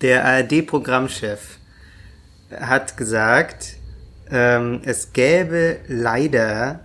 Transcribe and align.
Der 0.00 0.24
ARD-Programmchef 0.24 1.58
hat 2.52 2.96
gesagt, 2.96 3.74
ähm, 4.30 4.80
es 4.84 5.12
gäbe 5.12 5.78
leider 5.88 6.80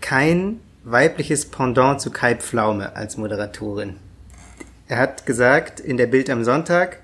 kein 0.00 0.60
weibliches 0.82 1.50
Pendant 1.50 2.00
zu 2.00 2.10
Kai 2.10 2.36
Pflaume 2.36 2.96
als 2.96 3.18
Moderatorin. 3.18 3.96
Er 4.88 4.96
hat 4.96 5.26
gesagt 5.26 5.78
in 5.78 5.98
der 5.98 6.06
Bild 6.06 6.30
am 6.30 6.42
Sonntag, 6.42 7.00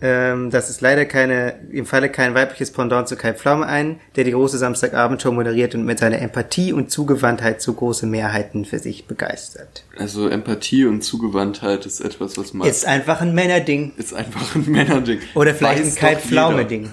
ähm, 0.00 0.50
dass 0.50 0.70
es 0.70 0.80
leider 0.80 1.04
keine, 1.04 1.54
im 1.70 1.86
Falle 1.86 2.08
kein 2.08 2.34
weibliches 2.34 2.72
Pendant 2.72 3.08
zu 3.08 3.16
Kai 3.16 3.32
Pflaume 3.32 3.66
ein, 3.66 4.00
der 4.16 4.24
die 4.24 4.32
große 4.32 4.58
Samstagabendshow 4.58 5.32
moderiert 5.32 5.74
und 5.74 5.84
mit 5.84 5.98
seiner 5.98 6.18
Empathie 6.20 6.72
und 6.72 6.90
Zugewandtheit 6.90 7.62
so 7.62 7.72
große 7.72 8.06
Mehrheiten 8.06 8.64
für 8.64 8.78
sich 8.78 9.06
begeistert. 9.06 9.84
Also 9.96 10.28
Empathie 10.28 10.84
und 10.84 11.02
Zugewandtheit 11.02 11.86
ist 11.86 12.00
etwas, 12.00 12.36
was 12.36 12.52
man... 12.52 12.68
Ist 12.68 12.86
einfach 12.86 13.20
ein 13.20 13.34
Männerding. 13.34 13.92
Ist 13.96 14.14
einfach 14.14 14.54
ein 14.54 14.64
Männerding. 14.70 15.20
Oder 15.34 15.54
vielleicht 15.54 15.82
Weiß 15.82 15.96
ein 15.96 16.00
Kai 16.00 16.16
Pflaume-Ding. 16.16 16.90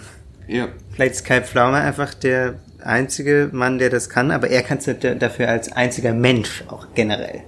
Ja. 0.48 0.68
Vielleicht 0.94 1.16
ist 1.16 1.26
Kai 1.26 1.42
Pflaume 1.42 1.78
einfach 1.78 2.14
der 2.14 2.56
einzige 2.84 3.50
Mann, 3.52 3.78
der 3.80 3.90
das 3.90 4.10
kann, 4.10 4.32
aber 4.32 4.50
er 4.50 4.64
kann 4.64 4.80
es 4.80 4.90
dafür 5.20 5.50
als 5.50 5.72
einziger 5.72 6.14
Mensch 6.14 6.64
auch 6.68 6.88
generell. 6.96 7.42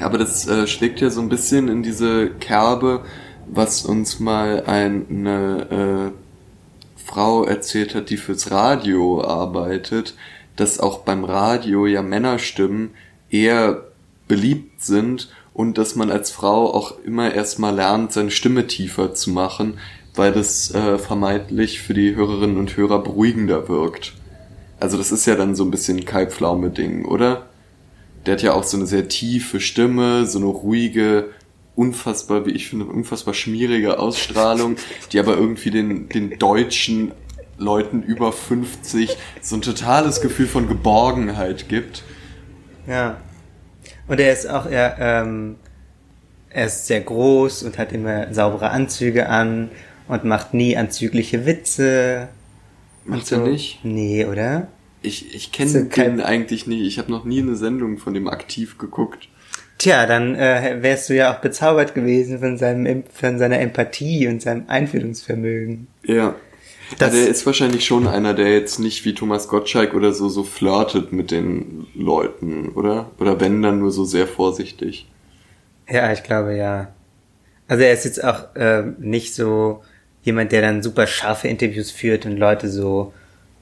Aber 0.00 0.18
das 0.18 0.46
äh, 0.48 0.66
schlägt 0.66 1.00
ja 1.00 1.10
so 1.10 1.20
ein 1.20 1.28
bisschen 1.28 1.68
in 1.68 1.82
diese 1.82 2.30
Kerbe, 2.30 3.04
was 3.52 3.84
uns 3.84 4.20
mal 4.20 4.64
eine 4.66 6.12
äh, 6.14 7.00
Frau 7.04 7.44
erzählt 7.44 7.94
hat, 7.94 8.10
die 8.10 8.16
fürs 8.16 8.50
Radio 8.50 9.22
arbeitet, 9.24 10.14
dass 10.56 10.78
auch 10.78 11.00
beim 11.00 11.24
Radio 11.24 11.86
ja 11.86 12.02
Männerstimmen 12.02 12.90
eher 13.30 13.84
beliebt 14.28 14.82
sind 14.82 15.28
und 15.52 15.78
dass 15.78 15.96
man 15.96 16.10
als 16.10 16.30
Frau 16.30 16.72
auch 16.72 16.98
immer 17.04 17.34
erstmal 17.34 17.74
lernt, 17.74 18.12
seine 18.12 18.30
Stimme 18.30 18.66
tiefer 18.66 19.14
zu 19.14 19.30
machen, 19.30 19.78
weil 20.14 20.32
das 20.32 20.72
äh, 20.72 20.98
vermeintlich 20.98 21.80
für 21.80 21.94
die 21.94 22.14
Hörerinnen 22.14 22.56
und 22.56 22.76
Hörer 22.76 23.02
beruhigender 23.02 23.68
wirkt. 23.68 24.14
Also 24.78 24.96
das 24.96 25.10
ist 25.12 25.26
ja 25.26 25.34
dann 25.34 25.56
so 25.56 25.64
ein 25.64 25.70
bisschen 25.70 26.04
Kalbpflaume-Ding, 26.04 27.04
oder? 27.04 27.46
Der 28.24 28.34
hat 28.34 28.42
ja 28.42 28.52
auch 28.52 28.64
so 28.64 28.76
eine 28.76 28.86
sehr 28.86 29.08
tiefe 29.08 29.60
Stimme, 29.60 30.26
so 30.26 30.38
eine 30.38 30.46
ruhige, 30.46 31.30
unfassbar, 31.80 32.44
wie 32.44 32.50
ich 32.50 32.68
finde, 32.68 32.84
unfassbar 32.84 33.32
schmierige 33.32 33.98
Ausstrahlung, 33.98 34.76
die 35.12 35.18
aber 35.18 35.34
irgendwie 35.34 35.70
den, 35.70 36.10
den 36.10 36.38
deutschen 36.38 37.12
Leuten 37.56 38.02
über 38.02 38.32
50 38.32 39.16
so 39.40 39.56
ein 39.56 39.62
totales 39.62 40.20
Gefühl 40.20 40.46
von 40.46 40.68
Geborgenheit 40.68 41.70
gibt. 41.70 42.04
Ja. 42.86 43.16
Und 44.08 44.20
er 44.20 44.30
ist 44.30 44.46
auch, 44.46 44.66
er, 44.66 44.96
ähm, 44.98 45.56
er 46.50 46.66
ist 46.66 46.86
sehr 46.86 47.00
groß 47.00 47.62
und 47.62 47.78
hat 47.78 47.92
immer 47.92 48.34
saubere 48.34 48.70
Anzüge 48.72 49.30
an 49.30 49.70
und 50.06 50.24
macht 50.24 50.52
nie 50.52 50.76
anzügliche 50.76 51.46
Witze. 51.46 52.28
Macht 53.06 53.32
er 53.32 53.38
nicht? 53.38 53.82
Nee, 53.84 54.26
oder? 54.26 54.68
Ich, 55.00 55.34
ich 55.34 55.50
kenne 55.50 55.70
So 55.70 55.84
den 55.84 56.20
eigentlich 56.20 56.66
nicht. 56.66 56.82
Ich 56.82 56.98
habe 56.98 57.10
noch 57.10 57.24
nie 57.24 57.40
eine 57.40 57.56
Sendung 57.56 57.96
von 57.96 58.12
dem 58.12 58.28
aktiv 58.28 58.76
geguckt. 58.76 59.29
Tja, 59.80 60.04
dann 60.04 60.34
äh, 60.34 60.76
wärst 60.82 61.08
du 61.08 61.14
ja 61.14 61.32
auch 61.34 61.38
bezaubert 61.40 61.94
gewesen 61.94 62.38
von 62.38 62.58
seinem 62.58 62.84
Em- 62.84 63.04
von 63.14 63.38
seiner 63.38 63.60
Empathie 63.60 64.28
und 64.28 64.42
seinem 64.42 64.64
Einfühlungsvermögen. 64.68 65.86
Ja. 66.04 66.34
Das- 66.98 67.14
ja, 67.14 67.20
der 67.20 67.28
ist 67.30 67.46
wahrscheinlich 67.46 67.86
schon 67.86 68.06
einer, 68.06 68.34
der 68.34 68.52
jetzt 68.52 68.78
nicht 68.78 69.06
wie 69.06 69.14
Thomas 69.14 69.48
Gottschalk 69.48 69.94
oder 69.94 70.12
so 70.12 70.28
so 70.28 70.42
flirtet 70.44 71.12
mit 71.12 71.30
den 71.30 71.86
Leuten, 71.94 72.68
oder? 72.74 73.10
Oder 73.18 73.40
wenn 73.40 73.62
dann 73.62 73.78
nur 73.78 73.90
so 73.90 74.04
sehr 74.04 74.26
vorsichtig. 74.26 75.06
Ja, 75.88 76.12
ich 76.12 76.24
glaube 76.24 76.54
ja. 76.56 76.88
Also 77.66 77.82
er 77.84 77.94
ist 77.94 78.04
jetzt 78.04 78.22
auch 78.22 78.48
ähm, 78.56 78.96
nicht 78.98 79.34
so 79.34 79.82
jemand, 80.24 80.52
der 80.52 80.60
dann 80.60 80.82
super 80.82 81.06
scharfe 81.06 81.48
Interviews 81.48 81.90
führt 81.90 82.26
und 82.26 82.36
Leute 82.36 82.68
so 82.68 83.14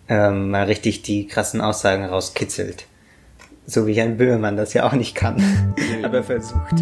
ähm, 0.09 0.51
mal 0.51 0.65
richtig 0.65 1.03
die 1.03 1.29
krassen 1.29 1.61
Aussagen 1.61 2.07
rauskitzelt. 2.07 2.87
So 3.71 3.87
wie 3.87 3.93
Jan 3.93 4.17
Böhmermann 4.17 4.57
das 4.57 4.73
ja 4.73 4.89
auch 4.89 4.95
nicht 4.95 5.15
kann, 5.15 5.37
aber 6.03 6.23
versucht. 6.23 6.73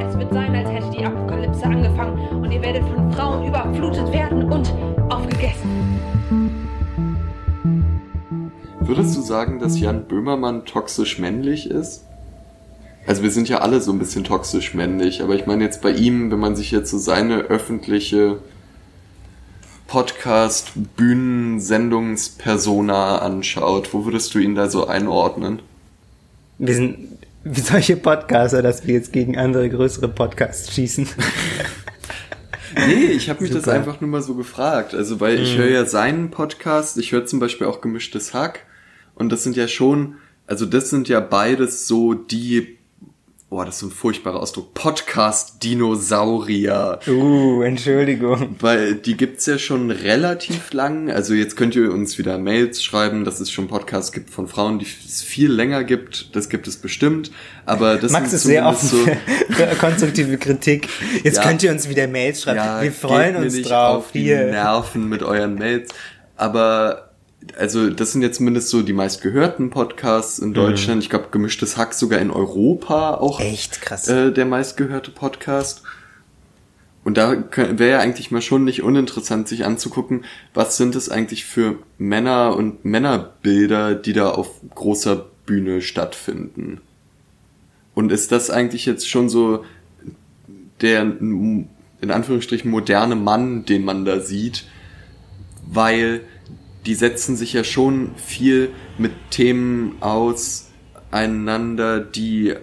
Es 0.00 0.18
wird 0.18 0.32
sein, 0.32 0.56
als 0.56 0.70
hätte 0.70 0.90
die 0.90 1.04
Apokalypse 1.04 1.64
angefangen 1.64 2.18
und 2.42 2.50
ihr 2.50 2.62
werdet 2.62 2.82
von 2.82 3.12
Frauen 3.12 3.46
überflutet 3.46 4.12
werden 4.12 4.50
und 4.50 4.74
aufgegessen. 5.08 5.70
Würdest 8.80 9.16
du 9.16 9.20
sagen, 9.20 9.60
dass 9.60 9.78
Jan 9.78 10.08
Böhmermann 10.08 10.64
toxisch 10.64 11.20
männlich 11.20 11.70
ist? 11.70 12.04
Also 13.06 13.22
wir 13.22 13.30
sind 13.30 13.48
ja 13.48 13.58
alle 13.58 13.80
so 13.80 13.92
ein 13.92 13.98
bisschen 13.98 14.24
toxisch 14.24 14.74
männlich, 14.74 15.22
aber 15.22 15.34
ich 15.34 15.46
meine 15.46 15.62
jetzt 15.62 15.82
bei 15.82 15.90
ihm, 15.90 16.30
wenn 16.30 16.38
man 16.38 16.56
sich 16.56 16.70
jetzt 16.70 16.90
so 16.90 16.98
seine 16.98 17.38
öffentliche 17.42 18.38
Podcast, 19.86 20.72
Bühnen, 20.96 21.60
Sendungspersona 21.60 23.18
anschaut, 23.18 23.92
wo 23.92 24.06
würdest 24.06 24.34
du 24.34 24.38
ihn 24.38 24.54
da 24.54 24.70
so 24.70 24.86
einordnen? 24.86 25.60
Wir 26.58 26.74
sind 26.74 27.18
wie 27.44 27.60
solche 27.60 27.96
Podcaster, 27.96 28.62
dass 28.62 28.86
wir 28.86 28.94
jetzt 28.94 29.12
gegen 29.12 29.36
andere 29.36 29.68
größere 29.68 30.08
Podcasts 30.08 30.72
schießen. 30.72 31.08
Nee, 32.76 33.06
ich 33.12 33.30
habe 33.30 33.42
mich 33.42 33.52
das 33.52 33.64
Super. 33.64 33.76
einfach 33.76 34.00
nur 34.00 34.10
mal 34.10 34.22
so 34.22 34.34
gefragt. 34.34 34.94
Also, 34.94 35.20
weil 35.20 35.40
ich 35.40 35.56
höre 35.56 35.70
ja 35.70 35.84
seinen 35.84 36.30
Podcast, 36.30 36.98
ich 36.98 37.12
höre 37.12 37.24
zum 37.24 37.38
Beispiel 37.38 37.66
auch 37.66 37.80
Gemischtes 37.80 38.34
Hack. 38.34 38.66
Und 39.14 39.30
das 39.30 39.44
sind 39.44 39.56
ja 39.56 39.68
schon, 39.68 40.16
also 40.46 40.66
das 40.66 40.90
sind 40.90 41.08
ja 41.08 41.20
beides 41.20 41.86
so 41.86 42.14
die, 42.14 42.78
boah, 43.54 43.64
das 43.64 43.76
ist 43.76 43.80
so 43.82 43.86
ein 43.86 43.92
furchtbarer 43.92 44.40
Ausdruck, 44.40 44.74
Podcast-Dinosaurier. 44.74 46.98
Uh, 47.06 47.62
Entschuldigung. 47.62 48.56
Weil 48.58 48.96
die 48.96 49.16
gibt's 49.16 49.46
ja 49.46 49.58
schon 49.58 49.92
relativ 49.92 50.72
lang. 50.72 51.08
Also 51.08 51.34
jetzt 51.34 51.56
könnt 51.56 51.76
ihr 51.76 51.92
uns 51.92 52.18
wieder 52.18 52.36
Mails 52.36 52.82
schreiben, 52.82 53.24
dass 53.24 53.38
es 53.38 53.52
schon 53.52 53.68
Podcasts 53.68 54.10
gibt 54.10 54.30
von 54.30 54.48
Frauen, 54.48 54.80
die 54.80 54.86
es 55.06 55.22
viel 55.22 55.52
länger 55.52 55.84
gibt. 55.84 56.34
Das 56.34 56.48
gibt 56.48 56.66
es 56.66 56.78
bestimmt. 56.78 57.30
Aber 57.64 57.94
das 57.96 58.10
Max 58.10 58.32
ist 58.32 58.42
sehr 58.42 58.66
offen 58.66 58.88
zumindest 58.88 59.20
für, 59.50 59.66
konstruktive 59.78 60.36
Kritik. 60.36 60.88
Jetzt 61.22 61.36
Ja. 61.36 61.44
könnt 61.44 61.62
ihr 61.62 61.70
uns 61.70 61.88
wieder 61.88 62.08
Mails 62.08 62.42
schreiben. 62.42 62.56
Ja, 62.58 62.82
wir 62.82 62.90
freuen 62.90 63.36
uns 63.36 63.54
nicht 63.54 63.70
drauf. 63.70 63.98
auf 63.98 64.10
die 64.10 64.22
Hier. 64.22 64.46
Nerven 64.46 65.08
mit 65.08 65.22
euren 65.22 65.54
Mails. 65.54 65.92
Aber 66.36 67.03
also 67.58 67.90
das 67.90 68.12
sind 68.12 68.22
jetzt 68.22 68.36
zumindest 68.36 68.68
so 68.68 68.82
die 68.82 68.92
meistgehörten 68.92 69.70
Podcasts 69.70 70.38
in 70.38 70.54
Deutschland. 70.54 71.02
Ich 71.02 71.10
glaube, 71.10 71.28
gemischtes 71.30 71.76
Hack 71.76 71.94
sogar 71.94 72.20
in 72.20 72.30
Europa 72.30 73.14
auch 73.14 73.40
Echt 73.40 73.82
krass. 73.82 74.08
äh, 74.08 74.32
der 74.32 74.46
meistgehörte 74.46 75.10
Podcast. 75.10 75.82
Und 77.04 77.18
da 77.18 77.44
wäre 77.54 77.90
ja 77.90 77.98
eigentlich 78.00 78.30
mal 78.30 78.40
schon 78.40 78.64
nicht 78.64 78.82
uninteressant, 78.82 79.46
sich 79.46 79.66
anzugucken, 79.66 80.24
was 80.54 80.78
sind 80.78 80.96
es 80.96 81.10
eigentlich 81.10 81.44
für 81.44 81.78
Männer 81.98 82.56
und 82.56 82.84
Männerbilder, 82.86 83.94
die 83.94 84.14
da 84.14 84.30
auf 84.30 84.48
großer 84.74 85.26
Bühne 85.44 85.82
stattfinden. 85.82 86.80
Und 87.94 88.10
ist 88.10 88.32
das 88.32 88.48
eigentlich 88.50 88.86
jetzt 88.86 89.08
schon 89.08 89.28
so 89.28 89.64
der 90.80 91.02
in 91.02 92.10
Anführungsstrichen 92.10 92.70
moderne 92.70 93.16
Mann, 93.16 93.64
den 93.66 93.84
man 93.84 94.04
da 94.04 94.20
sieht, 94.20 94.64
weil 95.66 96.22
die 96.86 96.94
setzen 96.94 97.36
sich 97.36 97.52
ja 97.52 97.64
schon 97.64 98.12
viel 98.16 98.70
mit 98.98 99.12
Themen 99.30 99.96
auseinander, 100.00 102.00
die 102.00 102.54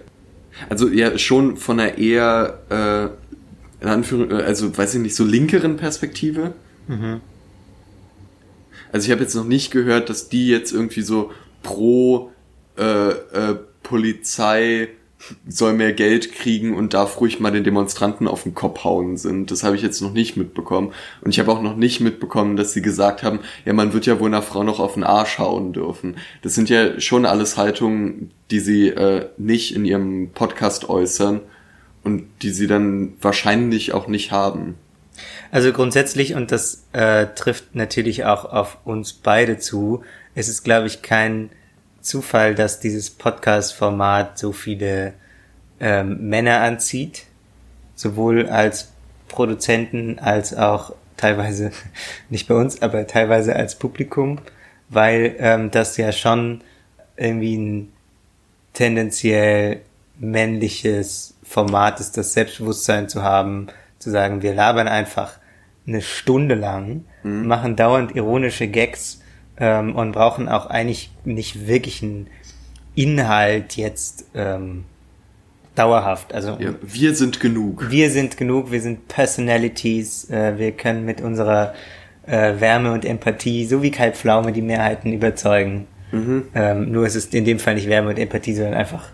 also 0.68 0.88
ja 0.88 1.18
schon 1.18 1.56
von 1.56 1.80
einer 1.80 1.98
eher 1.98 2.58
äh, 2.68 3.82
in 3.82 3.88
Anführung, 3.88 4.30
äh, 4.30 4.42
also 4.42 4.76
weiß 4.76 4.94
ich 4.94 5.00
nicht, 5.00 5.16
so 5.16 5.24
linkeren 5.24 5.76
Perspektive. 5.76 6.54
Also 8.92 9.06
ich 9.06 9.10
habe 9.10 9.22
jetzt 9.22 9.34
noch 9.34 9.46
nicht 9.46 9.70
gehört, 9.70 10.10
dass 10.10 10.28
die 10.28 10.48
jetzt 10.48 10.72
irgendwie 10.72 11.02
so 11.02 11.32
pro 11.62 12.30
äh, 12.76 13.10
äh, 13.10 13.58
Polizei 13.82 14.88
soll 15.46 15.72
mehr 15.74 15.92
Geld 15.92 16.32
kriegen 16.32 16.74
und 16.74 16.94
darf 16.94 17.20
ruhig 17.20 17.40
mal 17.40 17.50
den 17.50 17.64
Demonstranten 17.64 18.28
auf 18.28 18.42
den 18.42 18.54
Kopf 18.54 18.84
hauen 18.84 19.16
sind. 19.16 19.50
Das 19.50 19.62
habe 19.62 19.76
ich 19.76 19.82
jetzt 19.82 20.00
noch 20.00 20.12
nicht 20.12 20.36
mitbekommen. 20.36 20.92
Und 21.20 21.30
ich 21.30 21.38
habe 21.38 21.52
auch 21.52 21.62
noch 21.62 21.76
nicht 21.76 22.00
mitbekommen, 22.00 22.56
dass 22.56 22.72
sie 22.72 22.82
gesagt 22.82 23.22
haben, 23.22 23.40
ja, 23.64 23.72
man 23.72 23.92
wird 23.92 24.06
ja 24.06 24.18
wohl 24.20 24.28
einer 24.28 24.42
Frau 24.42 24.62
noch 24.62 24.80
auf 24.80 24.94
den 24.94 25.04
Arsch 25.04 25.38
hauen 25.38 25.72
dürfen. 25.72 26.16
Das 26.42 26.54
sind 26.54 26.68
ja 26.68 27.00
schon 27.00 27.26
alles 27.26 27.56
Haltungen, 27.56 28.30
die 28.50 28.60
sie 28.60 28.88
äh, 28.88 29.28
nicht 29.38 29.74
in 29.74 29.84
ihrem 29.84 30.30
Podcast 30.30 30.88
äußern 30.88 31.40
und 32.04 32.24
die 32.42 32.50
sie 32.50 32.66
dann 32.66 33.14
wahrscheinlich 33.20 33.94
auch 33.94 34.08
nicht 34.08 34.32
haben. 34.32 34.74
Also 35.50 35.72
grundsätzlich, 35.72 36.34
und 36.34 36.50
das 36.50 36.84
äh, 36.92 37.26
trifft 37.34 37.74
natürlich 37.74 38.24
auch 38.24 38.44
auf 38.44 38.78
uns 38.84 39.12
beide 39.12 39.58
zu, 39.58 40.02
es 40.34 40.48
ist, 40.48 40.64
glaube 40.64 40.86
ich, 40.86 41.02
kein 41.02 41.50
Zufall, 42.02 42.54
dass 42.54 42.80
dieses 42.80 43.10
Podcast-Format 43.10 44.38
so 44.38 44.52
viele 44.52 45.14
ähm, 45.80 46.28
Männer 46.28 46.60
anzieht, 46.60 47.24
sowohl 47.94 48.48
als 48.48 48.90
Produzenten 49.28 50.18
als 50.18 50.54
auch 50.54 50.94
teilweise, 51.16 51.70
nicht 52.28 52.48
bei 52.48 52.54
uns, 52.54 52.82
aber 52.82 53.06
teilweise 53.06 53.56
als 53.56 53.76
Publikum, 53.76 54.38
weil 54.88 55.36
ähm, 55.38 55.70
das 55.70 55.96
ja 55.96 56.12
schon 56.12 56.62
irgendwie 57.16 57.56
ein 57.56 57.92
tendenziell 58.72 59.80
männliches 60.18 61.34
Format 61.42 62.00
ist, 62.00 62.16
das 62.16 62.32
Selbstbewusstsein 62.32 63.08
zu 63.08 63.22
haben, 63.22 63.68
zu 63.98 64.10
sagen, 64.10 64.42
wir 64.42 64.54
labern 64.54 64.88
einfach 64.88 65.38
eine 65.86 66.02
Stunde 66.02 66.54
lang, 66.54 67.04
Mhm. 67.22 67.46
machen 67.46 67.76
dauernd 67.76 68.16
ironische 68.16 68.66
Gags 68.66 69.20
ähm, 69.58 69.94
und 69.94 70.12
brauchen 70.12 70.48
auch 70.48 70.66
eigentlich 70.66 71.10
nicht 71.24 71.66
wirklich 71.66 72.02
einen 72.02 72.28
Inhalt 72.94 73.76
jetzt 73.76 74.26
ähm, 74.34 74.84
dauerhaft. 75.74 76.34
Also 76.34 76.56
Ja, 76.58 76.74
wir 76.82 77.14
sind 77.14 77.40
genug. 77.40 77.90
wir 77.90 78.10
sind 78.10 78.36
genug, 78.36 78.70
wir 78.70 78.80
sind 78.80 79.08
Personalities, 79.08 80.28
äh, 80.30 80.58
wir 80.58 80.72
können 80.72 81.04
mit 81.04 81.20
unserer 81.20 81.74
äh, 82.26 82.60
Wärme 82.60 82.92
und 82.92 83.04
Empathie, 83.04 83.64
so 83.66 83.82
wie 83.82 83.90
Kai 83.90 84.12
Pflaume, 84.12 84.52
die 84.52 84.62
Mehrheiten 84.62 85.12
überzeugen. 85.12 85.86
Mhm. 86.12 86.44
Ähm, 86.54 86.92
nur 86.92 87.06
ist 87.06 87.14
es 87.14 87.26
in 87.26 87.44
dem 87.44 87.58
Fall 87.58 87.74
nicht 87.74 87.88
Wärme 87.88 88.10
und 88.10 88.18
Empathie, 88.18 88.54
sondern 88.54 88.74
einfach 88.74 89.08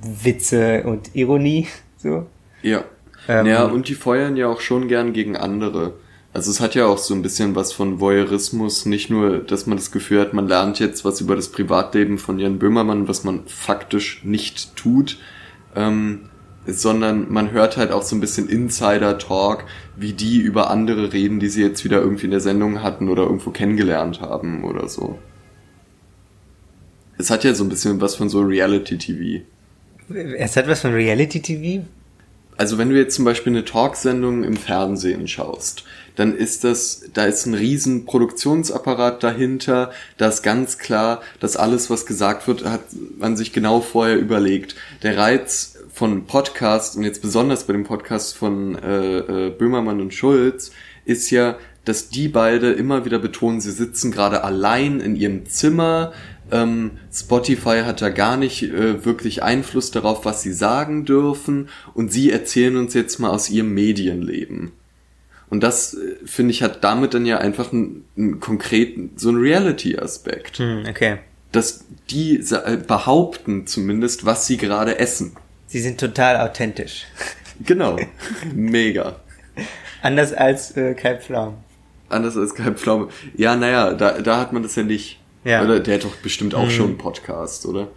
Witze 0.00 0.84
und 0.84 1.14
Ironie. 1.14 1.66
So. 2.00 2.26
Ja. 2.62 2.84
Ähm, 3.28 3.46
ja, 3.46 3.64
und 3.64 3.88
die 3.88 3.96
feuern 3.96 4.36
ja 4.36 4.46
auch 4.46 4.60
schon 4.60 4.86
gern 4.86 5.12
gegen 5.12 5.36
andere. 5.36 5.94
Also 6.38 6.52
es 6.52 6.60
hat 6.60 6.76
ja 6.76 6.86
auch 6.86 6.98
so 6.98 7.14
ein 7.14 7.22
bisschen 7.22 7.56
was 7.56 7.72
von 7.72 7.98
Voyeurismus, 7.98 8.86
nicht 8.86 9.10
nur, 9.10 9.38
dass 9.38 9.66
man 9.66 9.76
das 9.76 9.90
Gefühl 9.90 10.20
hat, 10.20 10.34
man 10.34 10.46
lernt 10.46 10.78
jetzt 10.78 11.04
was 11.04 11.20
über 11.20 11.34
das 11.34 11.48
Privatleben 11.48 12.16
von 12.16 12.38
Jan 12.38 12.60
Böhmermann, 12.60 13.08
was 13.08 13.24
man 13.24 13.40
faktisch 13.48 14.22
nicht 14.22 14.76
tut, 14.76 15.18
ähm, 15.74 16.28
sondern 16.64 17.26
man 17.28 17.50
hört 17.50 17.76
halt 17.76 17.90
auch 17.90 18.04
so 18.04 18.14
ein 18.14 18.20
bisschen 18.20 18.48
Insider-Talk, 18.48 19.64
wie 19.96 20.12
die 20.12 20.38
über 20.38 20.70
andere 20.70 21.12
reden, 21.12 21.40
die 21.40 21.48
sie 21.48 21.60
jetzt 21.60 21.82
wieder 21.82 22.00
irgendwie 22.00 22.26
in 22.26 22.30
der 22.30 22.40
Sendung 22.40 22.84
hatten 22.84 23.08
oder 23.08 23.24
irgendwo 23.24 23.50
kennengelernt 23.50 24.20
haben 24.20 24.62
oder 24.62 24.88
so. 24.88 25.18
Es 27.18 27.30
hat 27.30 27.42
ja 27.42 27.52
so 27.52 27.64
ein 27.64 27.68
bisschen 27.68 28.00
was 28.00 28.14
von 28.14 28.28
so 28.28 28.42
Reality-TV. 28.42 29.44
Es 30.38 30.56
hat 30.56 30.68
was 30.68 30.82
von 30.82 30.92
Reality 30.92 31.42
TV. 31.42 31.84
Also 32.58 32.76
wenn 32.76 32.90
du 32.90 32.96
jetzt 32.96 33.14
zum 33.14 33.24
Beispiel 33.24 33.52
eine 33.52 33.64
Talksendung 33.64 34.42
im 34.42 34.56
Fernsehen 34.56 35.28
schaust, 35.28 35.84
dann 36.18 36.34
ist 36.34 36.64
das, 36.64 37.04
da 37.14 37.26
ist 37.26 37.46
ein 37.46 37.54
riesen 37.54 38.04
Produktionsapparat 38.04 39.22
dahinter, 39.22 39.92
da 40.16 40.28
ist 40.28 40.42
ganz 40.42 40.78
klar, 40.78 41.22
dass 41.38 41.56
alles, 41.56 41.90
was 41.90 42.06
gesagt 42.06 42.48
wird, 42.48 42.64
hat 42.64 42.80
man 43.18 43.36
sich 43.36 43.52
genau 43.52 43.80
vorher 43.80 44.18
überlegt. 44.18 44.74
Der 45.04 45.16
Reiz 45.16 45.78
von 45.92 46.26
Podcast 46.26 46.96
und 46.96 47.04
jetzt 47.04 47.22
besonders 47.22 47.64
bei 47.64 47.72
dem 47.72 47.84
Podcast 47.84 48.36
von 48.36 48.74
äh, 48.74 49.18
äh, 49.18 49.50
Böhmermann 49.50 50.00
und 50.00 50.12
Schulz 50.12 50.72
ist 51.04 51.30
ja, 51.30 51.56
dass 51.84 52.08
die 52.08 52.26
beide 52.26 52.72
immer 52.72 53.04
wieder 53.04 53.20
betonen, 53.20 53.60
sie 53.60 53.70
sitzen 53.70 54.10
gerade 54.10 54.42
allein 54.42 54.98
in 54.98 55.14
ihrem 55.14 55.46
Zimmer. 55.46 56.12
Ähm, 56.50 56.92
Spotify 57.12 57.82
hat 57.84 58.02
da 58.02 58.08
gar 58.10 58.36
nicht 58.36 58.64
äh, 58.64 59.04
wirklich 59.04 59.44
Einfluss 59.44 59.92
darauf, 59.92 60.24
was 60.24 60.42
sie 60.42 60.52
sagen 60.52 61.04
dürfen. 61.04 61.68
Und 61.94 62.12
sie 62.12 62.32
erzählen 62.32 62.76
uns 62.76 62.94
jetzt 62.94 63.20
mal 63.20 63.30
aus 63.30 63.50
ihrem 63.50 63.72
Medienleben. 63.72 64.72
Und 65.50 65.60
das, 65.62 65.94
äh, 65.94 66.16
finde 66.26 66.50
ich, 66.52 66.62
hat 66.62 66.84
damit 66.84 67.14
dann 67.14 67.24
ja 67.26 67.38
einfach 67.38 67.72
einen, 67.72 68.04
einen 68.16 68.40
konkreten, 68.40 69.12
so 69.16 69.30
einen 69.30 69.38
Reality-Aspekt. 69.40 70.58
Hm, 70.58 70.84
okay. 70.88 71.18
Dass 71.52 71.84
die 72.10 72.36
äh, 72.38 72.76
behaupten 72.76 73.66
zumindest, 73.66 74.26
was 74.26 74.46
sie 74.46 74.56
gerade 74.58 74.98
essen. 74.98 75.36
Sie 75.66 75.80
sind 75.80 75.98
total 76.00 76.36
authentisch. 76.46 77.04
Genau. 77.64 77.96
Mega. 78.54 79.16
Anders 80.02 80.32
als 80.32 80.76
äh, 80.76 80.94
Kai 80.94 81.16
Pflaum. 81.16 81.56
Anders 82.10 82.36
als 82.36 82.54
Kai 82.54 82.70
Pflaume. 82.72 83.08
Ja, 83.36 83.56
naja, 83.56 83.92
da, 83.94 84.20
da 84.20 84.38
hat 84.38 84.52
man 84.52 84.62
das 84.62 84.76
ja 84.76 84.82
nicht. 84.82 85.18
Ja. 85.44 85.62
Oder 85.62 85.80
der 85.80 85.94
hat 85.96 86.04
doch 86.04 86.16
bestimmt 86.16 86.54
auch 86.54 86.66
Mhm. 86.66 86.70
schon 86.70 86.86
einen 86.88 86.98
Podcast, 86.98 87.64
oder? 87.66 87.88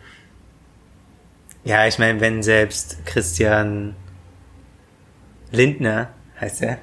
Ja, 1.63 1.86
ich 1.88 2.00
meine, 2.00 2.19
wenn 2.21 2.42
selbst 2.44 3.06
Christian 3.06 3.95
Lindner, 5.51 6.09
heißt 6.39 6.62
er, 6.63 6.80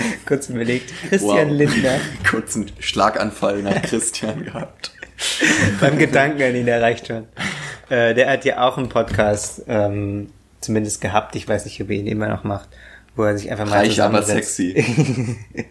kurz 0.26 0.48
überlegt, 0.48 0.92
Christian 1.08 1.50
Wow. 1.50 1.56
Lindner, 1.56 1.98
Kurzen 2.30 2.70
Schlaganfall 2.78 3.62
nach 3.62 3.82
Christian 3.82 4.44
gehabt. 4.44 4.92
beim 5.80 5.98
Gedanken 5.98 6.42
an 6.42 6.54
ihn 6.54 6.68
erreicht 6.68 7.06
schon. 7.06 7.26
Äh, 7.88 8.14
der 8.14 8.30
hat 8.30 8.44
ja 8.44 8.66
auch 8.66 8.78
einen 8.78 8.88
Podcast, 8.88 9.62
ähm, 9.68 10.30
zumindest 10.60 11.00
gehabt, 11.00 11.36
ich 11.36 11.46
weiß 11.48 11.64
nicht, 11.64 11.80
ob 11.82 11.90
er 11.90 11.96
ihn 11.96 12.06
immer 12.06 12.28
noch 12.28 12.44
macht, 12.44 12.68
wo 13.16 13.24
er 13.24 13.36
sich 13.36 13.50
einfach 13.50 13.66
mal 13.66 13.78
Reich, 13.78 14.00
aber 14.00 14.22
sexy. 14.22 15.36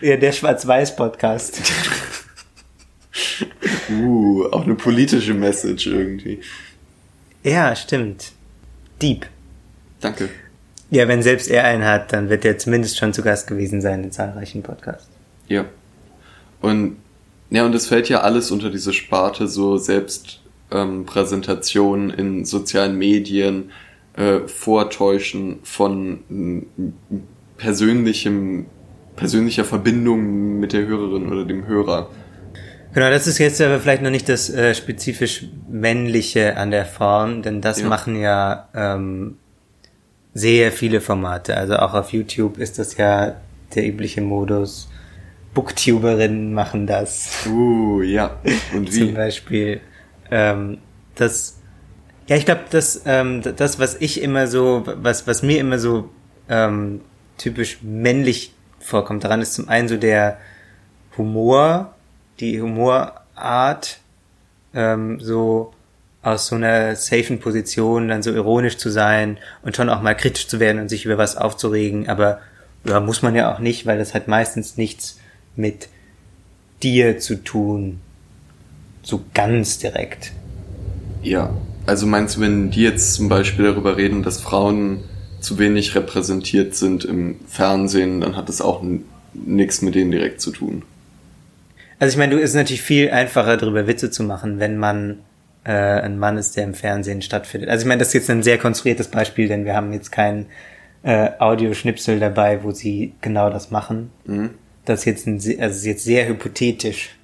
Ja, 0.00 0.16
der 0.16 0.32
Schwarz-Weiß-Podcast. 0.32 1.60
Uh, 3.90 4.46
auch 4.52 4.64
eine 4.64 4.74
politische 4.74 5.34
Message 5.34 5.86
irgendwie. 5.86 6.40
Ja, 7.42 7.74
stimmt. 7.74 8.32
Deep. 9.00 9.26
Danke. 10.00 10.28
Ja, 10.90 11.08
wenn 11.08 11.22
selbst 11.22 11.48
er 11.48 11.64
einen 11.64 11.84
hat, 11.84 12.12
dann 12.12 12.28
wird 12.28 12.44
er 12.44 12.58
zumindest 12.58 12.96
schon 12.98 13.12
zu 13.12 13.22
Gast 13.22 13.46
gewesen 13.48 13.80
sein 13.80 14.04
in 14.04 14.12
zahlreichen 14.12 14.62
Podcasts. 14.62 15.08
Ja. 15.48 15.64
Und 16.60 16.96
ja, 17.50 17.64
und 17.64 17.74
es 17.74 17.86
fällt 17.86 18.08
ja 18.08 18.20
alles 18.22 18.50
unter 18.50 18.70
diese 18.70 18.92
Sparte 18.92 19.46
so 19.46 19.76
selbst 19.76 20.40
ähm, 20.72 21.06
Präsentation 21.06 22.10
in 22.10 22.44
sozialen 22.44 22.98
Medien, 22.98 23.70
äh, 24.16 24.40
Vortäuschen 24.48 25.60
von 25.62 26.20
m, 26.28 26.66
m, 26.76 26.92
persönlichem 27.56 28.66
persönlicher 29.14 29.64
Verbindung 29.64 30.58
mit 30.60 30.72
der 30.72 30.86
Hörerin 30.86 31.32
oder 31.32 31.44
dem 31.44 31.66
Hörer. 31.66 32.10
Genau, 32.92 33.10
das 33.10 33.26
ist 33.26 33.38
jetzt 33.38 33.60
aber 33.60 33.78
vielleicht 33.80 34.02
noch 34.02 34.10
nicht 34.10 34.28
das 34.28 34.50
äh, 34.50 34.74
spezifisch 34.74 35.44
männliche 35.70 36.56
an 36.56 36.70
der 36.70 36.84
Form, 36.84 37.42
denn 37.42 37.60
das 37.60 37.80
Ja. 37.80 37.88
machen 37.88 38.16
ja 38.20 38.68
ähm, 38.74 39.36
sehr 40.36 40.70
viele 40.70 41.00
Formate. 41.00 41.56
Also 41.56 41.76
auch 41.76 41.94
auf 41.94 42.12
YouTube 42.12 42.58
ist 42.58 42.78
das 42.78 42.96
ja 42.98 43.36
der 43.74 43.86
übliche 43.86 44.20
Modus. 44.20 44.88
Booktuberinnen 45.54 46.52
machen 46.52 46.86
das. 46.86 47.46
Uh, 47.46 48.02
ja. 48.02 48.36
Und 48.74 48.92
Zum 48.92 49.08
wie? 49.08 49.12
Beispiel. 49.12 49.80
Ähm, 50.30 50.78
das, 51.14 51.58
ja, 52.26 52.36
ich 52.36 52.44
glaube, 52.44 52.64
das, 52.68 53.02
ähm, 53.06 53.40
das, 53.56 53.78
was 53.78 53.94
ich 53.94 54.20
immer 54.20 54.46
so, 54.46 54.82
was, 54.84 55.26
was 55.26 55.42
mir 55.42 55.58
immer 55.58 55.78
so 55.78 56.10
ähm, 56.50 57.00
typisch 57.38 57.78
männlich 57.82 58.52
vorkommt, 58.78 59.24
daran 59.24 59.40
ist 59.40 59.54
zum 59.54 59.70
einen 59.70 59.88
so 59.88 59.96
der 59.96 60.36
Humor, 61.16 61.94
die 62.40 62.60
Humorart, 62.60 64.00
ähm, 64.74 65.18
so 65.18 65.72
aus 66.26 66.48
so 66.48 66.56
einer 66.56 66.96
safen 66.96 67.38
Position 67.38 68.08
dann 68.08 68.20
so 68.20 68.32
ironisch 68.32 68.78
zu 68.78 68.90
sein 68.90 69.38
und 69.62 69.76
schon 69.76 69.88
auch 69.88 70.02
mal 70.02 70.16
kritisch 70.16 70.48
zu 70.48 70.58
werden 70.58 70.80
und 70.80 70.88
sich 70.88 71.04
über 71.04 71.18
was 71.18 71.36
aufzuregen, 71.36 72.08
aber 72.08 72.40
ja, 72.84 72.98
muss 72.98 73.22
man 73.22 73.36
ja 73.36 73.54
auch 73.54 73.60
nicht, 73.60 73.86
weil 73.86 73.96
das 73.96 74.12
hat 74.12 74.26
meistens 74.26 74.76
nichts 74.76 75.20
mit 75.54 75.88
dir 76.82 77.20
zu 77.20 77.36
tun, 77.36 78.00
so 79.02 79.22
ganz 79.34 79.78
direkt. 79.78 80.32
Ja. 81.22 81.54
Also 81.86 82.06
meinst 82.06 82.36
du, 82.36 82.40
wenn 82.40 82.72
die 82.72 82.82
jetzt 82.82 83.14
zum 83.14 83.28
Beispiel 83.28 83.64
darüber 83.66 83.96
reden, 83.96 84.24
dass 84.24 84.40
Frauen 84.40 85.04
zu 85.38 85.60
wenig 85.60 85.94
repräsentiert 85.94 86.74
sind 86.74 87.04
im 87.04 87.36
Fernsehen, 87.46 88.20
dann 88.20 88.34
hat 88.34 88.48
das 88.48 88.60
auch 88.60 88.82
nichts 89.32 89.80
mit 89.80 89.94
denen 89.94 90.10
direkt 90.10 90.40
zu 90.40 90.50
tun. 90.50 90.82
Also 92.00 92.14
ich 92.14 92.18
meine, 92.18 92.34
du 92.34 92.40
ist 92.40 92.54
natürlich 92.54 92.82
viel 92.82 93.10
einfacher 93.10 93.56
darüber 93.56 93.86
Witze 93.86 94.10
zu 94.10 94.24
machen, 94.24 94.58
wenn 94.58 94.76
man 94.76 95.18
äh, 95.66 95.72
ein 95.72 96.18
Mann 96.18 96.38
ist, 96.38 96.56
der 96.56 96.64
im 96.64 96.74
Fernsehen 96.74 97.22
stattfindet. 97.22 97.68
Also 97.68 97.82
ich 97.82 97.88
meine, 97.88 97.98
das 97.98 98.08
ist 98.08 98.14
jetzt 98.14 98.30
ein 98.30 98.42
sehr 98.42 98.58
konstruiertes 98.58 99.08
Beispiel, 99.08 99.48
denn 99.48 99.64
wir 99.64 99.74
haben 99.74 99.92
jetzt 99.92 100.12
kein 100.12 100.46
äh, 101.02 101.30
Audioschnipsel 101.38 102.20
dabei, 102.20 102.62
wo 102.62 102.70
sie 102.70 103.14
genau 103.20 103.50
das 103.50 103.70
machen. 103.70 104.10
Mhm. 104.24 104.50
Das 104.84 105.00
ist 105.00 105.04
jetzt 105.06 105.26
ein, 105.26 105.34
also 105.34 105.76
ist 105.76 105.84
jetzt 105.84 106.04
sehr 106.04 106.28
hypothetisch. 106.28 107.16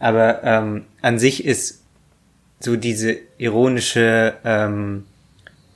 Aber 0.00 0.42
ähm, 0.42 0.86
an 1.00 1.18
sich 1.18 1.44
ist 1.44 1.84
so 2.58 2.76
diese 2.76 3.16
ironische, 3.38 4.34
ähm, 4.44 5.04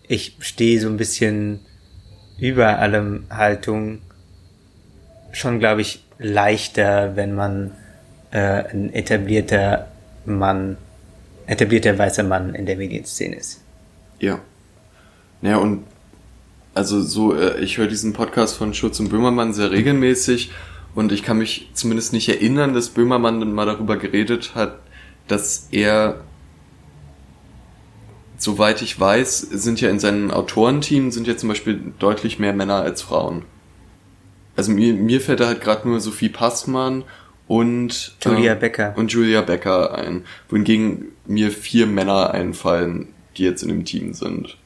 ich 0.08 0.36
stehe 0.40 0.80
so 0.80 0.88
ein 0.88 0.96
bisschen 0.96 1.60
über 2.38 2.78
allem 2.78 3.26
Haltung 3.30 4.00
schon, 5.32 5.60
glaube 5.60 5.82
ich, 5.82 6.04
leichter, 6.18 7.14
wenn 7.14 7.34
man 7.34 7.72
äh, 8.32 8.64
ein 8.72 8.92
etablierter 8.92 9.88
Mann, 10.24 10.76
etablierter 11.50 11.98
weißer 11.98 12.22
Mann 12.22 12.54
in 12.54 12.64
der 12.64 12.76
Medienszene 12.76 13.36
ist. 13.36 13.60
Ja. 14.20 14.40
Ja, 15.42 15.56
und 15.56 15.84
also 16.74 17.02
so, 17.02 17.34
äh, 17.34 17.60
ich 17.60 17.78
höre 17.78 17.88
diesen 17.88 18.12
Podcast 18.12 18.56
von 18.56 18.72
Schutz 18.72 19.00
und 19.00 19.08
Böhmermann 19.08 19.52
sehr 19.52 19.72
regelmäßig 19.72 20.52
und 20.94 21.10
ich 21.10 21.24
kann 21.24 21.38
mich 21.38 21.70
zumindest 21.74 22.12
nicht 22.12 22.28
erinnern, 22.28 22.72
dass 22.72 22.90
Böhmermann 22.90 23.52
mal 23.52 23.66
darüber 23.66 23.96
geredet 23.96 24.54
hat, 24.54 24.78
dass 25.26 25.68
er, 25.72 26.20
soweit 28.36 28.80
ich 28.82 28.98
weiß, 28.98 29.40
sind 29.40 29.80
ja 29.80 29.90
in 29.90 29.98
seinem 29.98 30.30
Autorenteam 30.30 31.10
sind 31.10 31.26
ja 31.26 31.36
zum 31.36 31.48
Beispiel 31.48 31.80
deutlich 31.98 32.38
mehr 32.38 32.52
Männer 32.52 32.76
als 32.76 33.02
Frauen. 33.02 33.42
Also 34.54 34.70
mir, 34.70 34.94
mir 34.94 35.20
fällt 35.20 35.40
da 35.40 35.46
halt 35.46 35.62
gerade 35.62 35.88
nur 35.88 36.00
Sophie 36.00 36.28
Passmann 36.28 37.02
und 37.50 38.12
Julia 38.22 38.52
ähm, 38.52 38.60
Becker. 38.60 38.94
und 38.96 39.10
Julia 39.10 39.40
Becker 39.40 39.98
ein, 39.98 40.24
wohingegen 40.48 41.06
mir 41.26 41.50
vier 41.50 41.88
Männer 41.88 42.30
einfallen, 42.32 43.08
die 43.36 43.42
jetzt 43.42 43.64
in 43.64 43.70
dem 43.70 43.84
Team 43.84 44.14
sind. 44.14 44.56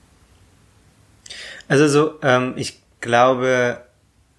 Also 1.67 1.89
so, 1.89 2.19
ähm, 2.21 2.53
ich 2.57 2.83
glaube, 3.01 3.79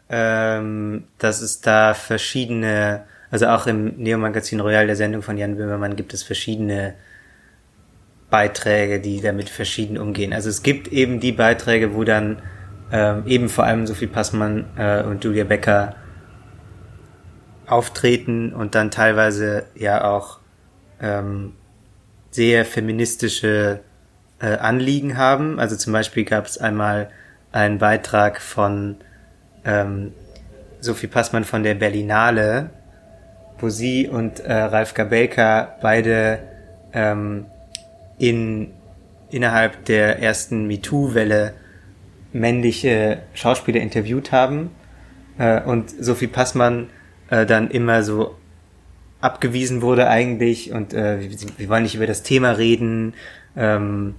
ähm, 0.10 1.06
dass 1.18 1.42
es 1.42 1.62
da 1.62 1.96
verschiedene, 1.96 3.06
also 3.32 3.48
auch 3.48 3.66
im 3.66 3.96
Neo-Magazin 3.98 4.60
Royal, 4.60 4.86
der 4.86 4.96
Sendung 4.96 5.24
von 5.24 5.40
Jan 5.40 5.58
Böhmermann, 5.58 5.96
gibt 5.96 6.14
es 6.14 6.22
verschiedene 6.22 6.94
Beiträge, 8.30 9.00
die 9.00 9.22
damit 9.22 9.50
verschieden 9.50 9.98
umgehen. 9.98 10.34
Also 10.34 10.50
es 10.50 10.62
gibt 10.62 10.90
eben 10.90 11.20
die 11.20 11.32
Beiträge, 11.32 11.96
wo 11.96 12.04
dann 12.04 12.44
ähm, 12.92 13.24
eben 13.26 13.50
vor 13.50 13.64
allem 13.64 13.88
Sophie 13.88 14.06
Passmann 14.06 14.66
äh, 14.78 15.02
und 15.02 15.24
Julia 15.24 15.46
Becker 15.46 15.96
auftreten 17.68 18.54
und 18.54 18.76
dann 18.76 18.92
teilweise 18.92 19.66
ja 19.76 20.04
auch 20.04 20.40
ähm, 21.02 21.54
sehr 22.32 22.66
feministische 22.66 23.82
äh, 24.40 24.58
Anliegen 24.58 25.18
haben. 25.18 25.60
Also 25.60 25.76
zum 25.76 25.94
Beispiel 25.94 26.26
gab 26.26 26.46
es 26.46 26.58
einmal 26.58 27.10
einen 27.52 27.78
Beitrag 27.78 28.42
von 28.42 28.98
ähm, 29.64 30.14
Sophie 30.82 31.08
Passmann 31.08 31.46
von 31.46 31.64
der 31.64 31.76
Berlinale, 31.76 32.70
wo 33.60 33.70
sie 33.70 34.08
und 34.08 34.40
äh, 34.42 34.54
Ralf 34.54 34.94
Gabelka 34.94 35.76
beide 35.82 36.40
ähm, 36.94 37.46
in 38.18 38.72
innerhalb 39.30 39.86
der 39.86 40.22
ersten 40.22 40.68
MeToo-Welle 40.68 41.54
männliche 42.32 43.20
Schauspieler 43.34 43.82
interviewt 43.82 44.32
haben 44.32 44.72
äh, 45.38 45.62
und 45.62 45.90
Sophie 45.90 46.28
Passmann 46.28 46.90
äh, 47.30 47.46
dann 47.46 47.70
immer 47.70 48.04
so 48.04 48.36
abgewiesen 49.22 49.82
wurde 49.82 50.08
eigentlich 50.08 50.72
und 50.72 50.94
äh, 50.94 51.20
wir, 51.22 51.30
wir 51.58 51.70
wollen 51.70 51.84
nicht 51.84 51.96
über 51.96 52.08
das 52.08 52.24
Thema 52.24 52.52
reden 52.52 53.14
ähm, 53.56 54.16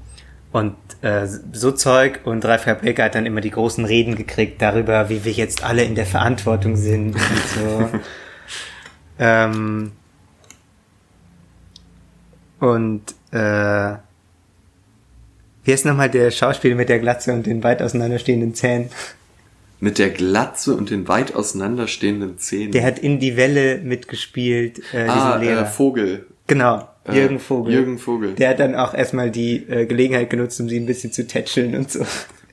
und 0.53 0.75
äh, 1.03 1.27
so 1.53 1.71
Zeug 1.71 2.21
und 2.25 2.45
Ralf 2.45 2.65
Gabelka 2.65 3.05
hat 3.05 3.15
dann 3.15 3.27
immer 3.27 3.41
die 3.41 3.51
großen 3.51 3.85
Reden 3.85 4.17
gekriegt 4.17 4.63
darüber, 4.63 5.09
wie 5.09 5.25
wir 5.25 5.33
jetzt 5.33 5.63
alle 5.63 5.85
in 5.85 5.95
der 5.95 6.07
Verantwortung 6.07 6.77
sind 6.77 7.15
und 7.15 7.49
so. 7.55 7.91
ähm, 9.19 9.93
und 12.59 13.03
äh, 13.33 13.97
wie 15.65 15.73
ist 15.73 15.85
nochmal 15.85 16.09
der 16.09 16.31
Schauspieler 16.31 16.75
mit 16.75 16.89
der 16.89 17.01
Glatze 17.01 17.33
und 17.33 17.45
den 17.45 17.63
weit 17.63 17.83
auseinanderstehenden 17.83 18.55
Zähnen? 18.55 18.89
Mit 19.79 19.99
der 19.99 20.11
Glatze 20.11 20.75
und 20.75 20.91
den 20.91 21.07
weit 21.09 21.35
auseinanderstehenden 21.35 22.39
Zähnen. 22.39 22.73
Der 22.73 22.83
hat 22.85 22.99
in 22.99 23.19
die 23.19 23.37
Welle 23.37 23.79
mitgespielt, 23.79 24.79
äh, 24.93 25.05
diesen 25.05 25.09
ah, 25.11 25.37
Lehrer. 25.37 25.63
äh, 25.63 25.67
Vogel. 25.67 26.27
genau, 26.47 26.89
Äh, 27.05 27.15
Jürgen 27.19 27.39
Vogel. 27.39 27.75
Jürgen 27.75 27.99
Vogel. 27.99 28.33
Der 28.35 28.51
hat 28.51 28.59
dann 28.61 28.75
auch 28.75 28.95
erstmal 28.95 29.31
die 29.31 29.57
äh, 29.69 29.87
Gelegenheit 29.87 30.31
genutzt, 30.31 30.59
um 30.61 30.69
sie 30.69 30.79
ein 30.81 30.87
bisschen 30.87 31.13
zu 31.13 31.27
tätscheln 31.27 31.75
und 31.77 31.91
so. 31.91 32.05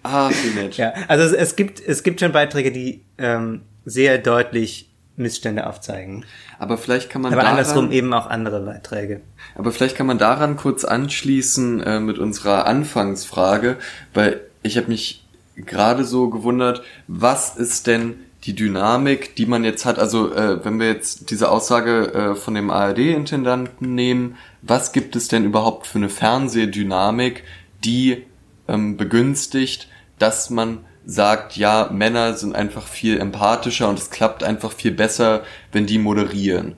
Ah, 0.03 0.29
wie 0.29 0.59
nett. 0.59 0.75
Ja, 0.77 0.93
also 1.07 1.23
es, 1.23 1.31
es 1.31 1.55
gibt 1.55 1.79
es 1.79 2.03
gibt 2.03 2.19
schon 2.19 2.33
Beiträge, 2.33 2.71
die 2.73 3.01
ähm, 3.17 3.61
sehr 3.85 4.17
deutlich 4.17 4.89
Missstände 5.15 5.65
aufzeigen. 5.65 6.25
Aber 6.59 6.77
vielleicht 6.77 7.09
kann 7.09 7.21
man 7.21 7.31
Aber 7.31 7.43
daran, 7.43 7.57
andersrum 7.57 7.91
eben 7.91 8.13
auch 8.13 8.27
andere 8.27 8.59
Beiträge. 8.65 9.21
aber 9.55 9.71
vielleicht 9.71 9.95
kann 9.95 10.07
man 10.07 10.17
daran 10.17 10.57
kurz 10.57 10.83
anschließen 10.83 11.81
äh, 11.81 11.99
mit 12.01 12.19
unserer 12.19 12.65
Anfangsfrage, 12.65 13.77
weil 14.13 14.41
ich 14.61 14.75
habe 14.77 14.87
mich 14.87 15.22
gerade 15.55 16.03
so 16.03 16.29
gewundert, 16.29 16.83
was 17.07 17.55
ist 17.55 17.87
denn 17.87 18.15
die 18.43 18.55
Dynamik, 18.55 19.35
die 19.35 19.45
man 19.45 19.63
jetzt 19.63 19.85
hat, 19.85 19.99
also 19.99 20.33
äh, 20.33 20.63
wenn 20.65 20.79
wir 20.79 20.87
jetzt 20.87 21.29
diese 21.29 21.49
Aussage 21.49 22.13
äh, 22.13 22.35
von 22.35 22.53
dem 22.53 22.69
ARD-Intendanten 22.69 23.95
nehmen, 23.95 24.35
was 24.61 24.91
gibt 24.91 25.15
es 25.15 25.29
denn 25.29 25.45
überhaupt 25.45 25.87
für 25.87 25.97
eine 25.97 26.09
Fernsehdynamik, 26.09 27.43
die 27.85 28.25
ähm, 28.67 28.97
begünstigt, 28.97 29.87
dass 30.19 30.49
man 30.49 30.79
sagt, 31.05 31.55
ja, 31.57 31.89
Männer 31.91 32.33
sind 32.33 32.55
einfach 32.55 32.87
viel 32.87 33.19
empathischer 33.19 33.89
und 33.89 33.99
es 33.99 34.09
klappt 34.09 34.43
einfach 34.43 34.73
viel 34.73 34.91
besser, 34.91 35.43
wenn 35.71 35.85
die 35.85 35.99
moderieren. 35.99 36.75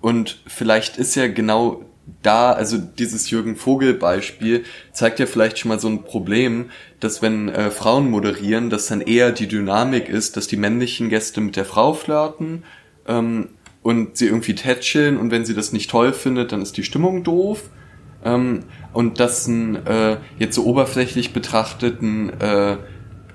Und 0.00 0.40
vielleicht 0.46 0.96
ist 0.96 1.14
ja 1.16 1.28
genau 1.28 1.84
da, 2.22 2.52
also 2.52 2.78
dieses 2.78 3.30
Jürgen 3.30 3.56
Vogel 3.56 3.94
Beispiel 3.94 4.64
zeigt 4.92 5.18
ja 5.18 5.26
vielleicht 5.26 5.58
schon 5.58 5.68
mal 5.68 5.80
so 5.80 5.88
ein 5.88 6.02
Problem, 6.02 6.70
dass 7.00 7.22
wenn 7.22 7.48
äh, 7.48 7.70
Frauen 7.70 8.10
moderieren, 8.10 8.70
dass 8.70 8.86
dann 8.86 9.00
eher 9.00 9.32
die 9.32 9.46
Dynamik 9.46 10.08
ist, 10.08 10.36
dass 10.36 10.46
die 10.46 10.56
männlichen 10.56 11.10
Gäste 11.10 11.40
mit 11.40 11.56
der 11.56 11.64
Frau 11.64 11.94
flirten 11.94 12.64
ähm, 13.06 13.50
und 13.82 14.16
sie 14.16 14.26
irgendwie 14.26 14.54
tätscheln 14.54 15.16
und 15.16 15.30
wenn 15.30 15.44
sie 15.44 15.54
das 15.54 15.72
nicht 15.72 15.90
toll 15.90 16.12
findet, 16.12 16.52
dann 16.52 16.62
ist 16.62 16.76
die 16.76 16.84
Stimmung 16.84 17.24
doof. 17.24 17.70
Ähm, 18.24 18.64
und 18.92 19.20
dass 19.20 19.46
ein 19.46 19.86
äh, 19.86 20.16
jetzt 20.38 20.56
so 20.56 20.64
oberflächlich 20.64 21.32
betrachteten 21.32 22.30
äh, 22.40 22.76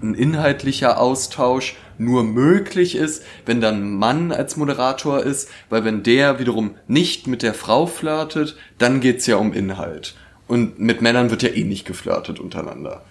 ein 0.04 0.14
inhaltlicher 0.14 1.00
Austausch 1.00 1.76
nur 1.98 2.24
möglich 2.24 2.96
ist, 2.96 3.24
wenn 3.46 3.62
dann 3.62 3.98
Mann 3.98 4.32
als 4.32 4.58
Moderator 4.58 5.24
ist, 5.24 5.50
weil 5.70 5.86
wenn 5.86 6.04
der 6.04 6.40
wiederum 6.40 6.76
nicht 6.88 7.28
mit 7.28 7.42
der 7.42 7.54
Frau 7.54 7.86
flirtet, 7.86 8.58
dann 8.78 9.00
geht's 9.00 9.26
ja 9.28 9.38
um 9.38 9.54
Inhalt. 9.54 10.16
Und 10.48 10.80
mit 10.80 11.02
Männern 11.02 11.30
wird 11.30 11.44
ja 11.44 11.50
eh 11.50 11.64
nicht 11.64 11.86
geflirtet 11.86 12.40
untereinander. 12.40 13.04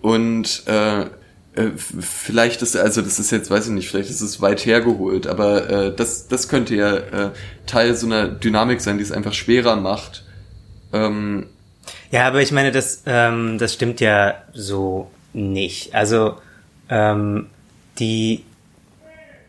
Und 0.00 0.62
äh, 0.66 1.02
äh, 1.54 1.70
vielleicht 1.76 2.62
ist, 2.62 2.76
also 2.76 3.02
das 3.02 3.18
ist 3.18 3.30
jetzt, 3.32 3.50
weiß 3.50 3.66
ich 3.66 3.72
nicht, 3.72 3.88
vielleicht 3.88 4.10
ist 4.10 4.20
es 4.20 4.40
weit 4.40 4.64
hergeholt, 4.64 5.26
aber 5.26 5.68
äh, 5.68 5.94
das, 5.94 6.28
das 6.28 6.48
könnte 6.48 6.74
ja 6.76 6.96
äh, 6.96 7.30
Teil 7.66 7.94
so 7.96 8.06
einer 8.06 8.28
Dynamik 8.28 8.80
sein, 8.80 8.98
die 8.98 9.02
es 9.02 9.12
einfach 9.12 9.32
schwerer 9.32 9.76
macht. 9.76 10.24
Ähm, 10.92 11.46
Ja, 12.10 12.28
aber 12.28 12.40
ich 12.40 12.52
meine, 12.52 12.70
das, 12.70 13.02
ähm, 13.06 13.58
das 13.58 13.74
stimmt 13.74 14.00
ja 14.00 14.34
so 14.54 15.10
nicht. 15.32 15.94
Also 15.94 16.36
ähm, 16.88 17.46
die, 17.98 18.44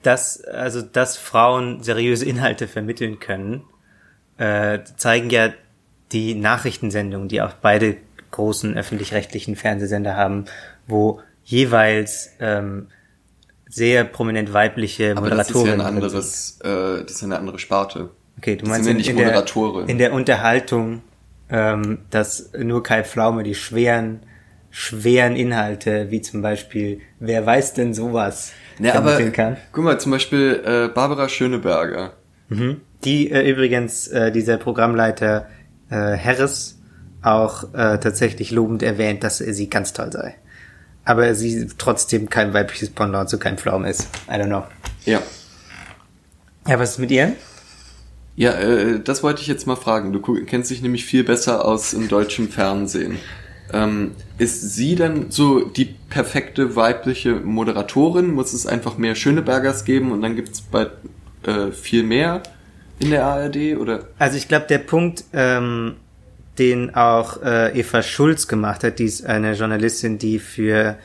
dass, 0.04 0.44
also 0.44 0.82
dass 0.82 1.18
Frauen 1.18 1.84
seriöse 1.84 2.26
Inhalte 2.26 2.68
vermitteln 2.68 3.20
können, 3.20 3.64
äh, 4.38 4.80
zeigen 4.98 5.30
ja 5.30 5.54
die 6.12 6.36
Nachrichtensendungen, 6.36 7.28
die 7.28 7.42
auch 7.42 7.54
beide 7.54 7.98
großen 8.32 8.78
öffentlich-rechtlichen 8.78 9.56
Fernsehsender 9.56 10.16
haben, 10.16 10.46
wo 10.88 11.22
jeweils 11.44 12.32
ähm, 12.40 12.88
sehr 13.68 14.04
prominent 14.04 14.54
weibliche 14.54 15.16
aber 15.16 15.30
das 15.30 15.50
ist 15.50 15.66
ja 15.66 15.74
ein 15.74 15.82
anderes, 15.82 16.60
äh, 16.62 17.04
das 17.04 17.12
ist 17.12 17.22
ja 17.22 17.28
eine 17.28 17.40
andere 17.40 17.60
Sparte. 17.60 18.10
Okay, 18.38 18.56
du 18.56 18.62
Das 18.62 18.70
meinst 18.70 18.86
sind 18.86 19.00
ja 19.00 19.06
in, 19.06 19.10
in, 19.12 19.18
der, 19.18 19.26
Moderatoren. 19.28 19.90
in 19.90 19.98
der 19.98 20.14
Unterhaltung, 20.14 21.02
ähm, 21.50 22.00
dass 22.10 22.52
nur 22.58 22.84
Kai 22.84 23.04
Pflaume 23.04 23.44
die 23.44 23.56
schweren, 23.56 24.22
schweren 24.72 25.36
Inhalte, 25.36 26.10
wie 26.10 26.22
zum 26.22 26.42
Beispiel, 26.42 27.02
wer 27.20 27.46
weiß 27.46 27.74
denn 27.74 27.94
sowas, 27.94 28.54
Ja, 28.80 28.96
aber 28.96 29.22
kann. 29.32 29.58
guck 29.72 29.84
mal, 29.84 30.00
zum 30.00 30.12
Beispiel 30.12 30.62
äh, 30.66 30.88
Barbara 30.88 31.30
Schöneberger. 31.30 32.14
Die 33.04 33.32
äh, 33.32 33.50
übrigens 33.50 34.08
äh, 34.08 34.32
dieser 34.32 34.58
Programmleiter 34.58 35.48
äh, 35.90 36.18
Harris 36.18 36.80
auch 37.22 37.64
äh, 37.74 37.98
tatsächlich 38.00 38.52
lobend 38.52 38.82
erwähnt, 38.84 39.24
dass 39.24 39.38
sie 39.38 39.70
ganz 39.70 39.94
toll 39.94 40.12
sei. 40.12 40.36
Aber 41.06 41.34
sie 41.36 41.68
trotzdem 41.78 42.30
kein 42.30 42.54
weibliches 42.54 42.90
Pendant 42.90 43.30
zu 43.30 43.40
kein 43.40 43.58
Pflaume 43.58 43.90
ist. 43.90 44.08
I 44.30 44.34
don't 44.34 44.46
know. 44.48 44.64
Ja. 45.06 45.22
Ja, 46.68 46.80
was 46.80 46.92
ist 46.92 47.00
mit 47.00 47.12
ihr? 47.12 47.34
Ja, 48.36 48.54
äh, 48.54 49.00
das 49.00 49.24
wollte 49.24 49.42
ich 49.42 49.48
jetzt 49.48 49.68
mal 49.68 49.76
fragen. 49.76 50.14
Du 50.14 50.22
kennst 50.46 50.70
dich 50.72 50.82
nämlich 50.82 51.06
viel 51.06 51.24
besser 51.24 51.66
aus 51.66 51.94
im 51.94 52.08
deutschen 52.08 52.50
Fernsehen. 52.50 53.18
Ähm, 53.74 54.12
ist 54.38 54.74
sie 54.74 54.96
denn 54.96 55.32
so 55.32 55.66
die 55.66 55.86
perfekte 55.86 56.76
weibliche 56.76 57.36
Moderatorin? 57.36 58.32
Muss 58.32 58.54
es 58.54 58.66
einfach 58.68 58.98
mehr 58.98 59.16
Schönebergers 59.16 59.86
geben 59.86 60.12
und 60.12 60.22
dann 60.22 60.36
gibt's 60.36 60.62
bald 60.62 60.92
äh, 61.44 61.72
viel 61.72 62.04
mehr 62.04 62.44
in 63.00 63.12
der 63.12 63.26
ARD? 63.26 63.78
Oder? 63.78 64.08
Also 64.20 64.38
ich 64.38 64.48
glaube, 64.48 64.66
der 64.68 64.80
Punkt, 64.80 65.24
ähm, 65.34 65.96
den 66.60 66.94
auch 66.96 67.42
äh, 67.42 67.80
Eva 67.80 68.04
Schulz 68.04 68.48
gemacht 68.48 68.84
hat, 68.84 69.00
die 69.00 69.06
ist 69.06 69.26
eine 69.26 69.54
Journalistin, 69.54 70.18
die 70.18 70.40
für 70.40 70.98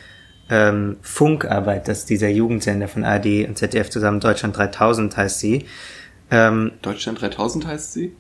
ähm, 0.50 0.96
Funk 1.02 1.44
arbeitet, 1.44 1.88
das 1.88 1.99
ist 2.00 2.11
dieser 2.11 2.28
Jugendsender 2.28 2.88
von 2.88 3.04
ARD 3.04 3.49
und 3.49 3.56
ZDF 3.56 3.90
zusammen, 3.90 4.20
Deutschland 4.20 4.56
3000 4.56 5.16
heißt 5.16 5.40
sie, 5.40 5.66
ähm, 6.30 6.73
Deutschland 6.82 7.20
3000 7.20 7.66
heißt 7.66 7.92
sie? 7.92 8.12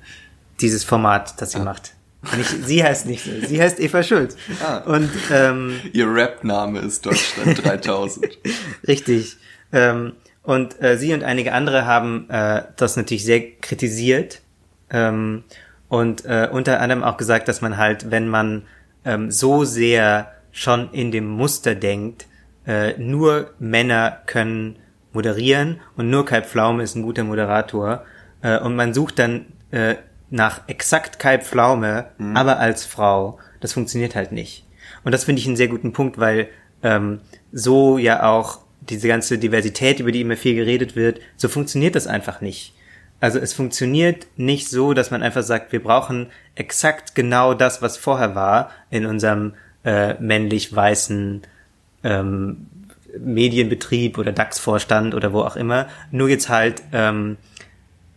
dieses 0.60 0.84
Format, 0.84 1.40
das 1.40 1.52
sie 1.52 1.60
macht. 1.60 1.92
Nicht, 2.36 2.66
sie 2.66 2.82
heißt 2.82 3.06
nicht 3.06 3.24
so, 3.24 3.30
sie 3.46 3.60
heißt 3.60 3.80
Eva 3.80 4.02
Schulz. 4.02 4.36
Ah. 4.64 4.78
Und 4.78 5.10
ähm, 5.30 5.80
Ihr 5.92 6.12
Rap-Name 6.12 6.80
ist 6.80 7.04
Deutschland 7.04 7.64
3000. 7.64 8.38
Richtig. 8.88 9.36
Ähm, 9.72 10.12
und 10.42 10.80
äh, 10.80 10.96
sie 10.96 11.12
und 11.12 11.24
einige 11.24 11.52
andere 11.52 11.86
haben 11.86 12.30
äh, 12.30 12.62
das 12.76 12.96
natürlich 12.96 13.24
sehr 13.24 13.52
kritisiert 13.60 14.42
ähm, 14.90 15.44
und 15.88 16.24
äh, 16.24 16.48
unter 16.50 16.80
anderem 16.80 17.02
auch 17.02 17.16
gesagt, 17.16 17.48
dass 17.48 17.60
man 17.60 17.76
halt, 17.76 18.10
wenn 18.10 18.28
man 18.28 18.62
ähm, 19.04 19.30
so 19.30 19.64
sehr 19.64 20.32
schon 20.52 20.90
in 20.92 21.10
dem 21.10 21.26
Muster 21.26 21.74
denkt, 21.74 22.26
äh, 22.66 22.96
nur 22.98 23.50
Männer 23.58 24.22
können 24.26 24.76
moderieren 25.12 25.80
und 25.96 26.10
nur 26.10 26.24
Kai 26.24 26.42
Pflaume 26.42 26.82
ist 26.82 26.94
ein 26.94 27.02
guter 27.02 27.24
Moderator, 27.24 28.04
äh, 28.42 28.58
und 28.58 28.76
man 28.76 28.94
sucht 28.94 29.18
dann 29.18 29.46
äh, 29.70 29.96
nach 30.30 30.62
exakt 30.68 31.18
Kai 31.18 31.38
Pflaume, 31.38 32.06
Mhm. 32.18 32.36
aber 32.36 32.58
als 32.58 32.84
Frau. 32.84 33.38
Das 33.60 33.72
funktioniert 33.72 34.14
halt 34.14 34.32
nicht. 34.32 34.64
Und 35.04 35.12
das 35.12 35.24
finde 35.24 35.40
ich 35.40 35.46
einen 35.46 35.56
sehr 35.56 35.68
guten 35.68 35.92
Punkt, 35.92 36.18
weil 36.18 36.48
ähm, 36.82 37.20
so 37.52 37.96
ja 37.98 38.22
auch 38.28 38.58
diese 38.80 39.08
ganze 39.08 39.38
Diversität, 39.38 40.00
über 40.00 40.12
die 40.12 40.20
immer 40.20 40.36
viel 40.36 40.54
geredet 40.54 40.94
wird, 40.96 41.20
so 41.36 41.48
funktioniert 41.48 41.94
das 41.94 42.06
einfach 42.06 42.40
nicht. 42.40 42.74
Also 43.18 43.38
es 43.38 43.54
funktioniert 43.54 44.26
nicht 44.36 44.68
so, 44.68 44.92
dass 44.92 45.10
man 45.10 45.22
einfach 45.22 45.42
sagt, 45.42 45.72
wir 45.72 45.82
brauchen 45.82 46.28
exakt 46.54 47.14
genau 47.14 47.54
das, 47.54 47.80
was 47.80 47.96
vorher 47.96 48.34
war 48.34 48.70
in 48.90 49.06
unserem 49.06 49.54
äh, 49.84 50.14
männlich 50.20 50.74
weißen 50.74 51.42
ähm, 52.04 52.66
Medienbetrieb 53.18 54.18
oder 54.18 54.32
DAX-Vorstand 54.32 55.14
oder 55.14 55.32
wo 55.32 55.40
auch 55.40 55.56
immer, 55.56 55.88
nur 56.10 56.28
jetzt 56.28 56.48
halt 56.48 56.82
ähm, 56.92 57.38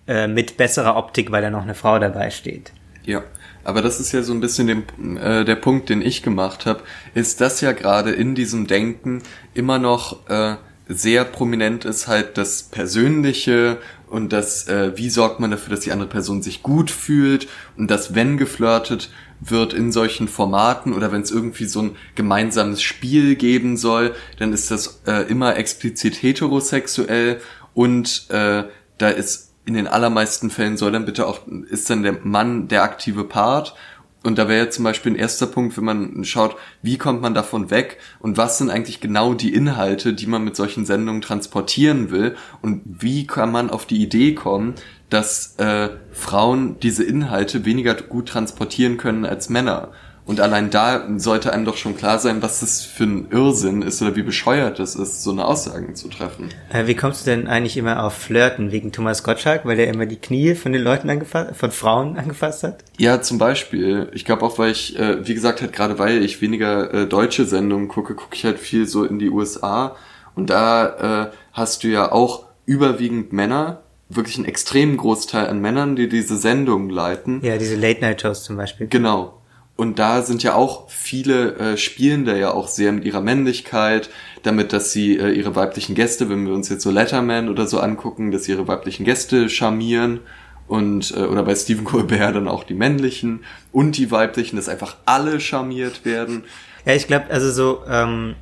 äh, 0.09 0.27
mit 0.27 0.57
besserer 0.57 0.95
Optik, 0.95 1.31
weil 1.31 1.43
da 1.43 1.51
noch 1.51 1.61
eine 1.61 1.75
Frau 1.75 1.99
dabei 1.99 2.31
steht. 2.31 2.71
Ja, 3.05 3.23
aber 3.63 3.83
das 3.83 3.99
ist 3.99 4.11
ja 4.11 4.23
so 4.23 4.33
ein 4.33 4.39
bisschen 4.39 4.65
den, 4.65 5.17
äh, 5.17 5.45
der 5.45 5.55
Punkt, 5.55 5.89
den 5.89 6.01
ich 6.01 6.23
gemacht 6.23 6.65
habe, 6.65 6.81
ist, 7.13 7.41
dass 7.41 7.61
ja 7.61 7.73
gerade 7.73 8.09
in 8.09 8.33
diesem 8.33 8.65
Denken 8.65 9.21
immer 9.53 9.77
noch 9.77 10.27
äh, 10.27 10.55
sehr 10.87 11.23
prominent 11.25 11.85
ist 11.85 12.07
halt 12.07 12.39
das 12.39 12.63
Persönliche 12.63 13.77
und 14.07 14.33
das, 14.33 14.67
äh, 14.67 14.97
wie 14.97 15.11
sorgt 15.11 15.39
man 15.39 15.51
dafür, 15.51 15.75
dass 15.75 15.81
die 15.81 15.91
andere 15.91 16.09
Person 16.09 16.41
sich 16.41 16.63
gut 16.63 16.89
fühlt 16.89 17.47
und 17.77 17.91
dass, 17.91 18.15
wenn 18.15 18.37
geflirtet 18.37 19.11
wird 19.39 19.73
in 19.73 19.91
solchen 19.91 20.27
Formaten 20.27 20.93
oder 20.93 21.11
wenn 21.11 21.21
es 21.21 21.29
irgendwie 21.29 21.65
so 21.65 21.83
ein 21.83 21.95
gemeinsames 22.15 22.81
Spiel 22.81 23.35
geben 23.35 23.77
soll, 23.77 24.15
dann 24.39 24.51
ist 24.51 24.71
das 24.71 25.01
äh, 25.05 25.29
immer 25.29 25.55
explizit 25.55 26.23
heterosexuell 26.23 27.39
und 27.75 28.25
äh, 28.31 28.63
da 28.97 29.09
ist 29.09 29.48
in 29.69 29.75
den 29.75 29.87
allermeisten 29.87 30.49
Fällen 30.49 30.77
soll 30.77 30.91
dann 30.91 31.05
bitte 31.05 31.27
auch, 31.27 31.41
ist 31.69 31.91
dann 31.91 32.01
der 32.01 32.17
Mann 32.23 32.67
der 32.67 32.81
aktive 32.81 33.23
Part. 33.23 33.75
Und 34.23 34.39
da 34.39 34.49
wäre 34.49 34.69
zum 34.69 34.83
Beispiel 34.83 35.13
ein 35.13 35.19
erster 35.19 35.45
Punkt, 35.45 35.77
wenn 35.77 35.85
man 35.85 36.25
schaut, 36.25 36.55
wie 36.81 36.97
kommt 36.97 37.21
man 37.21 37.35
davon 37.35 37.69
weg 37.69 37.99
und 38.19 38.35
was 38.35 38.57
sind 38.57 38.71
eigentlich 38.71 38.99
genau 38.99 39.35
die 39.35 39.53
Inhalte, 39.53 40.13
die 40.13 40.25
man 40.25 40.43
mit 40.43 40.55
solchen 40.55 40.85
Sendungen 40.85 41.21
transportieren 41.21 42.09
will 42.09 42.35
und 42.63 42.81
wie 42.83 43.27
kann 43.27 43.51
man 43.51 43.69
auf 43.69 43.85
die 43.85 44.01
Idee 44.01 44.33
kommen, 44.33 44.73
dass 45.11 45.55
äh, 45.57 45.89
Frauen 46.11 46.79
diese 46.79 47.03
Inhalte 47.03 47.63
weniger 47.63 47.93
gut 47.93 48.27
transportieren 48.27 48.97
können 48.97 49.23
als 49.23 49.49
Männer. 49.49 49.89
Und 50.29 50.41
allein 50.41 50.69
da 50.69 51.07
sollte 51.17 51.51
einem 51.53 51.65
doch 51.65 51.75
schon 51.75 51.97
klar 51.97 52.19
sein, 52.19 52.43
was 52.43 52.59
das 52.59 52.83
für 52.83 53.05
ein 53.05 53.31
Irrsinn 53.31 53.81
ist 53.81 53.99
oder 54.03 54.15
wie 54.15 54.21
bescheuert 54.21 54.79
es 54.79 54.93
ist, 54.95 55.23
so 55.23 55.31
eine 55.31 55.43
Aussagen 55.43 55.95
zu 55.95 56.07
treffen. 56.07 56.49
Äh, 56.71 56.85
wie 56.85 56.93
kommst 56.93 57.25
du 57.25 57.31
denn 57.31 57.47
eigentlich 57.47 57.77
immer 57.77 58.03
auf 58.03 58.13
Flirten? 58.13 58.71
Wegen 58.71 58.91
Thomas 58.91 59.23
Gottschalk, 59.23 59.65
weil 59.65 59.77
der 59.77 59.87
immer 59.87 60.05
die 60.05 60.17
Knie 60.17 60.53
von 60.53 60.71
den 60.71 60.83
Leuten 60.83 61.09
angefasst, 61.09 61.55
von 61.55 61.71
Frauen 61.71 62.15
angefasst 62.15 62.61
hat? 62.61 62.83
Ja, 62.99 63.23
zum 63.23 63.39
Beispiel. 63.39 64.11
Ich 64.13 64.23
glaube 64.23 64.45
auch, 64.45 64.59
weil 64.59 64.69
ich, 64.69 64.99
äh, 64.99 65.27
wie 65.27 65.33
gesagt, 65.33 65.61
halt 65.61 65.73
gerade 65.73 65.97
weil 65.97 66.23
ich 66.23 66.43
weniger 66.43 66.93
äh, 66.93 67.07
deutsche 67.07 67.45
Sendungen 67.45 67.87
gucke, 67.87 68.13
gucke 68.13 68.35
ich 68.35 68.45
halt 68.45 68.59
viel 68.59 68.85
so 68.85 69.05
in 69.05 69.17
die 69.17 69.31
USA. 69.31 69.95
Und 70.35 70.51
da 70.51 71.31
äh, 71.31 71.31
hast 71.53 71.83
du 71.83 71.87
ja 71.87 72.11
auch 72.11 72.45
überwiegend 72.67 73.33
Männer, 73.33 73.81
wirklich 74.09 74.37
einen 74.37 74.45
extremen 74.45 74.95
Großteil 74.95 75.47
an 75.47 75.59
Männern, 75.59 75.95
die 75.95 76.07
diese 76.07 76.37
Sendungen 76.37 76.91
leiten. 76.91 77.41
Ja, 77.41 77.57
diese 77.57 77.75
Late-Night-Shows 77.75 78.43
zum 78.43 78.57
Beispiel. 78.57 78.85
Genau. 78.85 79.38
Und 79.79 79.97
da 79.97 80.23
sind 80.23 80.43
ja 80.43 80.55
auch 80.55 80.89
viele 80.89 81.55
äh, 81.55 81.77
spielen 81.77 82.25
da 82.25 82.35
ja 82.35 82.51
auch 82.51 82.67
sehr 82.67 82.91
mit 82.91 83.05
ihrer 83.05 83.21
Männlichkeit, 83.21 84.09
damit, 84.43 84.73
dass 84.73 84.91
sie 84.91 85.17
äh, 85.17 85.31
ihre 85.31 85.55
weiblichen 85.55 85.95
Gäste, 85.95 86.29
wenn 86.29 86.45
wir 86.45 86.53
uns 86.53 86.67
jetzt 86.67 86.83
so 86.83 86.91
Letterman 86.91 87.47
oder 87.47 87.65
so 87.65 87.79
angucken, 87.79 88.31
dass 88.31 88.43
sie 88.43 88.51
ihre 88.51 88.67
weiblichen 88.67 89.05
Gäste 89.05 89.47
charmieren 89.47 90.19
und 90.67 91.11
äh, 91.15 91.21
oder 91.21 91.43
bei 91.43 91.55
Stephen 91.55 91.85
Colbert 91.85 92.35
dann 92.35 92.49
auch 92.49 92.65
die 92.65 92.73
männlichen 92.73 93.45
und 93.71 93.95
die 93.95 94.11
weiblichen, 94.11 94.57
dass 94.57 94.67
einfach 94.67 94.97
alle 95.05 95.39
charmiert 95.39 96.03
werden. 96.03 96.43
Ja, 96.83 96.93
ich 96.93 97.07
glaube, 97.07 97.27
also 97.29 97.49
so, 97.49 97.83
ähm, 97.89 98.35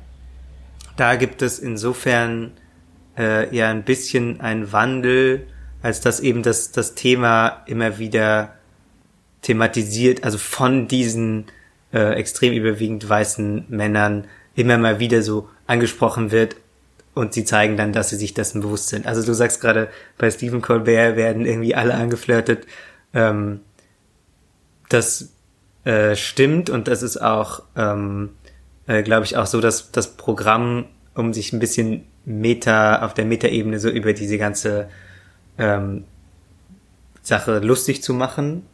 da 0.96 1.14
gibt 1.14 1.42
es 1.42 1.60
insofern 1.60 2.50
äh, 3.16 3.54
ja 3.54 3.70
ein 3.70 3.84
bisschen 3.84 4.40
ein 4.40 4.72
Wandel, 4.72 5.46
als 5.82 6.00
dass 6.00 6.18
eben 6.18 6.42
das, 6.42 6.72
das 6.72 6.96
Thema 6.96 7.62
immer 7.66 8.00
wieder 8.00 8.57
thematisiert, 9.42 10.24
also 10.24 10.38
von 10.38 10.88
diesen 10.88 11.46
äh, 11.92 12.14
extrem 12.14 12.52
überwiegend 12.52 13.08
weißen 13.08 13.66
Männern 13.68 14.26
immer 14.54 14.78
mal 14.78 14.98
wieder 14.98 15.22
so 15.22 15.48
angesprochen 15.66 16.30
wird 16.30 16.56
und 17.14 17.32
sie 17.32 17.44
zeigen 17.44 17.76
dann, 17.76 17.92
dass 17.92 18.10
sie 18.10 18.16
sich 18.16 18.34
dessen 18.34 18.60
bewusst 18.60 18.88
sind. 18.88 19.06
Also 19.06 19.24
du 19.24 19.34
sagst 19.34 19.60
gerade, 19.60 19.88
bei 20.18 20.30
Stephen 20.30 20.62
Colbert 20.62 21.16
werden 21.16 21.46
irgendwie 21.46 21.74
alle 21.74 21.94
angeflirtet. 21.94 22.66
Ähm, 23.12 23.60
das 24.88 25.32
äh, 25.84 26.16
stimmt 26.16 26.70
und 26.70 26.88
das 26.88 27.02
ist 27.02 27.16
auch, 27.16 27.62
ähm, 27.76 28.30
äh, 28.86 29.02
glaube 29.02 29.24
ich, 29.24 29.36
auch 29.36 29.46
so, 29.46 29.60
dass 29.60 29.90
das 29.90 30.16
Programm, 30.16 30.86
um 31.14 31.32
sich 31.32 31.52
ein 31.52 31.58
bisschen 31.58 32.04
Meta, 32.24 33.04
auf 33.04 33.14
der 33.14 33.24
Meta-Ebene 33.24 33.80
so 33.80 33.88
über 33.88 34.12
diese 34.12 34.38
ganze 34.38 34.88
ähm, 35.58 36.04
Sache 37.22 37.58
lustig 37.58 38.02
zu 38.02 38.14
machen, 38.14 38.64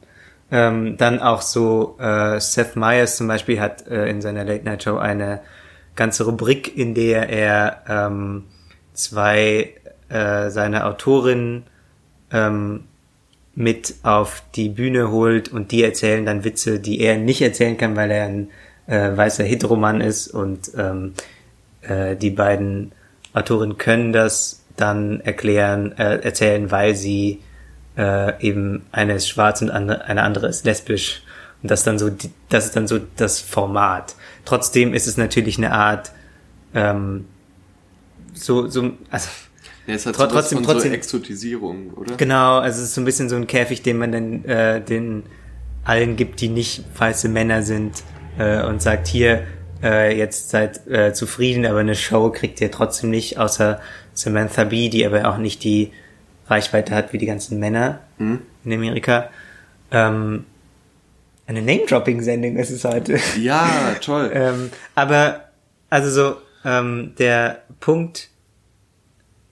ähm, 0.55 0.97
dann 0.97 1.19
auch 1.19 1.43
so, 1.43 1.97
äh, 1.99 2.39
Seth 2.39 2.77
Meyers 2.77 3.17
zum 3.17 3.27
Beispiel 3.27 3.61
hat 3.61 3.89
äh, 3.89 4.07
in 4.07 4.23
seiner 4.23 4.45
Late 4.45 4.65
Night 4.65 4.85
Show 4.85 4.99
eine 4.99 5.41
ganze 5.97 6.25
Rubrik, 6.27 6.79
in 6.79 6.95
der 6.95 7.29
er 7.29 7.83
ähm, 7.89 8.45
zwei 8.93 9.75
äh, 10.09 10.51
seiner 10.51 10.87
Autorinnen 10.87 11.65
ähm, 12.31 12.85
mit 13.57 13.97
auf 14.05 14.45
die 14.55 14.69
Bühne 14.69 15.11
holt 15.11 15.49
und 15.49 15.73
die 15.73 15.83
erzählen 15.83 16.25
dann 16.25 16.45
Witze, 16.45 16.79
die 16.79 17.01
er 17.01 17.19
nicht 17.19 17.43
erzählen 17.43 17.77
kann, 17.77 17.97
weil 17.97 18.13
er 18.13 18.27
ein 18.27 18.49
äh, 18.87 19.17
weißer 19.17 19.43
Heteroman 19.43 20.01
ist 20.01 20.29
und 20.29 20.71
ähm, 20.79 21.15
äh, 21.83 22.15
die 22.15 22.31
beiden 22.31 22.93
Autorinnen 23.33 23.77
können 23.77 24.13
das 24.13 24.63
dann 24.77 25.21
erklären, 25.21 25.99
äh, 25.99 26.19
erzählen, 26.19 26.71
weil 26.71 26.95
sie 26.95 27.41
äh, 27.97 28.41
eben 28.45 28.85
eine 28.93 29.15
ist 29.15 29.29
schwarz 29.29 29.63
und 29.63 29.71
andere, 29.71 30.05
eine 30.05 30.23
andere 30.23 30.49
ist 30.49 30.65
lesbisch. 30.65 31.23
Und 31.63 31.71
das 31.71 31.83
dann 31.85 31.99
so, 31.99 32.11
die, 32.11 32.31
das 32.51 32.67
ist 32.67 32.77
dann 32.77 32.87
so 32.87 32.99
das 33.17 33.41
Format. 33.41 34.17
Trotzdem 34.45 34.93
ist 34.95 35.07
es 35.07 35.17
natürlich 35.17 35.57
eine 35.59 35.73
Art, 35.73 36.13
ähm, 36.75 37.27
so, 38.35 38.67
so, 38.69 38.91
also, 39.11 39.29
Ja, 39.87 39.95
es 39.95 40.07
hat 40.07 40.17
sowas 40.17 40.33
trotzdem- 40.33 40.59
von 40.59 40.67
trotzdem- 40.67 40.91
so 40.91 40.97
Exotisierung, 40.97 41.91
oder? 41.95 42.17
genau, 42.17 42.59
also 42.59 42.79
es 42.81 42.89
ist 42.89 42.95
so 42.95 43.01
ein 43.01 43.05
bisschen 43.05 43.29
so 43.29 43.37
ein 43.37 43.47
Käfig, 43.47 43.83
den 43.83 43.99
man 43.99 44.13
dann 44.13 44.45
äh, 44.45 44.81
den 44.81 45.23
allen 45.85 46.17
gibt, 46.17 46.41
die 46.41 46.49
nicht 46.49 46.85
weiße 46.99 47.29
Männer 47.29 47.63
sind 47.63 48.03
äh, 48.39 48.63
und 48.65 48.83
sagt, 48.83 49.07
hier, 49.07 49.43
äh, 49.83 50.17
jetzt 50.17 50.51
seid 50.51 50.87
äh, 50.89 51.13
zufrieden, 51.13 51.65
aber 51.67 51.79
eine 51.81 51.95
Show 51.95 52.31
kriegt 52.31 52.61
ihr 52.61 52.71
trotzdem 52.71 53.11
nicht, 53.11 53.39
außer 53.39 53.81
Samantha 54.15 54.65
Bee, 54.65 54.89
die 54.89 55.07
aber 55.07 55.29
auch 55.29 55.37
nicht 55.39 55.63
die 55.63 55.93
Reichweite 56.47 56.95
hat 56.95 57.13
wie 57.13 57.19
die 57.19 57.27
ganzen 57.27 57.59
Männer 57.59 58.01
Mhm. 58.19 58.41
in 58.65 58.73
Amerika. 58.73 59.31
Ähm, 59.91 60.45
eine 61.47 61.63
Name-Dropping-Sendung 61.63 62.57
ist 62.57 62.71
es 62.71 62.85
heute. 62.85 63.19
Ja, 63.41 63.95
toll. 64.01 64.31
ähm, 64.33 64.71
aber, 64.95 65.49
also 65.91 66.11
so, 66.11 66.37
ähm, 66.65 67.13
der 67.19 67.63
Punkt 67.81 68.29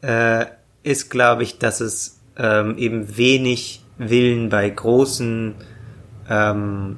äh, 0.03 0.47
ist, 0.83 1.11
glaube 1.11 1.43
ich, 1.43 1.59
dass 1.59 1.81
es 1.81 2.21
ähm, 2.37 2.77
eben 2.79 3.17
wenig 3.17 3.83
Willen 3.99 4.49
bei 4.49 4.69
großen 4.71 5.55
ähm, 6.29 6.97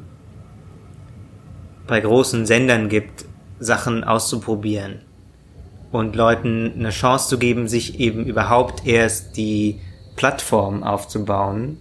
bei 1.87 2.01
großen 2.01 2.47
Sendern 2.47 2.89
gibt, 2.89 3.27
Sachen 3.59 4.05
auszuprobieren 4.05 5.03
und 5.95 6.17
Leuten 6.17 6.73
eine 6.77 6.91
Chance 6.91 7.29
zu 7.29 7.39
geben, 7.39 7.69
sich 7.69 8.01
eben 8.01 8.27
überhaupt 8.27 8.85
erst 8.85 9.37
die 9.37 9.81
Plattform 10.17 10.83
aufzubauen, 10.83 11.79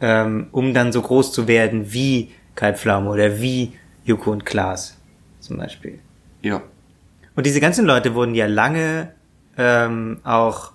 ähm, 0.00 0.46
um 0.50 0.72
dann 0.72 0.90
so 0.90 1.02
groß 1.02 1.30
zu 1.30 1.46
werden 1.46 1.92
wie 1.92 2.30
Kai 2.54 2.72
Pflaume 2.72 3.10
oder 3.10 3.38
wie 3.38 3.74
Joko 4.04 4.30
und 4.32 4.46
Klaas 4.46 4.96
zum 5.40 5.58
Beispiel. 5.58 5.98
Ja. 6.40 6.62
Und 7.36 7.44
diese 7.44 7.60
ganzen 7.60 7.84
Leute 7.84 8.14
wurden 8.14 8.34
ja 8.34 8.46
lange 8.46 9.12
ähm, 9.58 10.20
auch 10.24 10.72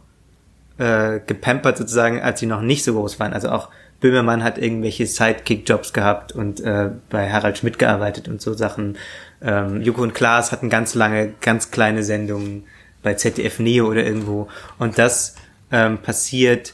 äh, 0.78 1.20
gepampert 1.26 1.76
sozusagen, 1.80 2.22
als 2.22 2.40
sie 2.40 2.46
noch 2.46 2.62
nicht 2.62 2.84
so 2.84 2.94
groß 2.94 3.20
waren. 3.20 3.34
Also 3.34 3.50
auch 3.50 3.70
Böhmermann 4.00 4.44
hat 4.44 4.60
irgendwelche 4.60 5.08
Sidekick-Jobs 5.08 5.92
gehabt 5.92 6.34
und 6.34 6.60
äh, 6.60 6.92
bei 7.10 7.32
Harald 7.32 7.58
Schmidt 7.58 7.80
gearbeitet 7.80 8.28
und 8.28 8.42
so 8.42 8.54
Sachen. 8.54 8.96
Ähm, 9.42 9.82
Joko 9.82 10.02
und 10.02 10.14
Klaas 10.14 10.52
hatten 10.52 10.70
ganz 10.70 10.96
lange, 10.96 11.34
ganz 11.42 11.72
kleine 11.72 12.04
Sendungen 12.04 12.64
bei 13.04 13.14
ZDF 13.14 13.60
Neo 13.60 13.88
oder 13.88 14.04
irgendwo. 14.04 14.48
Und 14.80 14.98
das 14.98 15.36
ähm, 15.72 16.00
passiert 16.00 16.74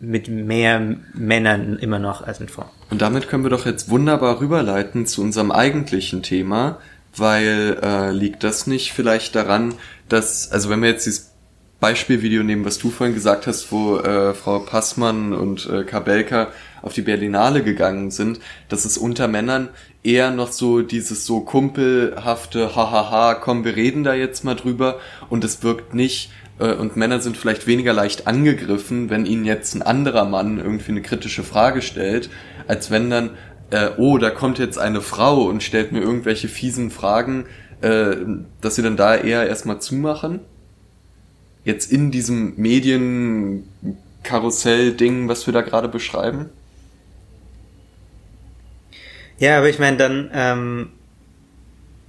mit 0.00 0.28
mehr 0.28 0.96
Männern 1.14 1.78
immer 1.78 1.98
noch 1.98 2.22
als 2.22 2.40
mit 2.40 2.50
Frauen. 2.50 2.70
Und 2.90 3.00
damit 3.00 3.28
können 3.28 3.42
wir 3.42 3.50
doch 3.50 3.66
jetzt 3.66 3.88
wunderbar 3.88 4.40
rüberleiten 4.40 5.06
zu 5.06 5.22
unserem 5.22 5.50
eigentlichen 5.50 6.22
Thema, 6.22 6.78
weil 7.16 7.78
äh, 7.82 8.10
liegt 8.10 8.44
das 8.44 8.66
nicht 8.66 8.92
vielleicht 8.92 9.34
daran, 9.34 9.74
dass, 10.08 10.50
also 10.52 10.68
wenn 10.68 10.82
wir 10.82 10.90
jetzt 10.90 11.06
dieses 11.06 11.34
Beispielvideo 11.80 12.42
nehmen, 12.42 12.64
was 12.64 12.78
du 12.78 12.90
vorhin 12.90 13.14
gesagt 13.14 13.46
hast, 13.46 13.70
wo 13.70 13.98
äh, 13.98 14.34
Frau 14.34 14.60
Passmann 14.60 15.32
und 15.32 15.68
äh, 15.68 15.84
Kabelka 15.84 16.48
auf 16.82 16.92
die 16.92 17.02
Berlinale 17.02 17.62
gegangen 17.62 18.10
sind, 18.10 18.40
dass 18.68 18.84
es 18.84 18.96
unter 18.96 19.28
Männern 19.28 19.68
eher 20.04 20.30
noch 20.30 20.52
so 20.52 20.82
dieses 20.82 21.26
so 21.26 21.40
kumpelhafte, 21.40 22.76
hahaha, 22.76 23.34
komm, 23.34 23.64
wir 23.64 23.74
reden 23.74 24.04
da 24.04 24.14
jetzt 24.14 24.44
mal 24.44 24.54
drüber 24.54 25.00
und 25.30 25.42
es 25.42 25.62
wirkt 25.62 25.94
nicht, 25.94 26.30
äh, 26.58 26.74
und 26.74 26.96
Männer 26.96 27.20
sind 27.20 27.36
vielleicht 27.36 27.66
weniger 27.66 27.92
leicht 27.92 28.26
angegriffen, 28.26 29.10
wenn 29.10 29.26
ihnen 29.26 29.44
jetzt 29.44 29.74
ein 29.74 29.82
anderer 29.82 30.24
Mann 30.24 30.58
irgendwie 30.58 30.92
eine 30.92 31.02
kritische 31.02 31.42
Frage 31.42 31.82
stellt, 31.82 32.30
als 32.68 32.90
wenn 32.90 33.10
dann, 33.10 33.30
äh, 33.70 33.90
oh, 33.96 34.18
da 34.18 34.30
kommt 34.30 34.58
jetzt 34.58 34.78
eine 34.78 35.00
Frau 35.00 35.44
und 35.44 35.62
stellt 35.62 35.92
mir 35.92 36.00
irgendwelche 36.00 36.48
fiesen 36.48 36.90
Fragen, 36.90 37.46
äh, 37.80 38.16
dass 38.60 38.74
sie 38.76 38.82
dann 38.82 38.96
da 38.96 39.16
eher 39.16 39.48
erstmal 39.48 39.80
zumachen. 39.80 40.40
Jetzt 41.64 41.90
in 41.90 42.10
diesem 42.10 42.54
Medienkarussell-Ding, 42.56 45.28
was 45.28 45.46
wir 45.46 45.54
da 45.54 45.62
gerade 45.62 45.88
beschreiben. 45.88 46.50
Ja, 49.38 49.58
aber 49.58 49.68
ich 49.68 49.78
meine, 49.78 49.96
dann 49.96 50.30
ähm, 50.32 50.88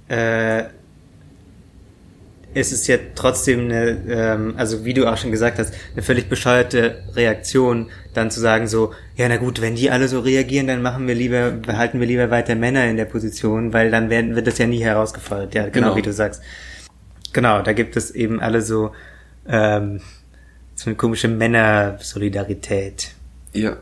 äh, 0.08 0.64
ist 2.54 2.72
es 2.72 2.86
ja 2.86 2.96
trotzdem 3.14 3.66
eine, 3.66 3.98
ähm, 4.08 4.54
also 4.56 4.84
wie 4.84 4.94
du 4.94 5.06
auch 5.06 5.16
schon 5.18 5.30
gesagt 5.30 5.58
hast, 5.58 5.74
eine 5.92 6.02
völlig 6.02 6.28
bescheuerte 6.28 7.02
Reaktion, 7.14 7.90
dann 8.14 8.30
zu 8.30 8.40
sagen 8.40 8.66
so, 8.66 8.94
ja 9.16 9.28
na 9.28 9.36
gut, 9.36 9.60
wenn 9.60 9.74
die 9.74 9.90
alle 9.90 10.08
so 10.08 10.20
reagieren, 10.20 10.66
dann 10.66 10.80
machen 10.80 11.06
wir 11.06 11.14
lieber, 11.14 11.50
behalten 11.50 12.00
wir 12.00 12.06
lieber 12.06 12.30
weiter 12.30 12.54
Männer 12.54 12.86
in 12.86 12.96
der 12.96 13.04
Position, 13.04 13.72
weil 13.74 13.90
dann 13.90 14.08
werden, 14.08 14.36
wird 14.36 14.46
das 14.46 14.56
ja 14.58 14.66
nie 14.66 14.82
herausgefordert. 14.82 15.54
Ja, 15.54 15.64
genau, 15.68 15.88
Genau. 15.88 15.96
wie 15.96 16.02
du 16.02 16.12
sagst. 16.12 16.40
Genau, 17.34 17.60
da 17.60 17.74
gibt 17.74 17.96
es 17.96 18.10
eben 18.12 18.40
alle 18.40 18.62
so, 18.62 18.92
ähm, 19.46 20.00
so 20.76 20.88
eine 20.88 20.96
komische 20.96 21.28
Männersolidarität. 21.28 23.08
Ja. 23.52 23.76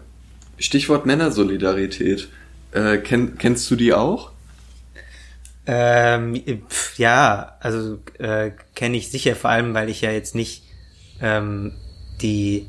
Stichwort 0.58 1.06
Männersolidarität. 1.06 2.28
Äh, 2.74 2.98
kenn, 2.98 3.38
kennst 3.38 3.70
du 3.70 3.76
die 3.76 3.94
auch? 3.94 4.32
Ähm, 5.66 6.42
pf, 6.68 6.98
ja, 6.98 7.56
also 7.60 7.98
äh, 8.18 8.50
kenne 8.74 8.96
ich 8.96 9.10
sicher, 9.10 9.34
vor 9.36 9.50
allem, 9.50 9.72
weil 9.72 9.88
ich 9.88 10.00
ja 10.00 10.10
jetzt 10.10 10.34
nicht 10.34 10.64
ähm, 11.22 11.72
die 12.20 12.66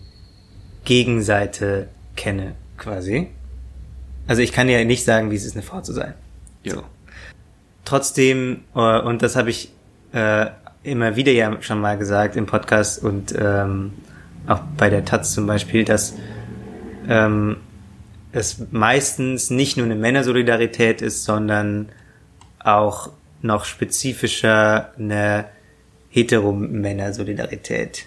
Gegenseite 0.86 1.90
kenne, 2.16 2.56
quasi. 2.78 3.30
Also 4.28 4.42
ich 4.42 4.54
kann 4.54 4.70
ja 4.70 4.84
nicht 4.86 5.04
sagen, 5.04 5.32
wie 5.32 5.36
es 5.36 5.46
ist, 5.46 5.56
eine 5.56 5.64
Frau 5.64 5.82
zu 5.82 5.92
sein. 5.92 6.14
Ja. 6.64 6.84
Trotzdem, 7.84 8.64
äh, 8.76 9.00
und 9.00 9.24
das 9.24 9.36
habe 9.36 9.50
ich 9.50 9.72
äh, 10.14 10.46
immer 10.84 11.16
wieder 11.16 11.32
ja 11.32 11.62
schon 11.62 11.82
mal 11.82 11.98
gesagt 11.98 12.36
im 12.36 12.46
Podcast 12.46 13.04
und 13.04 13.34
ähm, 13.38 13.92
auch 14.48 14.62
bei 14.78 14.90
der 14.90 15.04
Taz 15.04 15.34
zum 15.34 15.48
Beispiel, 15.48 15.84
dass 15.84 16.14
ähm, 17.10 17.58
es 18.36 18.58
meistens 18.72 19.50
nicht 19.50 19.78
nur 19.78 19.86
eine 19.86 19.96
Männersolidarität 19.96 21.02
ist, 21.02 21.24
sondern 21.24 21.90
auch 22.60 23.10
noch 23.42 23.66
spezifischer 23.66 24.92
eine 24.98 25.46
Heteromännersolidarität. 26.10 28.06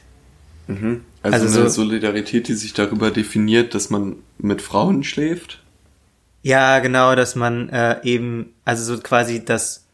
Mhm. 0.67 1.05
Also, 1.23 1.35
Also 1.47 1.59
eine 1.61 1.71
so- 1.71 1.83
Solidarität, 1.83 2.49
die 2.49 2.55
sich 2.55 2.75
darüber 2.75 3.11
definiert, 3.11 3.75
dass 3.75 3.91
man 3.91 4.17
mit 4.39 4.63
Frauen 4.63 5.05
schläft? 5.05 5.63
Ja, 6.43 6.79
genau, 6.79 7.15
dass 7.15 7.35
man 7.35 7.69
äh, 7.71 7.97
eben, 8.05 8.55
also 8.65 8.95
so 8.95 9.01
quasi 9.03 9.45
das, 9.45 9.85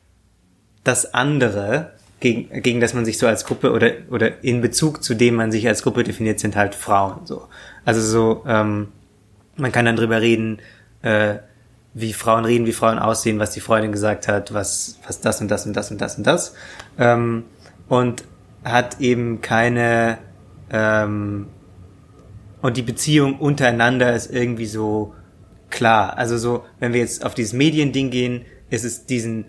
das 0.85 1.15
andere, 1.15 1.93
gegen, 2.21 2.63
gegen 2.63 2.81
das 2.81 2.95
man 2.95 3.05
sich 3.05 3.19
so 3.19 3.27
als 3.27 3.45
Gruppe 3.45 3.73
oder, 3.73 3.93
oder 4.11 4.43
in 4.45 4.61
Bezug 4.61 5.03
zu 5.03 5.15
dem 5.15 5.35
man 5.35 5.51
sich 5.53 5.67
als 5.67 5.83
Gruppe 5.83 6.05
definiert, 6.05 6.39
sind 6.41 6.57
halt 6.57 6.75
Frauen. 6.75 7.27
So. 7.27 7.49
Also 7.85 8.01
so, 8.01 8.45
ähm, 8.47 8.89
man 9.57 9.73
kann 9.73 9.85
dann 9.85 9.97
drüber 9.97 10.21
reden, 10.21 10.59
äh, 11.03 11.37
wie 11.95 12.13
Frauen 12.13 12.45
reden, 12.45 12.67
wie 12.67 12.73
Frauen 12.73 12.99
aussehen, 12.99 13.39
was 13.39 13.53
die 13.53 13.61
Freundin 13.61 13.93
gesagt 13.93 14.27
hat, 14.27 14.53
was, 14.53 14.99
was 15.07 15.21
das 15.21 15.41
und 15.41 15.51
das 15.51 15.65
und 15.65 15.75
das 15.75 15.91
und 15.91 16.01
das 16.01 16.19
und 16.19 16.27
das. 16.27 16.55
Ähm, 16.99 17.45
und 17.89 18.25
hat 18.65 19.01
eben 19.01 19.41
keine, 19.41 20.19
ähm, 20.71 21.47
und 22.63 22.77
die 22.77 22.83
Beziehung 22.83 23.39
untereinander 23.39 24.13
ist 24.15 24.33
irgendwie 24.33 24.67
so 24.67 25.15
klar. 25.71 26.17
Also 26.19 26.39
so, 26.39 26.65
wenn 26.81 26.93
wir 26.93 27.01
jetzt 27.01 27.25
auf 27.25 27.35
dieses 27.35 27.53
Mediending 27.53 28.11
gehen, 28.11 28.45
ist 28.71 28.85
es 28.85 29.07
diesen 29.07 29.47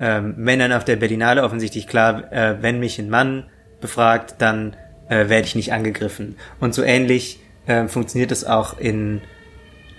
ähm, 0.00 0.34
Männern 0.36 0.72
auf 0.72 0.84
der 0.84 0.96
Berlinale 0.96 1.44
offensichtlich 1.44 1.86
klar, 1.86 2.32
äh, 2.32 2.56
wenn 2.60 2.80
mich 2.80 2.98
ein 2.98 3.10
Mann 3.10 3.44
befragt, 3.80 4.36
dann 4.38 4.74
äh, 5.08 5.28
werde 5.28 5.46
ich 5.46 5.54
nicht 5.54 5.72
angegriffen. 5.72 6.36
Und 6.58 6.74
so 6.74 6.82
ähnlich 6.82 7.40
äh, 7.66 7.86
funktioniert 7.86 8.32
es 8.32 8.44
auch 8.44 8.78
in 8.78 9.20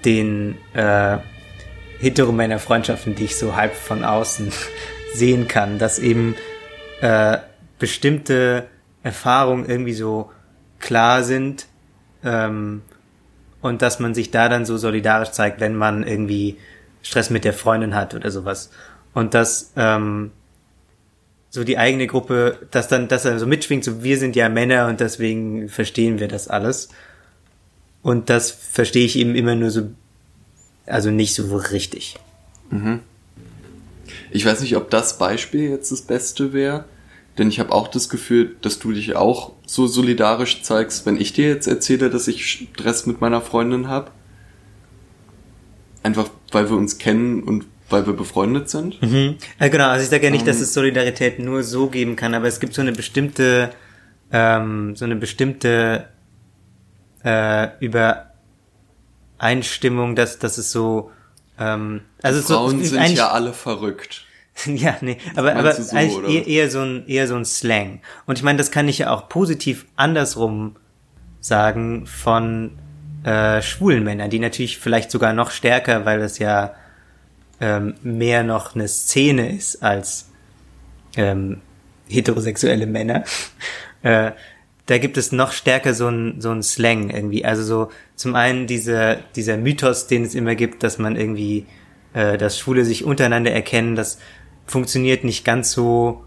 den 0.06 0.58
äh, 0.74 1.18
Heteromänner-Freundschaften, 2.00 3.16
die 3.16 3.26
ich 3.26 3.38
so 3.38 3.56
halb 3.56 3.74
von 3.76 4.04
außen 4.04 4.52
sehen 5.14 5.48
kann, 5.48 5.80
dass 5.80 6.00
eben 6.00 6.36
äh, 7.02 7.38
bestimmte 7.80 8.68
Erfahrungen 9.04 9.68
irgendwie 9.68 9.94
so 9.94 10.32
klar 10.80 11.24
sind 11.24 11.68
ähm, 12.24 12.82
und 13.62 13.82
dass 13.82 14.00
man 14.00 14.14
sich 14.14 14.32
da 14.32 14.50
dann 14.50 14.66
so 14.66 14.78
solidarisch 14.78 15.32
zeigt, 15.32 15.60
wenn 15.60 15.76
man 15.76 16.06
irgendwie 16.06 16.58
Stress 17.02 17.30
mit 17.30 17.46
der 17.46 17.54
Freundin 17.54 17.96
hat 17.96 18.14
oder 18.14 18.32
sowas. 18.32 18.72
Und 19.14 19.34
dass 19.34 19.72
ähm, 19.76 20.32
so 21.50 21.64
die 21.64 21.78
eigene 21.78 22.08
Gruppe, 22.08 22.60
dass 22.72 22.88
dann, 22.88 23.08
dass 23.08 23.26
er 23.26 23.40
so 23.40 23.48
mitschwingt, 23.48 23.84
so 23.84 24.04
wir 24.04 24.18
sind 24.18 24.36
ja 24.36 24.50
Männer 24.50 24.88
und 24.88 25.00
deswegen 25.00 25.70
verstehen 25.70 26.20
wir 26.20 26.28
das 26.28 26.48
alles. 26.48 26.90
Und 28.06 28.30
das 28.30 28.52
verstehe 28.52 29.04
ich 29.04 29.18
eben 29.18 29.34
immer 29.34 29.56
nur 29.56 29.72
so, 29.72 29.90
also 30.86 31.10
nicht 31.10 31.34
so 31.34 31.58
richtig. 31.58 32.18
Ich 34.30 34.46
weiß 34.46 34.62
nicht, 34.62 34.78
ob 34.78 34.92
das 34.92 35.18
Beispiel 35.18 35.72
jetzt 35.72 35.92
das 35.92 36.04
Beste 36.04 36.54
wäre, 36.54 36.86
denn 37.40 37.48
ich 37.48 37.60
habe 37.60 37.72
auch 37.72 37.88
das 37.88 38.08
Gefühl, 38.08 38.58
dass 38.62 38.78
du 38.78 38.92
dich 38.92 39.16
auch 39.16 39.54
so 39.66 39.88
solidarisch 39.88 40.62
zeigst, 40.62 41.08
wenn 41.08 41.20
ich 41.20 41.34
dir 41.34 41.48
jetzt 41.48 41.66
erzähle, 41.66 42.12
dass 42.12 42.28
ich 42.28 42.46
Stress 42.46 43.08
mit 43.08 43.22
meiner 43.22 43.42
Freundin 43.42 43.88
habe. 43.88 44.12
Einfach 46.04 46.30
weil 46.52 46.70
wir 46.70 46.78
uns 46.78 47.00
kennen 47.00 47.42
und 47.42 47.66
weil 47.90 48.06
wir 48.06 48.14
befreundet 48.14 48.70
sind. 48.70 49.02
Mhm. 49.02 49.38
Ja, 49.60 49.68
genau, 49.70 49.88
also 49.88 50.04
ich 50.04 50.12
sage 50.12 50.26
ja 50.26 50.30
nicht, 50.30 50.46
dass 50.46 50.62
es 50.62 50.76
Solidarität 50.76 51.40
nur 51.40 51.64
so 51.64 51.88
geben 51.88 52.16
kann, 52.16 52.36
aber 52.36 52.46
es 52.46 52.60
gibt 52.60 52.76
so 52.76 52.84
eine 52.84 52.92
bestimmte, 52.92 53.72
ähm, 54.32 54.96
so 54.96 55.06
eine 55.06 55.16
bestimmte 55.16 56.10
äh, 57.26 57.70
Übereinstimmung, 59.40 60.16
dass, 60.16 60.40
dass 60.40 60.58
es 60.58 60.72
so, 60.72 61.12
ähm, 61.60 62.02
also 62.22 62.40
so, 62.40 62.54
Frauen 62.54 62.84
sind 62.84 63.00
eigentlich- 63.00 63.18
ja 63.18 63.32
alle 63.32 63.54
verrückt. 63.54 64.22
ja, 64.66 64.96
nee, 65.02 65.18
aber, 65.36 65.52
aber 65.54 65.64
Meinst 65.74 65.90
so, 65.90 65.98
eigentlich 65.98 66.48
eher, 66.48 66.48
eher 66.48 66.72
so 66.72 66.80
ein 66.80 67.06
eher 67.08 67.28
so 67.28 67.36
ein 67.36 67.44
Slang. 67.44 68.00
Und 68.26 68.38
ich 68.38 68.44
meine, 68.44 68.58
das 68.58 68.72
kann 68.72 68.88
ich 68.88 69.00
ja 69.00 69.12
auch 69.12 69.28
positiv 69.28 69.86
andersrum 69.98 70.78
sagen 71.42 72.08
von 72.08 72.78
äh, 73.26 73.62
schwulen 73.62 74.06
Männern, 74.06 74.30
die 74.30 74.40
natürlich 74.40 74.78
vielleicht 74.78 75.12
sogar 75.12 75.34
noch 75.34 75.52
stärker, 75.52 76.06
weil 76.06 76.20
das 76.20 76.40
ja 76.40 76.74
ähm, 77.60 77.96
mehr 78.02 78.44
noch 78.44 78.76
eine 78.76 78.88
Szene 78.88 79.54
ist 79.54 79.84
als 79.84 80.30
ähm, 81.18 81.62
heterosexuelle 82.08 82.88
Männer. 82.88 83.26
äh, 84.04 84.32
da 84.88 84.98
gibt 84.98 85.18
es 85.18 85.32
noch 85.32 85.52
stärker 85.52 85.94
so 85.94 86.08
ein 86.08 86.42
so 86.42 86.52
ein 86.52 86.64
Slang 86.64 87.10
irgendwie. 87.10 87.44
Also 87.46 87.64
so 87.64 87.90
zum 88.16 88.36
einen 88.36 88.68
dieser 88.68 89.16
dieser 89.36 89.58
Mythos, 89.58 90.08
den 90.08 90.24
es 90.24 90.36
immer 90.36 90.56
gibt, 90.56 90.84
dass 90.84 90.98
man 90.98 91.16
irgendwie 91.16 91.66
äh, 92.14 92.38
dass 92.38 92.58
Schwule 92.60 92.86
sich 92.86 93.04
untereinander 93.04 93.52
erkennen, 93.52 93.96
das 93.96 94.20
funktioniert 94.66 95.24
nicht 95.24 95.46
ganz 95.46 95.72
so 95.72 96.24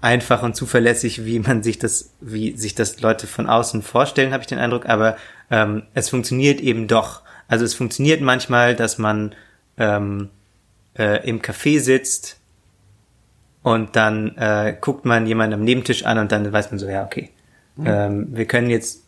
einfach 0.00 0.42
und 0.42 0.56
zuverlässig, 0.56 1.24
wie 1.24 1.38
man 1.38 1.62
sich 1.62 1.78
das, 1.78 2.14
wie 2.20 2.56
sich 2.56 2.74
das 2.74 3.00
Leute 3.00 3.26
von 3.26 3.46
außen 3.46 3.82
vorstellen, 3.82 4.32
habe 4.32 4.42
ich 4.42 4.46
den 4.46 4.58
Eindruck, 4.58 4.86
aber 4.86 5.16
ähm, 5.50 5.84
es 5.94 6.08
funktioniert 6.08 6.60
eben 6.60 6.88
doch. 6.88 7.22
Also 7.48 7.64
es 7.64 7.74
funktioniert 7.74 8.20
manchmal, 8.20 8.74
dass 8.74 8.98
man 8.98 9.34
ähm, 9.76 10.30
äh, 10.98 11.26
im 11.28 11.42
Café 11.42 11.80
sitzt 11.80 12.38
und 13.62 13.94
dann 13.96 14.36
äh, 14.36 14.76
guckt 14.80 15.04
man 15.04 15.26
jemanden 15.26 15.54
am 15.54 15.64
Nebentisch 15.64 16.04
an 16.06 16.18
und 16.18 16.32
dann 16.32 16.50
weiß 16.50 16.70
man 16.70 16.78
so, 16.78 16.88
ja, 16.88 17.04
okay, 17.04 17.30
ähm, 17.84 18.28
wir 18.30 18.46
können 18.46 18.70
jetzt 18.70 19.04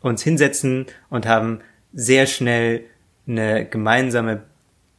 uns 0.00 0.22
hinsetzen 0.22 0.86
und 1.10 1.26
haben 1.26 1.60
sehr 1.92 2.26
schnell 2.26 2.82
eine 3.26 3.64
gemeinsame 3.64 4.42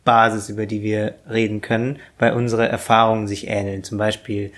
Basis, 0.04 0.50
über 0.50 0.66
die 0.66 0.82
wir 0.82 1.16
reden 1.30 1.62
können, 1.62 2.00
weil 2.18 2.34
unsere 2.34 2.68
Erfahrungen 2.68 3.28
sich 3.28 3.48
ähneln. 3.48 3.84
Zum 3.84 3.98
Beispiel 3.98 4.52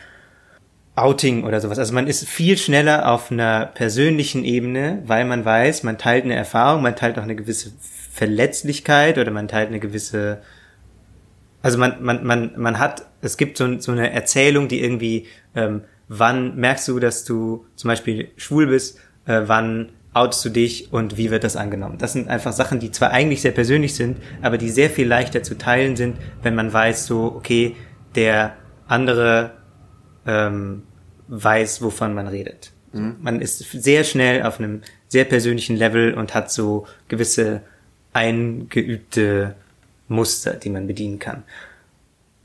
Outing 0.95 1.43
oder 1.43 1.61
sowas. 1.61 1.79
Also 1.79 1.93
man 1.93 2.07
ist 2.07 2.27
viel 2.27 2.57
schneller 2.57 3.11
auf 3.11 3.31
einer 3.31 3.67
persönlichen 3.67 4.43
Ebene, 4.43 5.03
weil 5.05 5.25
man 5.25 5.45
weiß, 5.45 5.83
man 5.83 5.97
teilt 5.97 6.25
eine 6.25 6.35
Erfahrung, 6.35 6.81
man 6.81 6.95
teilt 6.95 7.19
auch 7.19 7.23
eine 7.23 7.35
gewisse 7.35 7.71
Verletzlichkeit 8.11 9.17
oder 9.17 9.31
man 9.31 9.47
teilt 9.47 9.69
eine 9.69 9.79
gewisse 9.79 10.41
also 11.61 11.77
man, 11.77 12.01
man, 12.01 12.23
man, 12.25 12.51
man 12.55 12.79
hat, 12.79 13.05
es 13.21 13.37
gibt 13.37 13.57
so, 13.57 13.79
so 13.79 13.91
eine 13.91 14.11
Erzählung, 14.11 14.67
die 14.67 14.81
irgendwie 14.81 15.27
ähm, 15.55 15.81
wann 16.07 16.55
merkst 16.55 16.87
du, 16.87 16.99
dass 16.99 17.23
du 17.23 17.65
zum 17.75 17.89
Beispiel 17.89 18.29
schwul 18.37 18.67
bist, 18.67 18.99
äh, 19.25 19.41
wann 19.45 19.89
outest 20.13 20.43
du 20.45 20.49
dich 20.49 20.91
und 20.91 21.17
wie 21.17 21.29
wird 21.29 21.43
das 21.43 21.55
angenommen. 21.55 21.97
Das 21.99 22.13
sind 22.13 22.27
einfach 22.27 22.51
Sachen, 22.51 22.79
die 22.79 22.91
zwar 22.91 23.11
eigentlich 23.11 23.41
sehr 23.41 23.51
persönlich 23.51 23.93
sind, 23.93 24.17
aber 24.41 24.57
die 24.57 24.69
sehr 24.69 24.89
viel 24.89 25.07
leichter 25.07 25.43
zu 25.43 25.57
teilen 25.57 25.95
sind, 25.95 26.17
wenn 26.41 26.55
man 26.55 26.73
weiß, 26.73 27.05
so, 27.05 27.33
okay, 27.35 27.75
der 28.15 28.55
andere 28.87 29.51
ähm, 30.25 30.83
weiß, 31.27 31.81
wovon 31.81 32.13
man 32.13 32.27
redet. 32.27 32.71
Mhm. 32.93 33.17
Man 33.21 33.41
ist 33.41 33.59
sehr 33.59 34.03
schnell 34.03 34.43
auf 34.43 34.59
einem 34.59 34.81
sehr 35.07 35.25
persönlichen 35.25 35.75
Level 35.75 36.13
und 36.13 36.33
hat 36.33 36.51
so 36.51 36.87
gewisse 37.07 37.61
eingeübte 38.13 39.55
Muster, 40.07 40.53
die 40.53 40.69
man 40.69 40.87
bedienen 40.87 41.19
kann. 41.19 41.43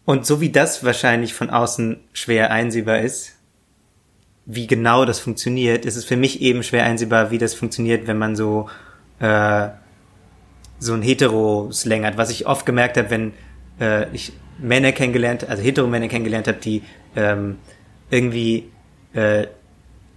Und 0.05 0.27
so 0.27 0.41
wie 0.41 0.51
das 0.51 0.85
wahrscheinlich 0.85 1.33
von 1.33 1.49
außen 1.49 2.01
schwer 2.13 2.51
einsehbar 2.51 3.01
ist, 3.01 3.37
wie 4.45 4.67
genau 4.67 5.05
das 5.05 5.21
funktioniert, 5.21 5.85
ist 5.85 5.97
es 5.97 6.05
für 6.05 6.17
mich 6.17 6.41
eben 6.41 6.63
schwer 6.63 6.85
einsehbar, 6.85 7.31
wie 7.31 7.39
das 7.39 7.55
funktioniert, 7.55 8.07
wenn 8.07 8.19
man 8.19 8.37
so 8.37 8.69
äh, 9.21 9.69
so 10.79 10.95
ein 10.95 11.03
Hetero-Slang 11.03 12.05
hat. 12.05 12.17
Was 12.17 12.31
ich 12.31 12.47
oft 12.47 12.67
gemerkt 12.67 12.97
habe, 12.97 13.11
wenn 13.11 13.33
äh, 13.81 14.13
ich 14.13 14.33
Männer 14.59 14.93
kennengelernt, 14.93 15.49
also 15.49 15.63
Hetero-Männer 15.63 16.09
kennengelernt 16.09 16.49
habe, 16.49 16.59
die 16.59 16.83
ähm, 17.15 17.59
irgendwie 18.11 18.71
äh, 19.15 19.47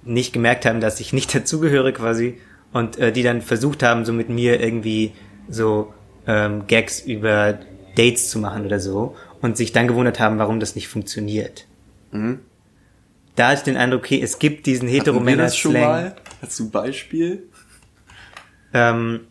nicht 0.04 0.34
gemerkt 0.34 0.66
haben, 0.66 0.82
dass 0.82 1.00
ich 1.00 1.14
nicht 1.14 1.34
dazugehöre 1.36 1.92
quasi 1.92 2.40
und 2.74 2.98
äh, 2.98 3.12
die 3.12 3.24
dann 3.24 3.42
versucht 3.42 3.84
haben, 3.84 4.06
so 4.06 4.14
mit 4.14 4.30
mir 4.30 4.60
irgendwie 4.60 5.14
so 5.48 5.94
ähm, 6.28 6.66
Gags 6.68 7.00
über 7.00 7.60
Dates 7.96 8.30
zu 8.30 8.40
machen 8.40 8.66
oder 8.66 8.80
so 8.80 9.16
und 9.42 9.58
sich 9.58 9.72
dann 9.72 9.88
gewundert 9.88 10.20
haben, 10.20 10.40
warum 10.40 10.60
das 10.60 10.76
nicht 10.76 10.88
funktioniert. 10.88 11.66
Mhm. 12.12 12.40
Da 13.36 13.52
ist 13.52 13.64
den 13.64 13.78
Eindruck, 13.78 14.02
okay, 14.02 14.22
es 14.22 14.40
gibt 14.40 14.66
diesen 14.66 14.88
Heteromänner-Slang. 14.88 16.14
Hast 16.42 16.60
du 16.60 16.66
ein 16.66 16.72
Beispiel? 16.72 17.44
Ähm, 18.74 19.22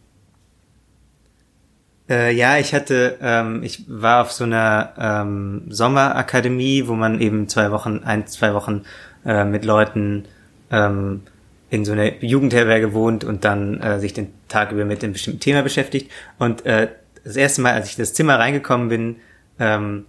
äh, 2.09 2.35
ja, 2.35 2.59
ich 2.59 2.75
hatte, 2.75 3.19
ähm, 3.23 3.63
ich 3.63 3.85
war 3.89 4.23
auf 4.23 4.33
so 4.33 4.45
einer 4.45 4.93
ähm, 4.99 5.63
Sommerakademie, 5.69 6.87
wo 6.87 6.95
man 6.95 7.21
eben 7.21 7.49
zwei 7.49 7.71
Wochen, 7.71 8.01
ein, 8.05 8.27
zwei 8.27 8.53
Wochen 8.53 8.83
äh, 9.25 9.45
mit 9.45 9.65
Leuten 9.65 10.27
ähm, 10.71 11.23
in 11.71 11.85
so 11.85 11.93
einer 11.93 12.23
Jugendherberge 12.23 12.93
wohnt 12.93 13.25
und 13.25 13.45
dann 13.45 13.81
äh, 13.81 13.99
sich 14.01 14.13
den 14.13 14.35
Tag 14.49 14.71
über 14.73 14.85
mit 14.85 15.03
einem 15.03 15.15
bestimmten 15.15 15.41
Thema 15.41 15.63
beschäftigt. 15.63 16.11
Und 16.39 16.67
äh, 16.67 16.89
das 17.25 17.37
erste 17.37 17.63
Mal, 17.63 17.73
als 17.73 17.89
ich 17.89 17.99
in 17.99 18.03
das 18.03 18.13
Zimmer 18.13 18.39
reingekommen 18.39 18.89
bin, 18.89 19.17
ähm, 19.59 20.05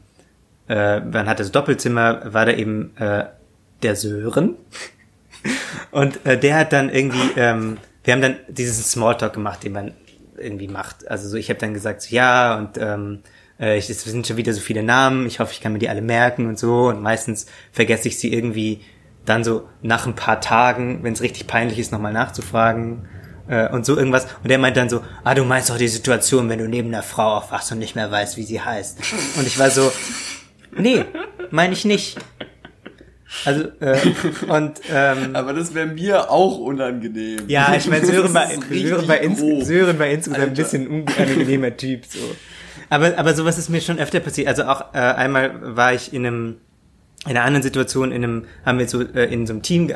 äh, 0.68 1.00
man 1.00 1.28
hatte 1.28 1.44
das 1.44 1.52
Doppelzimmer, 1.52 2.34
war 2.34 2.46
da 2.46 2.52
eben 2.52 2.96
äh, 2.98 3.26
der 3.86 3.96
Sören. 3.96 4.56
und 5.92 6.26
äh, 6.26 6.38
der 6.38 6.58
hat 6.58 6.74
dann 6.74 6.90
irgendwie, 6.90 7.40
ähm, 7.40 7.78
wir 8.04 8.14
haben 8.14 8.22
dann 8.22 8.38
diesen 8.48 8.84
Smalltalk 8.84 9.34
gemacht, 9.34 9.64
den 9.64 9.74
man 9.74 9.94
irgendwie 10.38 10.68
macht. 10.68 11.08
Also 11.08 11.30
so, 11.30 11.38
ich 11.38 11.50
habe 11.50 11.60
dann 11.60 11.74
gesagt, 11.74 12.02
so, 12.02 12.16
ja, 12.16 12.58
und 12.58 12.78
ähm, 12.78 13.20
äh, 13.60 13.78
es 13.78 13.88
sind 13.88 14.28
schon 14.28 14.38
wieder 14.38 14.54
so 14.54 14.60
viele 14.60 14.84
Namen, 14.84 15.26
ich 15.28 15.40
hoffe, 15.40 15.54
ich 15.54 15.62
kann 15.62 15.74
mir 15.74 15.80
die 15.80 15.90
alle 15.90 16.02
merken 16.02 16.48
und 16.48 16.60
so. 16.60 16.88
Und 16.88 17.02
meistens 17.02 17.46
vergesse 17.72 18.08
ich 18.08 18.20
sie 18.20 18.34
irgendwie 18.34 18.82
dann 19.26 19.44
so 19.44 19.68
nach 19.82 20.06
ein 20.06 20.16
paar 20.16 20.42
Tagen, 20.42 21.04
wenn 21.04 21.14
es 21.14 21.22
richtig 21.22 21.48
peinlich 21.48 21.80
ist, 21.80 21.92
nochmal 21.92 22.14
nachzufragen 22.14 23.08
äh, 23.48 23.70
und 23.70 23.86
so 23.86 23.98
irgendwas. 23.98 24.28
Und 24.44 24.50
der 24.50 24.60
meint 24.60 24.78
dann 24.78 24.90
so, 24.90 25.02
ah, 25.24 25.34
du 25.34 25.44
meinst 25.44 25.70
doch 25.70 25.78
die 25.78 25.88
Situation, 25.88 26.50
wenn 26.50 26.60
du 26.60 26.68
neben 26.68 26.90
einer 26.90 27.04
Frau 27.04 27.38
aufwachst 27.38 27.72
und 27.72 27.80
nicht 27.80 27.96
mehr 27.96 28.12
weißt, 28.12 28.38
wie 28.38 28.44
sie 28.44 28.62
heißt. 28.62 29.00
Und 29.38 29.48
ich 29.48 29.58
war 29.58 29.70
so, 29.70 29.92
nee, 30.78 31.06
meine 31.50 31.74
ich 31.74 31.86
nicht. 31.86 32.18
Also, 33.44 33.66
äh, 33.80 33.98
und, 34.48 34.82
ähm, 34.92 35.36
Aber 35.36 35.54
das 35.54 35.74
wäre 35.74 35.88
mir 35.88 36.32
auch 36.32 36.58
unangenehm. 36.58 37.42
Ja, 37.48 37.76
ich 37.76 37.88
meine, 37.88 38.06
Sören 38.06 38.34
war, 38.34 38.48
Sören 38.50 39.08
war, 39.08 39.18
ins, 39.20 39.68
Sören 39.68 40.00
war 40.00 40.08
insgesamt 40.08 40.44
ein 40.44 40.54
bisschen 40.54 40.88
unangenehmer 40.88 41.76
Typ, 41.76 42.06
so. 42.06 42.20
Aber, 42.90 43.18
aber 43.18 43.34
sowas 43.34 43.58
ist 43.58 43.70
mir 43.70 43.82
schon 43.82 44.00
öfter 44.00 44.20
passiert. 44.20 44.48
Also 44.48 44.64
auch 44.64 44.94
äh, 44.94 45.00
einmal 45.00 45.76
war 45.76 45.94
ich 45.94 46.14
in 46.14 46.26
einem 46.26 46.56
in 47.26 47.32
einer 47.32 47.44
anderen 47.44 47.64
Situation 47.64 48.12
in 48.12 48.24
einem 48.24 48.46
haben 48.66 48.78
wir 48.78 48.88
so 48.88 49.02
äh, 49.02 49.26
in 49.34 49.48
so 49.48 49.54
einem 49.54 49.64
Team 49.64 49.92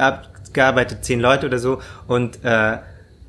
gearbeitet, 0.54 1.06
zehn 1.06 1.20
Leute 1.20 1.46
oder 1.46 1.60
so 1.60 1.80
und 2.08 2.44
äh, 2.44 2.78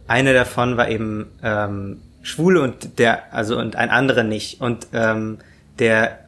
einer 0.06 0.32
davon 0.32 0.78
war 0.78 0.88
eben 0.88 1.26
ähm, 1.42 1.98
schwul 2.22 2.56
und 2.56 2.98
der 2.98 3.34
also 3.34 3.58
und 3.58 3.76
ein 3.76 3.90
anderer 3.90 4.22
nicht 4.22 4.60
und 4.62 4.86
ähm, 4.94 5.38
der 5.78 6.20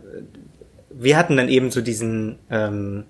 wir 0.91 1.17
hatten 1.17 1.39
dann 1.39 1.49
eben 1.49 1.71
so 1.71 1.81
diesen 1.81 2.39
ähm, 2.51 3.05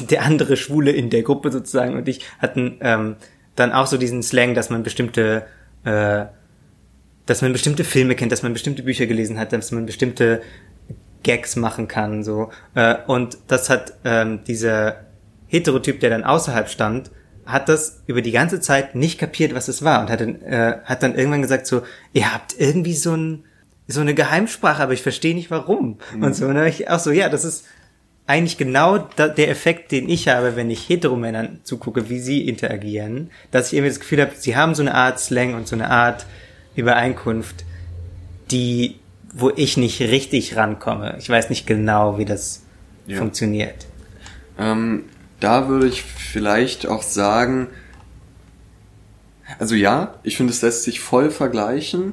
der 0.10 0.22
andere 0.22 0.56
Schwule 0.56 0.90
in 0.92 1.10
der 1.10 1.22
Gruppe 1.22 1.50
sozusagen 1.50 1.96
und 1.96 2.08
ich 2.08 2.24
hatten 2.38 2.78
ähm, 2.80 3.16
dann 3.56 3.72
auch 3.72 3.86
so 3.86 3.98
diesen 3.98 4.22
Slang, 4.22 4.54
dass 4.54 4.70
man 4.70 4.82
bestimmte 4.82 5.46
äh, 5.84 6.26
dass 7.26 7.42
man 7.42 7.52
bestimmte 7.52 7.84
Filme 7.84 8.14
kennt, 8.16 8.32
dass 8.32 8.42
man 8.42 8.52
bestimmte 8.52 8.82
Bücher 8.82 9.06
gelesen 9.06 9.38
hat, 9.38 9.52
dass 9.52 9.70
man 9.70 9.86
bestimmte 9.86 10.42
Gags 11.22 11.56
machen 11.56 11.86
kann, 11.86 12.24
so. 12.24 12.50
Äh, 12.74 12.96
und 13.06 13.38
das 13.46 13.70
hat 13.70 13.94
ähm, 14.04 14.40
dieser 14.44 15.04
Heterotyp, 15.46 16.00
der 16.00 16.10
dann 16.10 16.24
außerhalb 16.24 16.68
stand, 16.68 17.10
hat 17.46 17.68
das 17.68 18.02
über 18.06 18.22
die 18.22 18.32
ganze 18.32 18.60
Zeit 18.60 18.94
nicht 18.94 19.18
kapiert, 19.18 19.54
was 19.54 19.68
es 19.68 19.84
war 19.84 20.00
und 20.00 20.10
hat 20.10 20.20
dann, 20.20 20.42
äh, 20.42 20.78
hat 20.84 21.02
dann 21.02 21.14
irgendwann 21.14 21.42
gesagt 21.42 21.66
so, 21.66 21.82
ihr 22.12 22.32
habt 22.32 22.58
irgendwie 22.58 22.94
so 22.94 23.16
ein 23.16 23.44
so 23.88 24.00
eine 24.00 24.14
Geheimsprache, 24.14 24.82
aber 24.82 24.92
ich 24.92 25.02
verstehe 25.02 25.34
nicht 25.34 25.50
warum. 25.50 25.98
Mhm. 26.14 26.22
Und 26.22 26.36
so, 26.36 26.46
und 26.46 26.54
dann 26.54 26.66
ich 26.66 26.88
auch 26.88 27.00
so, 27.00 27.10
ja, 27.10 27.28
das 27.28 27.44
ist 27.44 27.66
eigentlich 28.26 28.56
genau 28.56 28.98
da, 29.16 29.28
der 29.28 29.50
Effekt, 29.50 29.92
den 29.92 30.08
ich 30.08 30.28
habe, 30.28 30.56
wenn 30.56 30.70
ich 30.70 30.88
Heteromännern 30.88 31.60
zugucke, 31.64 32.08
wie 32.08 32.20
sie 32.20 32.48
interagieren, 32.48 33.30
dass 33.50 33.68
ich 33.68 33.74
irgendwie 33.74 33.90
das 33.90 34.00
Gefühl 34.00 34.22
habe, 34.22 34.32
sie 34.36 34.56
haben 34.56 34.74
so 34.74 34.82
eine 34.82 34.94
Art 34.94 35.18
Slang 35.18 35.54
und 35.54 35.66
so 35.66 35.76
eine 35.76 35.90
Art 35.90 36.26
Übereinkunft, 36.74 37.64
die 38.50 38.96
wo 39.32 39.50
ich 39.50 39.76
nicht 39.76 40.00
richtig 40.00 40.56
rankomme. 40.56 41.16
Ich 41.18 41.28
weiß 41.28 41.48
nicht 41.48 41.66
genau, 41.66 42.18
wie 42.18 42.24
das 42.24 42.62
ja. 43.06 43.16
funktioniert. 43.16 43.86
Ähm, 44.58 45.04
da 45.40 45.68
würde 45.68 45.88
ich 45.88 46.02
vielleicht 46.02 46.86
auch 46.86 47.02
sagen, 47.02 47.68
also 49.58 49.74
ja, 49.74 50.14
ich 50.22 50.36
finde, 50.36 50.52
es 50.52 50.62
lässt 50.62 50.84
sich 50.84 51.00
voll 51.00 51.30
vergleichen. 51.30 52.12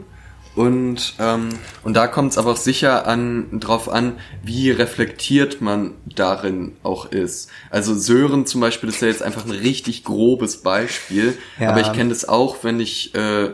Und, 0.59 1.13
ähm, 1.19 1.47
und 1.85 1.93
da 1.93 2.07
kommt 2.07 2.33
es 2.33 2.37
aber 2.37 2.51
auch 2.51 2.57
sicher 2.57 3.07
an, 3.07 3.61
drauf 3.61 3.87
an, 3.87 4.17
wie 4.43 4.71
reflektiert 4.71 5.61
man 5.61 5.93
darin 6.05 6.73
auch 6.83 7.05
ist. 7.05 7.49
Also 7.69 7.95
Sören 7.95 8.45
zum 8.45 8.59
Beispiel 8.59 8.89
ist 8.89 9.01
ja 9.01 9.07
jetzt 9.07 9.23
einfach 9.23 9.45
ein 9.45 9.51
richtig 9.51 10.03
grobes 10.03 10.57
Beispiel, 10.57 11.37
ja. 11.61 11.69
aber 11.69 11.79
ich 11.79 11.93
kenne 11.93 12.09
das 12.09 12.27
auch, 12.27 12.57
wenn 12.65 12.81
ich 12.81 13.15
äh, 13.15 13.51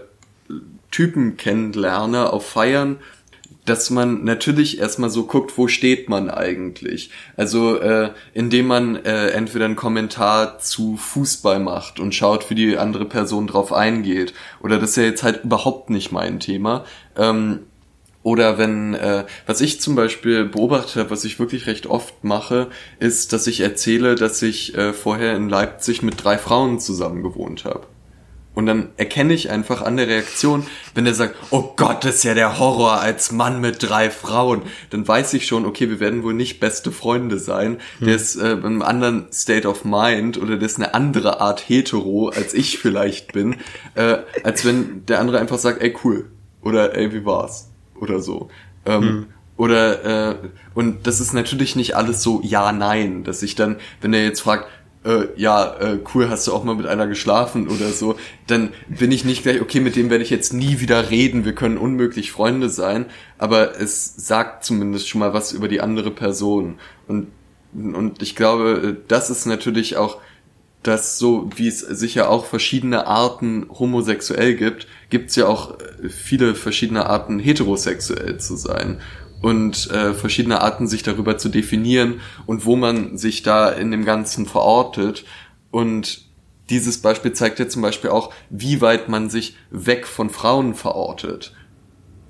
Typen 0.89 1.37
kennenlerne 1.37 2.33
auf 2.33 2.49
Feiern 2.49 2.97
dass 3.65 3.89
man 3.89 4.23
natürlich 4.23 4.79
erstmal 4.79 5.09
so 5.09 5.25
guckt, 5.25 5.57
wo 5.57 5.67
steht 5.67 6.07
man 6.07 6.29
eigentlich. 6.29 7.09
Also 7.35 7.79
äh, 7.79 8.11
indem 8.33 8.67
man 8.67 8.95
äh, 9.03 9.29
entweder 9.29 9.65
einen 9.65 9.75
Kommentar 9.75 10.59
zu 10.59 10.97
Fußball 10.97 11.59
macht 11.59 11.99
und 11.99 12.13
schaut, 12.13 12.49
wie 12.49 12.55
die 12.55 12.77
andere 12.77 13.05
Person 13.05 13.47
drauf 13.47 13.73
eingeht. 13.73 14.33
Oder 14.61 14.79
das 14.79 14.91
ist 14.91 14.97
ja 14.97 15.03
jetzt 15.03 15.23
halt 15.23 15.43
überhaupt 15.43 15.89
nicht 15.89 16.11
mein 16.11 16.39
Thema. 16.39 16.85
Ähm, 17.17 17.61
oder 18.21 18.57
wenn, 18.57 18.95
äh, 18.95 19.25
was 19.45 19.61
ich 19.61 19.81
zum 19.81 19.95
Beispiel 19.95 20.45
beobachtet 20.45 20.95
habe, 20.95 21.11
was 21.11 21.25
ich 21.25 21.37
wirklich 21.37 21.67
recht 21.67 21.85
oft 21.85 22.23
mache, 22.23 22.69
ist, 22.99 23.33
dass 23.33 23.45
ich 23.45 23.59
erzähle, 23.59 24.15
dass 24.15 24.41
ich 24.41 24.75
äh, 24.75 24.93
vorher 24.93 25.35
in 25.35 25.47
Leipzig 25.47 26.01
mit 26.01 26.23
drei 26.23 26.39
Frauen 26.39 26.79
zusammen 26.79 27.21
gewohnt 27.21 27.65
habe. 27.65 27.85
Und 28.55 28.65
dann 28.67 28.89
erkenne 28.95 29.33
ich 29.33 29.51
einfach 29.51 29.81
an 29.81 29.97
der 29.97 30.07
Reaktion, 30.07 30.65
wenn 30.95 31.05
er 31.05 31.13
sagt, 31.13 31.35
oh 31.51 31.73
Gott, 31.75 32.05
das 32.05 32.15
ist 32.15 32.23
ja 32.23 32.33
der 32.33 32.57
Horror 32.57 33.01
als 33.01 33.33
Mann 33.33 33.59
mit 33.59 33.83
drei 33.87 34.09
Frauen, 34.09 34.61
dann 34.89 35.05
weiß 35.05 35.33
ich 35.33 35.45
schon, 35.45 35.65
okay, 35.65 35.89
wir 35.89 35.99
werden 35.99 36.23
wohl 36.23 36.33
nicht 36.33 36.61
beste 36.61 36.91
Freunde 36.91 37.37
sein. 37.37 37.79
Hm. 37.99 38.07
Der 38.07 38.15
ist 38.15 38.37
äh, 38.37 38.53
in 38.53 38.65
einem 38.65 38.81
anderen 38.81 39.27
State 39.31 39.67
of 39.67 39.83
Mind 39.83 40.41
oder 40.41 40.55
der 40.55 40.65
ist 40.65 40.77
eine 40.77 40.93
andere 40.93 41.41
Art 41.41 41.67
hetero, 41.67 42.29
als 42.29 42.53
ich 42.53 42.79
vielleicht 42.79 43.33
bin, 43.33 43.57
äh, 43.95 44.19
als 44.43 44.63
wenn 44.63 45.05
der 45.05 45.19
andere 45.19 45.39
einfach 45.39 45.59
sagt, 45.59 45.81
ey 45.81 45.93
cool 46.05 46.31
oder 46.61 46.95
ey, 46.95 47.13
wie 47.13 47.25
war's? 47.25 47.69
Oder 47.99 48.21
so. 48.21 48.49
Ähm, 48.85 49.01
hm. 49.01 49.25
Oder 49.57 50.31
äh, 50.31 50.35
und 50.73 51.07
das 51.07 51.19
ist 51.19 51.33
natürlich 51.33 51.75
nicht 51.75 51.95
alles 51.95 52.21
so 52.21 52.41
ja, 52.43 52.71
nein, 52.71 53.23
dass 53.23 53.41
ich 53.43 53.55
dann, 53.55 53.77
wenn 54.01 54.13
er 54.13 54.23
jetzt 54.23 54.41
fragt, 54.41 54.67
äh, 55.05 55.27
ja, 55.35 55.75
äh, 55.79 55.99
cool, 56.13 56.29
hast 56.29 56.47
du 56.47 56.53
auch 56.53 56.63
mal 56.63 56.75
mit 56.75 56.87
einer 56.87 57.07
geschlafen 57.07 57.67
oder 57.67 57.89
so, 57.89 58.15
dann 58.47 58.71
bin 58.87 59.11
ich 59.11 59.23
nicht 59.23 59.43
gleich, 59.43 59.61
okay, 59.61 59.79
mit 59.79 59.95
dem 59.95 60.09
werde 60.09 60.23
ich 60.23 60.29
jetzt 60.29 60.53
nie 60.53 60.79
wieder 60.79 61.09
reden, 61.09 61.45
wir 61.45 61.53
können 61.53 61.77
unmöglich 61.77 62.31
Freunde 62.31 62.69
sein, 62.69 63.05
aber 63.37 63.79
es 63.79 64.15
sagt 64.15 64.65
zumindest 64.65 65.07
schon 65.07 65.19
mal 65.19 65.33
was 65.33 65.51
über 65.51 65.67
die 65.67 65.81
andere 65.81 66.11
Person. 66.11 66.79
Und, 67.07 67.27
und 67.73 68.21
ich 68.21 68.35
glaube, 68.35 68.97
das 69.07 69.29
ist 69.29 69.45
natürlich 69.45 69.97
auch 69.97 70.17
dass 70.85 71.17
so 71.17 71.49
wie 71.55 71.67
es 71.67 71.79
sicher 71.79 72.29
auch 72.29 72.45
verschiedene 72.45 73.07
Arten 73.07 73.65
homosexuell 73.69 74.53
gibt, 74.53 74.85
gibt 75.09 75.31
es 75.31 75.35
ja 75.35 75.47
auch 75.47 75.79
viele 76.09 76.53
verschiedene 76.53 77.07
Arten 77.07 77.39
heterosexuell 77.39 78.37
zu 78.37 78.55
sein. 78.55 79.01
Und 79.41 79.89
äh, 79.91 80.13
verschiedene 80.13 80.61
Arten, 80.61 80.87
sich 80.87 81.03
darüber 81.03 81.37
zu 81.37 81.49
definieren 81.49 82.21
und 82.45 82.65
wo 82.65 82.75
man 82.75 83.17
sich 83.17 83.43
da 83.43 83.69
in 83.69 83.91
dem 83.91 84.05
Ganzen 84.05 84.45
verortet. 84.45 85.25
Und 85.71 86.25
dieses 86.69 87.01
Beispiel 87.01 87.33
zeigt 87.33 87.59
ja 87.59 87.67
zum 87.67 87.81
Beispiel 87.81 88.09
auch, 88.09 88.33
wie 88.49 88.81
weit 88.81 89.09
man 89.09 89.29
sich 89.29 89.55
weg 89.69 90.07
von 90.07 90.29
Frauen 90.29 90.73
verortet 90.73 91.53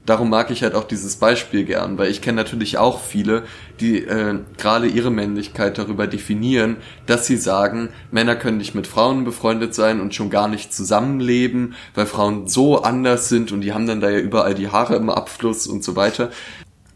darum 0.05 0.29
mag 0.29 0.51
ich 0.51 0.63
halt 0.63 0.75
auch 0.75 0.83
dieses 0.83 1.17
Beispiel 1.17 1.63
gern, 1.63 1.97
weil 1.97 2.11
ich 2.11 2.21
kenne 2.21 2.37
natürlich 2.37 2.77
auch 2.77 3.01
viele, 3.01 3.43
die 3.79 4.03
äh, 4.03 4.39
gerade 4.57 4.87
ihre 4.87 5.11
Männlichkeit 5.11 5.77
darüber 5.77 6.07
definieren, 6.07 6.77
dass 7.05 7.25
sie 7.25 7.37
sagen, 7.37 7.89
Männer 8.11 8.35
können 8.35 8.57
nicht 8.57 8.75
mit 8.75 8.87
Frauen 8.87 9.23
befreundet 9.23 9.73
sein 9.73 9.99
und 9.99 10.13
schon 10.13 10.29
gar 10.29 10.47
nicht 10.47 10.73
zusammenleben, 10.73 11.75
weil 11.93 12.05
Frauen 12.05 12.47
so 12.47 12.81
anders 12.83 13.29
sind 13.29 13.51
und 13.51 13.61
die 13.61 13.73
haben 13.73 13.87
dann 13.87 14.01
da 14.01 14.09
ja 14.09 14.19
überall 14.19 14.53
die 14.53 14.69
Haare 14.69 14.95
im 14.95 15.09
Abfluss 15.09 15.67
und 15.67 15.83
so 15.83 15.95
weiter. 15.95 16.29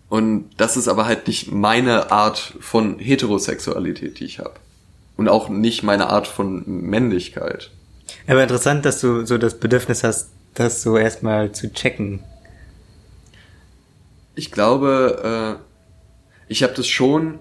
Und 0.09 0.49
das 0.57 0.75
ist 0.75 0.87
aber 0.87 1.05
halt 1.05 1.27
nicht 1.27 1.51
meine 1.51 2.11
Art 2.11 2.55
von 2.59 2.97
Heterosexualität, 2.97 4.19
die 4.19 4.25
ich 4.25 4.39
habe. 4.39 4.55
Und 5.15 5.29
auch 5.29 5.49
nicht 5.49 5.83
meine 5.83 6.09
Art 6.09 6.27
von 6.27 6.63
Männlichkeit. 6.65 7.71
Aber 8.27 8.41
interessant, 8.41 8.85
dass 8.85 9.01
du 9.01 9.25
so 9.25 9.37
das 9.37 9.59
Bedürfnis 9.59 10.03
hast, 10.03 10.29
das 10.55 10.81
so 10.81 10.97
erstmal 10.97 11.51
zu 11.51 11.71
checken. 11.71 12.23
Ich 14.35 14.51
glaube, 14.51 15.59
äh, 15.59 15.63
ich 16.47 16.63
habe 16.63 16.73
das 16.73 16.87
schon, 16.87 17.39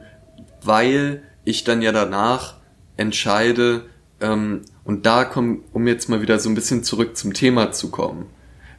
weil 0.63 1.23
ich 1.45 1.65
dann 1.65 1.81
ja 1.81 1.93
danach 1.93 2.57
entscheide, 2.97 3.85
ähm, 4.21 4.63
und 4.85 5.07
da 5.07 5.25
komm, 5.25 5.65
um 5.73 5.87
jetzt 5.87 6.09
mal 6.09 6.23
wieder 6.23 6.39
so 6.39 6.49
ein 6.49 6.55
bisschen 6.55 6.83
zurück 6.83 7.17
zum 7.17 7.33
Thema 7.33 7.73
zu 7.73 7.91
kommen, 7.91 8.27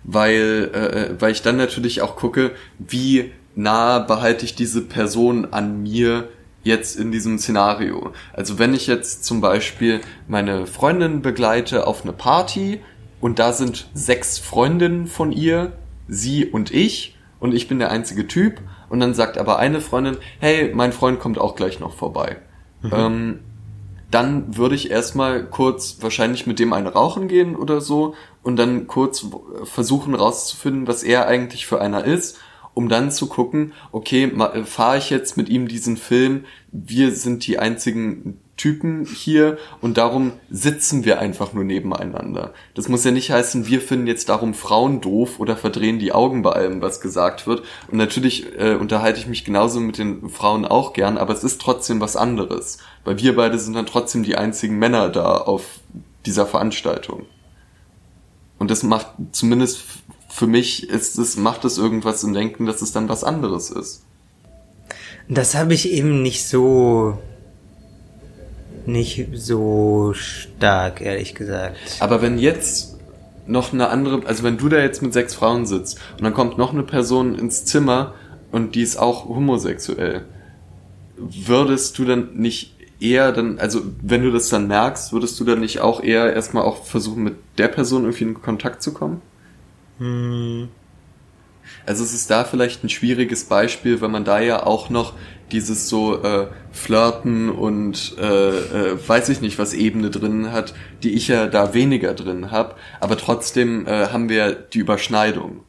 weil, 0.04 0.70
äh, 0.74 1.22
weil 1.22 1.32
ich 1.32 1.42
dann 1.42 1.58
natürlich 1.58 2.02
auch 2.02 2.16
gucke, 2.16 2.52
wie 2.78 3.32
nah 3.60 4.00
behalte 4.00 4.46
ich 4.46 4.56
diese 4.56 4.82
Person 4.82 5.50
an 5.52 5.84
mir 5.84 6.30
jetzt 6.64 6.96
in 6.96 7.12
diesem 7.12 7.38
Szenario. 7.38 8.12
Also 8.34 8.58
wenn 8.58 8.74
ich 8.74 8.88
jetzt 8.88 9.26
zum 9.26 9.42
Beispiel 9.42 10.02
meine 10.28 10.66
Freundin 10.66 11.22
begleite 11.22 11.88
auf 11.88 12.04
eine 12.04 12.14
Party 12.14 12.82
und 13.22 13.40
da 13.40 13.54
sind 13.54 13.90
sechs 13.94 14.40
Freundinnen 14.40 15.08
von 15.08 15.32
ihr, 15.32 15.74
sie 16.08 16.46
und 16.46 16.74
ich, 16.74 17.18
und 17.40 17.54
ich 17.54 17.68
bin 17.68 17.80
der 17.80 17.92
einzige 17.92 18.28
Typ 18.28 18.62
und 18.90 19.00
dann 19.00 19.14
sagt 19.14 19.38
aber 19.38 19.60
eine 19.60 19.82
Freundin, 19.82 20.18
hey, 20.40 20.72
mein 20.74 20.94
Freund 20.94 21.20
kommt 21.20 21.38
auch 21.38 21.56
gleich 21.56 21.80
noch 21.80 21.96
vorbei. 21.96 22.38
Mhm. 22.82 22.92
Ähm, 22.94 23.40
dann 24.12 24.58
würde 24.58 24.76
ich 24.76 24.90
erstmal 24.90 25.44
kurz 25.44 25.98
wahrscheinlich 26.02 26.48
mit 26.48 26.60
dem 26.60 26.74
eine 26.74 26.94
rauchen 26.94 27.28
gehen 27.28 27.56
oder 27.56 27.80
so 27.80 28.16
und 28.42 28.56
dann 28.56 28.88
kurz 28.88 29.28
versuchen 29.66 30.16
rauszufinden, 30.16 30.88
was 30.88 31.04
er 31.04 31.28
eigentlich 31.28 31.68
für 31.68 31.80
einer 31.80 32.06
ist, 32.06 32.40
um 32.80 32.88
dann 32.88 33.12
zu 33.12 33.28
gucken, 33.28 33.74
okay, 33.92 34.32
fahre 34.64 34.98
ich 34.98 35.10
jetzt 35.10 35.36
mit 35.36 35.50
ihm 35.50 35.68
diesen 35.68 35.98
Film, 35.98 36.46
wir 36.72 37.12
sind 37.12 37.46
die 37.46 37.60
einzigen 37.60 38.40
Typen 38.56 39.06
hier 39.06 39.58
und 39.82 39.98
darum 39.98 40.32
sitzen 40.50 41.04
wir 41.04 41.20
einfach 41.20 41.52
nur 41.52 41.66
nebeneinander. 41.66 42.54
Das 42.76 42.88
muss 42.88 43.04
ja 43.04 43.12
nicht 43.12 43.32
heißen, 43.32 43.68
wir 43.68 43.82
finden 43.82 44.08
jetzt 44.08 44.30
darum 44.30 44.54
Frauen 44.54 45.02
doof 45.02 45.42
oder 45.42 45.58
verdrehen 45.58 46.00
die 46.00 46.14
Augen 46.14 46.42
bei 46.42 46.54
allem, 46.54 46.82
was 46.82 47.02
gesagt 47.02 47.48
wird. 47.48 47.64
Und 47.92 47.98
natürlich 47.98 48.58
äh, 48.58 48.76
unterhalte 48.76 49.20
ich 49.20 49.28
mich 49.28 49.44
genauso 49.44 49.82
mit 49.82 49.98
den 49.98 50.30
Frauen 50.30 50.64
auch 50.64 50.94
gern, 50.94 51.18
aber 51.18 51.34
es 51.34 51.44
ist 51.44 51.60
trotzdem 51.60 52.00
was 52.00 52.16
anderes. 52.16 52.78
Weil 53.04 53.20
wir 53.20 53.36
beide 53.36 53.60
sind 53.60 53.74
dann 53.74 53.88
trotzdem 53.88 54.24
die 54.24 54.38
einzigen 54.38 54.80
Männer 54.80 55.10
da 55.10 55.36
auf 55.36 55.82
dieser 56.26 56.46
Veranstaltung. 56.46 57.26
Und 58.58 58.72
das 58.72 58.84
macht 58.84 59.08
zumindest 59.34 59.84
für 60.40 60.48
mich 60.48 60.90
ist 60.90 61.20
es, 61.20 61.36
macht 61.36 61.66
es 61.66 61.78
irgendwas 61.78 62.24
im 62.24 62.34
Denken, 62.34 62.66
dass 62.66 62.82
es 62.82 62.94
dann 62.94 63.10
was 63.10 63.26
anderes 63.26 63.72
ist. 63.72 64.04
Das 65.28 65.54
habe 65.54 65.74
ich 65.74 65.92
eben 65.92 66.22
nicht 66.22 66.48
so 66.48 67.18
nicht 68.86 69.28
so 69.34 70.14
stark, 70.14 71.02
ehrlich 71.02 71.36
gesagt. 71.36 71.76
Aber 72.00 72.22
wenn 72.22 72.40
jetzt 72.40 72.96
noch 73.48 73.74
eine 73.74 73.90
andere, 73.90 74.26
also 74.26 74.44
wenn 74.44 74.58
du 74.58 74.70
da 74.70 74.80
jetzt 74.80 75.02
mit 75.02 75.12
sechs 75.12 75.34
Frauen 75.34 75.66
sitzt 75.66 76.00
und 76.18 76.24
dann 76.24 76.34
kommt 76.34 76.58
noch 76.58 76.72
eine 76.72 76.84
Person 76.84 77.38
ins 77.38 77.66
Zimmer 77.66 78.14
und 78.54 78.76
die 78.76 78.82
ist 78.82 78.96
auch 78.96 79.28
homosexuell, 79.28 80.24
würdest 81.18 82.00
du 82.00 82.06
dann 82.06 82.36
nicht 82.36 82.78
eher 83.02 83.34
dann, 83.34 83.60
also 83.60 83.82
wenn 84.02 84.24
du 84.24 84.32
das 84.32 84.48
dann 84.48 84.68
merkst, 84.68 85.12
würdest 85.12 85.38
du 85.38 85.44
dann 85.44 85.60
nicht 85.60 85.82
auch 85.82 86.02
eher 86.02 86.34
erstmal 86.34 86.64
auch 86.64 86.86
versuchen, 86.86 87.24
mit 87.24 87.36
der 87.58 87.68
Person 87.68 88.04
irgendwie 88.04 88.24
in 88.24 88.42
Kontakt 88.42 88.82
zu 88.82 88.94
kommen? 88.94 89.22
Hm. 90.00 90.70
Also 91.86 92.04
es 92.04 92.14
ist 92.14 92.30
da 92.30 92.44
vielleicht 92.44 92.84
ein 92.84 92.90
schwieriges 92.90 93.46
Beispiel, 93.46 94.02
weil 94.02 94.10
man 94.10 94.26
da 94.26 94.40
ja 94.40 94.66
auch 94.66 94.90
noch 94.90 95.14
dieses 95.52 95.90
so 95.90 96.22
äh, 96.24 96.48
Flirten 96.72 97.50
und 97.50 98.16
äh, 98.20 98.50
äh, 98.50 99.08
weiß 99.08 99.30
ich 99.30 99.42
nicht, 99.42 99.58
was 99.58 99.74
Ebene 99.74 100.10
drin 100.10 100.52
hat, 100.52 100.74
die 101.04 101.14
ich 101.14 101.28
ja 101.28 101.48
da 101.48 101.74
weniger 101.74 102.14
drin 102.14 102.52
habe. 102.52 102.76
Aber 103.00 103.18
trotzdem 103.18 103.88
äh, 103.88 104.08
haben 104.08 104.30
wir 104.30 104.52
die 104.52 104.80
Überschneidung. 104.80 105.64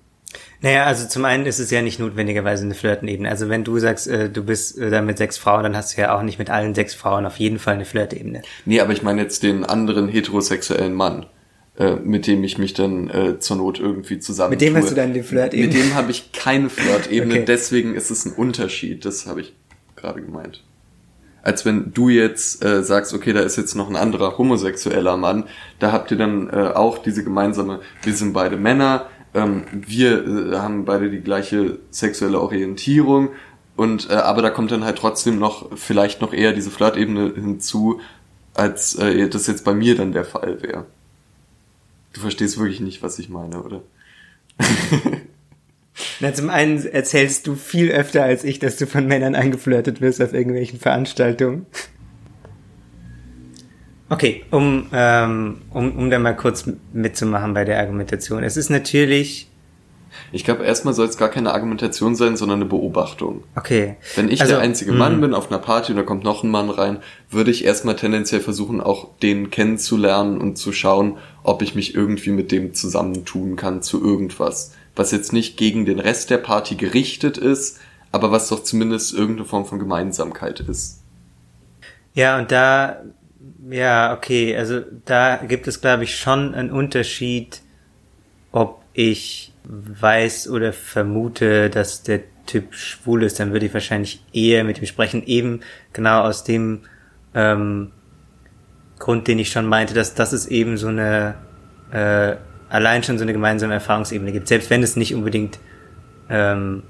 Naja, 0.63 0.85
also 0.85 1.09
zum 1.09 1.25
einen 1.25 1.47
ist 1.47 1.59
es 1.59 1.71
ja 1.71 1.81
nicht 1.81 1.99
notwendigerweise 1.99 2.65
eine 2.65 2.75
Flirtenebene. 2.75 3.29
Also 3.31 3.49
wenn 3.49 3.65
du 3.65 3.79
sagst, 3.79 4.07
äh, 4.07 4.29
du 4.29 4.45
bist 4.45 4.79
äh, 4.79 4.91
da 4.91 5.01
mit 5.01 5.17
sechs 5.17 5.39
Frauen, 5.39 5.63
dann 5.63 5.77
hast 5.77 5.97
du 5.97 6.03
ja 6.03 6.15
auch 6.15 6.23
nicht 6.23 6.39
mit 6.39 6.51
allen 6.51 6.75
sechs 6.75 6.95
Frauen 6.95 7.25
auf 7.25 7.39
jeden 7.39 7.59
Fall 7.59 7.75
eine 7.75 7.87
Flirtebene. 7.87 8.43
Nee, 8.67 8.81
aber 8.81 8.93
ich 8.93 9.03
meine 9.03 9.23
jetzt 9.23 9.43
den 9.43 9.65
anderen 9.65 10.09
heterosexuellen 10.09 10.93
Mann. 10.93 11.27
Äh, 11.81 11.97
mit 12.05 12.27
dem 12.27 12.45
ich 12.45 12.59
mich 12.59 12.75
dann 12.75 13.09
äh, 13.09 13.39
zur 13.39 13.57
Not 13.57 13.81
irgendwie 13.81 14.19
zusammen. 14.19 14.51
Mit 14.51 14.61
dem 14.61 14.77
hast 14.77 14.91
du 14.91 14.95
dann 14.95 15.15
die 15.15 15.23
Flirt-Ebene? 15.23 15.67
Mit 15.67 15.83
dem 15.83 15.95
habe 15.95 16.11
ich 16.11 16.31
keine 16.31 16.69
Flirt-Ebene, 16.69 17.37
okay. 17.37 17.45
deswegen 17.47 17.95
ist 17.95 18.11
es 18.11 18.27
ein 18.27 18.35
Unterschied. 18.35 19.07
Das 19.07 19.27
habe 19.27 19.41
ich 19.41 19.55
gerade 19.97 20.21
gemeint. 20.21 20.63
Als 21.43 21.65
wenn 21.65 21.95
du 21.95 22.11
jetzt 22.11 22.63
äh, 22.63 22.83
sagst, 22.83 23.15
okay, 23.15 23.33
da 23.33 23.41
ist 23.41 23.57
jetzt 23.57 23.77
noch 23.77 23.89
ein 23.89 23.97
anderer 23.97 24.37
homosexueller 24.37 25.17
Mann, 25.17 25.45
da 25.79 25.91
habt 25.91 26.11
ihr 26.11 26.19
dann 26.19 26.51
äh, 26.51 26.73
auch 26.75 26.99
diese 26.99 27.25
gemeinsame, 27.25 27.81
wir 28.03 28.13
sind 28.13 28.35
beide 28.35 28.59
Männer, 28.59 29.07
ähm, 29.33 29.63
wir 29.73 30.53
äh, 30.53 30.57
haben 30.59 30.85
beide 30.85 31.09
die 31.09 31.23
gleiche 31.23 31.79
sexuelle 31.91 32.43
Orientierung 32.43 33.31
und 33.77 34.11
äh, 34.11 34.17
aber 34.17 34.43
da 34.43 34.51
kommt 34.51 34.71
dann 34.71 34.85
halt 34.85 34.99
trotzdem 34.99 35.39
noch 35.39 35.79
vielleicht 35.79 36.21
noch 36.21 36.35
eher 36.35 36.53
diese 36.53 36.71
Flirtebene 36.71 37.33
hinzu, 37.35 38.03
als 38.53 38.97
äh, 38.97 39.31
das 39.31 39.47
jetzt 39.47 39.65
bei 39.65 39.73
mir 39.73 39.97
dann 39.97 40.13
der 40.13 40.27
Fall 40.27 40.63
wäre. 40.63 40.85
Du 42.13 42.21
verstehst 42.21 42.59
wirklich 42.59 42.81
nicht, 42.81 43.03
was 43.03 43.19
ich 43.19 43.29
meine, 43.29 43.63
oder? 43.63 43.83
Na, 46.21 46.33
zum 46.33 46.51
einen 46.51 46.85
erzählst 46.87 47.47
du 47.47 47.55
viel 47.55 47.91
öfter 47.91 48.23
als 48.25 48.45
ich, 48.45 48.59
dass 48.59 48.77
du 48.77 48.87
von 48.87 49.07
Männern 49.07 49.35
eingeflirtet 49.35 50.01
wirst 50.01 50.23
auf 50.23 50.33
irgendwelchen 50.33 50.79
Veranstaltungen. 50.79 51.67
Okay, 54.09 54.45
um, 54.51 54.89
ähm, 54.93 55.63
um, 55.71 55.97
um 55.97 56.11
da 56.11 56.19
mal 56.19 56.35
kurz 56.35 56.69
mitzumachen 56.93 57.55
bei 57.55 57.65
der 57.65 57.79
Argumentation. 57.79 58.43
Es 58.43 58.57
ist 58.57 58.69
natürlich 58.69 59.50
ich 60.33 60.45
glaube, 60.45 60.65
erstmal 60.65 60.95
soll 60.95 61.09
es 61.09 61.17
gar 61.17 61.29
keine 61.29 61.53
Argumentation 61.53 62.15
sein, 62.15 62.37
sondern 62.37 62.61
eine 62.61 62.69
Beobachtung. 62.69 63.43
Okay. 63.57 63.97
Wenn 64.15 64.31
ich 64.31 64.41
also, 64.41 64.55
der 64.55 64.63
einzige 64.63 64.93
Mann 64.93 65.17
mhm. 65.17 65.21
bin 65.23 65.35
auf 65.35 65.51
einer 65.51 65.59
Party 65.59 65.93
und 65.93 65.99
da 65.99 66.05
kommt 66.05 66.23
noch 66.23 66.45
ein 66.45 66.51
Mann 66.51 66.71
rein, 66.71 66.99
würde 67.31 67.51
ich 67.51 67.65
erstmal 67.65 67.97
tendenziell 67.97 68.41
versuchen, 68.41 68.81
auch 68.81 69.09
den 69.23 69.51
kennenzulernen 69.51 70.41
und 70.41 70.57
zu 70.57 70.73
schauen, 70.73 71.19
ob 71.43 71.63
ich 71.63 71.75
mich 71.75 71.95
irgendwie 71.95 72.31
mit 72.31 72.53
dem 72.53 72.75
zusammentun 72.75 73.57
kann 73.57 73.83
zu 73.83 74.03
irgendwas. 74.03 74.73
Was 74.95 75.11
jetzt 75.11 75.33
nicht 75.33 75.57
gegen 75.57 75.85
den 75.85 75.99
Rest 75.99 76.31
der 76.31 76.39
Party 76.39 76.77
gerichtet 76.77 77.37
ist, 77.37 77.81
aber 78.13 78.31
was 78.31 78.49
doch 78.49 78.63
zumindest 78.63 79.15
irgendeine 79.15 79.49
Form 79.49 79.67
von 79.67 79.79
Gemeinsamkeit 79.79 80.61
ist. 80.61 81.01
Ja, 82.15 82.39
und 82.39 82.51
da, 82.51 83.03
ja, 83.69 84.15
okay, 84.15 84.57
also 84.57 84.81
da 85.05 85.37
gibt 85.37 85.69
es, 85.69 85.81
glaube 85.81 86.05
ich, 86.05 86.17
schon 86.17 86.55
einen 86.55 86.71
Unterschied, 86.71 87.63
ob 88.53 88.83
ich 88.93 89.50
weiß 89.65 90.49
oder 90.49 90.73
vermute, 90.73 91.71
dass 91.71 92.03
der 92.03 92.21
Typ 92.47 92.75
schwul 92.75 93.23
ist, 93.23 93.39
dann 93.39 93.53
würde 93.53 93.67
ich 93.67 93.75
wahrscheinlich 93.75 94.25
eher 94.33 94.65
mit 94.65 94.79
ihm 94.79 94.87
sprechen, 94.87 95.23
eben 95.25 95.61
genau 95.93 96.23
aus 96.23 96.45
dem 96.45 96.81
ähm, 97.35 97.93
Grund, 98.99 99.29
den 99.29 99.39
ich 99.39 99.51
schon 99.51 99.67
meinte, 99.67 99.95
dass 99.95 100.15
das 100.15 100.33
ist 100.33 100.47
eben 100.47 100.77
so 100.77 100.89
eine 100.89 101.37
äh, 101.93 102.37
allein 102.69 103.03
schon 103.03 103.19
so 103.19 103.25
eine 103.25 103.33
gemeinsame 103.33 103.75
Erfahrungsebene 103.75 104.33
gibt, 104.33 104.49
selbst 104.49 104.71
wenn 104.71 104.83
es 104.83 104.97
nicht 104.97 105.15
unbedingt 105.15 105.59
ähm, 106.29 106.83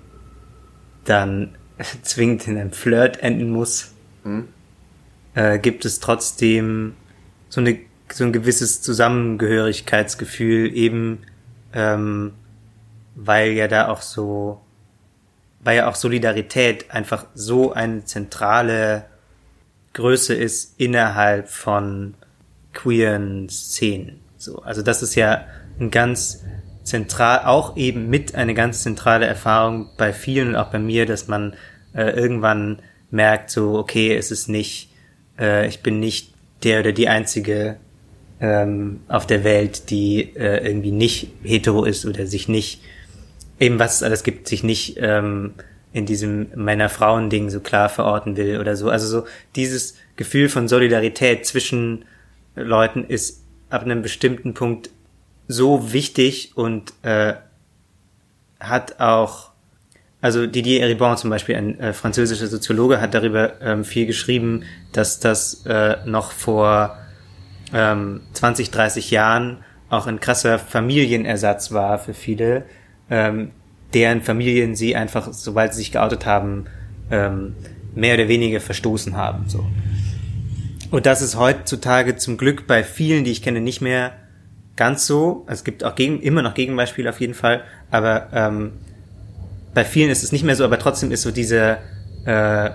dann 1.04 1.56
zwingend 2.02 2.46
in 2.46 2.58
einem 2.58 2.72
Flirt 2.72 3.22
enden 3.22 3.50
muss, 3.50 3.92
mhm. 4.24 4.48
äh, 5.34 5.58
gibt 5.58 5.84
es 5.84 6.00
trotzdem 6.00 6.94
so 7.48 7.60
eine 7.60 7.78
so 8.12 8.24
ein 8.24 8.32
gewisses 8.32 8.82
Zusammengehörigkeitsgefühl 8.82 10.74
eben 10.74 11.20
ähm, 11.72 12.32
weil 13.22 13.52
ja 13.52 13.68
da 13.68 13.88
auch 13.88 14.00
so, 14.00 14.62
weil 15.60 15.76
ja 15.76 15.88
auch 15.88 15.94
Solidarität 15.94 16.90
einfach 16.90 17.26
so 17.34 17.72
eine 17.72 18.04
zentrale 18.04 19.04
Größe 19.92 20.34
ist 20.34 20.80
innerhalb 20.80 21.48
von 21.48 22.14
queeren 22.72 23.48
Szenen. 23.50 24.20
So, 24.38 24.62
also 24.62 24.82
das 24.82 25.02
ist 25.02 25.16
ja 25.16 25.44
ein 25.78 25.90
ganz 25.90 26.44
zentral, 26.82 27.40
auch 27.44 27.76
eben 27.76 28.08
mit 28.08 28.34
eine 28.34 28.54
ganz 28.54 28.82
zentrale 28.82 29.26
Erfahrung 29.26 29.90
bei 29.98 30.14
vielen 30.14 30.48
und 30.48 30.56
auch 30.56 30.70
bei 30.70 30.78
mir, 30.78 31.04
dass 31.04 31.28
man 31.28 31.54
äh, 31.94 32.10
irgendwann 32.10 32.78
merkt, 33.10 33.50
so, 33.50 33.74
okay, 33.78 34.16
es 34.16 34.30
ist 34.30 34.48
nicht, 34.48 34.90
äh, 35.38 35.68
ich 35.68 35.82
bin 35.82 36.00
nicht 36.00 36.32
der 36.62 36.80
oder 36.80 36.92
die 36.92 37.08
einzige 37.08 37.76
ähm, 38.40 39.00
auf 39.08 39.26
der 39.26 39.44
Welt, 39.44 39.90
die 39.90 40.34
äh, 40.34 40.66
irgendwie 40.66 40.92
nicht 40.92 41.32
hetero 41.42 41.84
ist 41.84 42.06
oder 42.06 42.26
sich 42.26 42.48
nicht, 42.48 42.80
eben 43.60 43.78
was 43.78 43.96
es 43.96 44.02
alles 44.02 44.24
gibt, 44.24 44.48
sich 44.48 44.64
nicht 44.64 44.96
ähm, 44.98 45.52
in 45.92 46.06
diesem 46.06 46.48
Männer-Frauen-Ding 46.54 47.50
so 47.50 47.60
klar 47.60 47.88
verorten 47.88 48.36
will 48.36 48.58
oder 48.58 48.74
so. 48.74 48.88
Also 48.88 49.06
so 49.06 49.26
dieses 49.54 49.96
Gefühl 50.16 50.48
von 50.48 50.66
Solidarität 50.66 51.46
zwischen 51.46 52.04
Leuten 52.56 53.04
ist 53.04 53.44
ab 53.68 53.82
einem 53.82 54.02
bestimmten 54.02 54.54
Punkt 54.54 54.90
so 55.46 55.92
wichtig 55.92 56.52
und 56.54 56.92
äh, 57.02 57.34
hat 58.60 59.00
auch, 59.00 59.50
also 60.20 60.46
Didier 60.46 60.82
Eribon 60.82 61.16
zum 61.16 61.30
Beispiel, 61.30 61.56
ein 61.56 61.78
äh, 61.80 61.92
französischer 61.92 62.46
Soziologe, 62.46 63.00
hat 63.00 63.14
darüber 63.14 63.60
ähm, 63.60 63.84
viel 63.84 64.06
geschrieben, 64.06 64.64
dass 64.92 65.18
das 65.18 65.66
äh, 65.66 65.96
noch 66.06 66.32
vor 66.32 66.96
ähm, 67.72 68.20
20, 68.32 68.70
30 68.70 69.10
Jahren 69.10 69.64
auch 69.88 70.06
ein 70.06 70.20
krasser 70.20 70.58
Familienersatz 70.58 71.72
war 71.72 71.98
für 71.98 72.14
viele, 72.14 72.64
ähm, 73.10 73.50
deren 73.92 74.22
Familien 74.22 74.76
sie 74.76 74.96
einfach, 74.96 75.32
sobald 75.32 75.74
sie 75.74 75.80
sich 75.80 75.92
geoutet 75.92 76.26
haben, 76.26 76.66
ähm, 77.10 77.54
mehr 77.94 78.14
oder 78.14 78.28
weniger 78.28 78.60
verstoßen 78.60 79.16
haben. 79.16 79.48
So. 79.48 79.66
Und 80.90 81.06
das 81.06 81.22
ist 81.22 81.36
heutzutage 81.36 82.16
zum 82.16 82.36
Glück 82.36 82.66
bei 82.66 82.84
vielen, 82.84 83.24
die 83.24 83.32
ich 83.32 83.42
kenne, 83.42 83.60
nicht 83.60 83.80
mehr 83.80 84.12
ganz 84.76 85.06
so. 85.06 85.44
Es 85.48 85.64
gibt 85.64 85.84
auch 85.84 85.94
gegen, 85.94 86.20
immer 86.20 86.42
noch 86.42 86.54
Gegenbeispiele 86.54 87.10
auf 87.10 87.20
jeden 87.20 87.34
Fall, 87.34 87.64
aber 87.90 88.28
ähm, 88.32 88.72
bei 89.74 89.84
vielen 89.84 90.10
ist 90.10 90.22
es 90.22 90.32
nicht 90.32 90.44
mehr 90.44 90.56
so, 90.56 90.64
aber 90.64 90.78
trotzdem 90.78 91.12
ist 91.12 91.22
so 91.22 91.30
diese, 91.30 91.78
äh, 92.24 92.70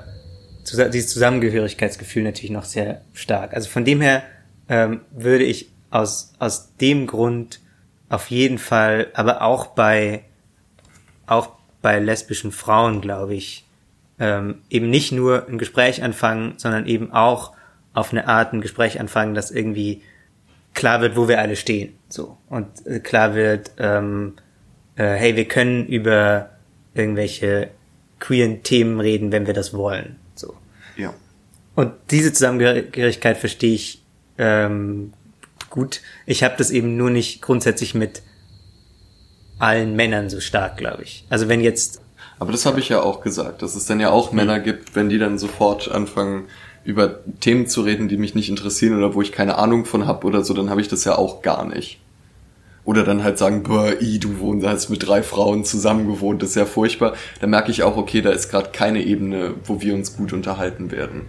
dieses 0.63 1.09
Zusammengehörigkeitsgefühl 1.09 2.23
natürlich 2.23 2.51
noch 2.51 2.63
sehr 2.63 3.01
stark. 3.13 3.53
Also 3.53 3.69
von 3.69 3.85
dem 3.85 4.01
her 4.01 4.23
ähm, 4.69 5.01
würde 5.11 5.43
ich 5.43 5.71
aus, 5.89 6.33
aus 6.39 6.75
dem 6.77 7.07
Grund 7.07 7.59
auf 8.09 8.29
jeden 8.29 8.57
Fall, 8.57 9.07
aber 9.13 9.41
auch 9.41 9.67
bei, 9.67 10.23
auch 11.25 11.49
bei 11.81 11.99
lesbischen 11.99 12.51
Frauen, 12.51 13.01
glaube 13.01 13.35
ich, 13.35 13.65
ähm, 14.19 14.61
eben 14.69 14.89
nicht 14.89 15.11
nur 15.11 15.47
ein 15.47 15.57
Gespräch 15.57 16.03
anfangen, 16.03 16.53
sondern 16.57 16.85
eben 16.85 17.11
auch 17.11 17.53
auf 17.93 18.11
eine 18.11 18.27
Art 18.27 18.53
ein 18.53 18.61
Gespräch 18.61 18.99
anfangen, 18.99 19.33
das 19.33 19.51
irgendwie 19.51 20.01
klar 20.73 21.01
wird, 21.01 21.15
wo 21.15 21.27
wir 21.27 21.39
alle 21.39 21.55
stehen. 21.55 21.95
So. 22.09 22.37
Und 22.49 22.85
äh, 22.85 22.99
klar 22.99 23.33
wird, 23.35 23.71
ähm, 23.77 24.33
äh, 24.95 25.13
hey, 25.13 25.35
wir 25.35 25.45
können 25.45 25.87
über 25.87 26.49
irgendwelche 26.93 27.69
queeren 28.19 28.63
Themen 28.63 28.99
reden, 28.99 29.31
wenn 29.31 29.47
wir 29.47 29.53
das 29.53 29.73
wollen. 29.73 30.17
So. 30.35 30.55
Ja. 30.97 31.13
Und 31.75 31.93
diese 32.11 32.31
Zusammengehörigkeit 32.31 33.37
verstehe 33.37 33.75
ich 33.75 34.01
ähm, 34.37 35.13
gut. 35.75 36.01
Ich 36.25 36.43
habe 36.43 36.55
das 36.57 36.71
eben 36.71 36.97
nur 36.97 37.11
nicht 37.11 37.41
grundsätzlich 37.41 37.93
mit 37.93 38.23
allen 39.59 39.95
Männern 39.95 40.29
so 40.29 40.39
stark, 40.39 40.77
glaube 40.77 41.03
ich. 41.03 41.25
Also 41.29 41.47
wenn 41.47 41.61
jetzt. 41.61 42.01
Aber 42.39 42.51
das 42.51 42.65
habe 42.65 42.79
ich 42.79 42.89
ja 42.89 43.01
auch 43.01 43.21
gesagt, 43.21 43.61
dass 43.61 43.75
es 43.75 43.85
dann 43.85 43.99
ja 43.99 44.09
auch 44.09 44.31
Männer 44.31 44.59
gibt, 44.59 44.95
wenn 44.95 45.09
die 45.09 45.19
dann 45.19 45.37
sofort 45.37 45.89
anfangen, 45.89 46.45
über 46.83 47.19
Themen 47.39 47.67
zu 47.67 47.81
reden, 47.81 48.07
die 48.07 48.17
mich 48.17 48.35
nicht 48.35 48.49
interessieren 48.49 48.97
oder 48.97 49.13
wo 49.13 49.21
ich 49.21 49.31
keine 49.31 49.57
Ahnung 49.57 49.85
von 49.85 50.05
habe 50.07 50.25
oder 50.27 50.43
so, 50.43 50.53
dann 50.53 50.69
habe 50.69 50.81
ich 50.81 50.87
das 50.87 51.03
ja 51.03 51.17
auch 51.17 51.41
gar 51.41 51.65
nicht. 51.65 51.99
Oder 52.85 53.03
dann 53.03 53.23
halt 53.23 53.39
sagen, 53.39 53.63
boah, 53.63 53.99
i, 53.99 54.19
du 54.19 54.39
wohnst 54.39 54.65
hast 54.65 54.89
mit 54.89 55.07
drei 55.07 55.23
Frauen 55.23 55.65
zusammen 55.65 56.05
gewohnt, 56.07 56.43
das 56.43 56.49
ist 56.49 56.55
ja 56.55 56.65
furchtbar. 56.65 57.15
Da 57.41 57.47
merke 57.47 57.71
ich 57.71 57.81
auch, 57.81 57.97
okay, 57.97 58.21
da 58.21 58.29
ist 58.29 58.49
gerade 58.49 58.69
keine 58.71 59.01
Ebene, 59.03 59.55
wo 59.63 59.81
wir 59.81 59.95
uns 59.95 60.15
gut 60.15 60.33
unterhalten 60.33 60.91
werden. 60.91 61.21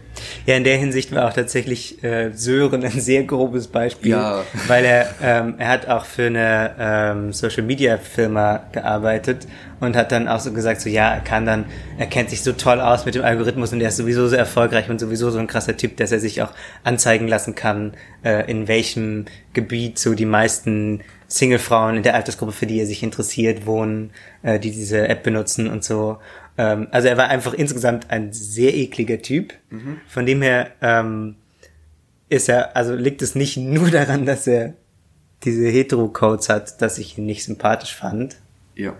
Ja, 0.45 0.55
in 0.57 0.65
der 0.65 0.77
Hinsicht 0.77 1.13
war 1.15 1.27
auch 1.27 1.33
tatsächlich 1.33 2.05
äh, 2.05 2.31
Sören 2.35 2.85
ein 2.85 3.01
sehr 3.01 3.25
grobes 3.25 3.69
Beispiel, 3.69 4.11
Ja. 4.11 4.43
weil 4.69 4.85
er 4.85 5.15
ähm, 5.23 5.55
er 5.57 5.69
hat 5.69 5.89
auch 5.89 6.05
für 6.05 6.27
eine 6.27 6.75
ähm, 6.79 7.33
Social 7.33 7.63
Media 7.63 7.97
Firma 7.97 8.65
gearbeitet 8.73 9.47
und 9.81 9.97
hat 9.97 10.13
dann 10.13 10.29
auch 10.29 10.41
so 10.41 10.53
gesagt, 10.53 10.83
so 10.83 10.91
ja, 10.91 11.11
er 11.15 11.21
kann 11.21 11.47
dann, 11.47 11.65
er 11.99 12.07
kennt 12.07 12.29
sich 12.31 12.43
so 12.43 12.53
toll 12.53 12.81
aus 12.81 13.07
mit 13.07 13.15
dem 13.15 13.25
Algorithmus 13.25 13.73
und 13.73 13.81
er 13.81 13.89
ist 13.89 13.97
sowieso 13.97 14.29
so 14.29 14.37
erfolgreich 14.37 14.91
und 14.91 14.99
sowieso 15.01 15.31
so 15.31 15.39
ein 15.39 15.47
krasser 15.47 15.77
Typ, 15.77 15.97
dass 15.97 16.13
er 16.13 16.21
sich 16.21 16.43
auch 16.43 16.51
anzeigen 16.85 17.29
lassen 17.29 17.55
kann, 17.55 17.95
äh, 18.25 18.51
in 18.51 18.69
welchem 18.69 19.25
Gebiet 19.55 19.99
so 19.99 20.15
die 20.15 20.27
meisten 20.27 21.01
Single-Frauen 21.29 21.97
in 21.97 22.03
der 22.03 22.14
Altersgruppe, 22.14 22.53
für 22.53 22.66
die 22.66 22.79
er 22.79 22.87
sich 22.87 23.03
interessiert, 23.03 23.66
wohnen, 23.66 24.11
äh, 24.43 24.61
die 24.61 24.70
diese 24.70 25.09
App 25.09 25.22
benutzen 25.22 25.68
und 25.68 25.85
so. 25.85 26.18
Ähm, 26.59 26.89
also 26.91 27.09
er 27.09 27.16
war 27.16 27.29
einfach 27.29 27.53
insgesamt 27.55 28.11
ein 28.11 28.33
sehr 28.33 28.74
ekliger 28.74 29.20
Typ. 29.20 29.55
Von 30.09 30.27
dem 30.27 30.43
her 30.43 30.70
ähm, 30.81 31.37
ist 32.29 32.49
er, 32.49 32.77
also 32.77 32.95
liegt 32.95 33.22
es 33.22 33.35
nicht 33.35 33.57
nur 33.57 33.91
daran, 33.91 34.27
dass 34.27 34.47
er 34.47 34.74
diese 35.45 35.68
Hetero-Codes 35.68 36.49
hat, 36.49 36.81
dass 36.81 36.99
ich 36.99 37.18
ihn 37.18 37.27
nicht 37.27 37.45
sympathisch 37.45 37.95
fand. 37.95 38.37
Ja. 38.74 38.95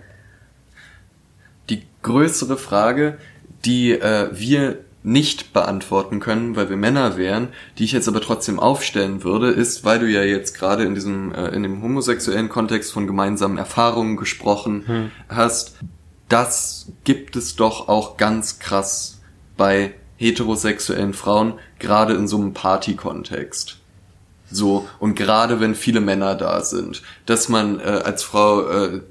Die 1.69 1.83
größere 2.03 2.57
Frage, 2.57 3.17
die 3.65 3.91
äh, 3.91 4.29
wir 4.31 4.79
nicht 5.07 5.53
beantworten 5.53 6.19
können, 6.19 6.57
weil 6.57 6.69
wir 6.69 6.75
Männer 6.75 7.15
wären, 7.15 7.47
die 7.77 7.85
ich 7.85 7.93
jetzt 7.93 8.09
aber 8.09 8.19
trotzdem 8.19 8.59
aufstellen 8.59 9.23
würde, 9.23 9.49
ist, 9.49 9.85
weil 9.85 9.99
du 9.99 10.05
ja 10.05 10.21
jetzt 10.21 10.57
gerade 10.57 10.83
in 10.83 10.95
diesem 10.95 11.33
äh, 11.33 11.47
in 11.47 11.63
dem 11.63 11.81
homosexuellen 11.81 12.49
Kontext 12.49 12.91
von 12.91 13.07
gemeinsamen 13.07 13.57
Erfahrungen 13.57 14.17
gesprochen 14.17 15.11
hast, 15.29 15.77
das 16.27 16.91
gibt 17.05 17.37
es 17.37 17.55
doch 17.55 17.87
auch 17.87 18.17
ganz 18.17 18.59
krass 18.59 19.21
bei 19.55 19.93
heterosexuellen 20.17 21.13
Frauen, 21.13 21.53
gerade 21.79 22.13
in 22.13 22.27
so 22.27 22.37
einem 22.37 22.53
Party-Kontext. 22.53 23.77
So, 24.49 24.87
und 24.99 25.15
gerade 25.15 25.59
wenn 25.59 25.75
viele 25.75 26.01
Männer 26.01 26.35
da 26.35 26.61
sind, 26.61 27.01
dass 27.25 27.49
man 27.49 27.79
äh, 27.79 27.83
als 27.83 28.23
Frau, 28.23 28.67
äh, 28.67 29.01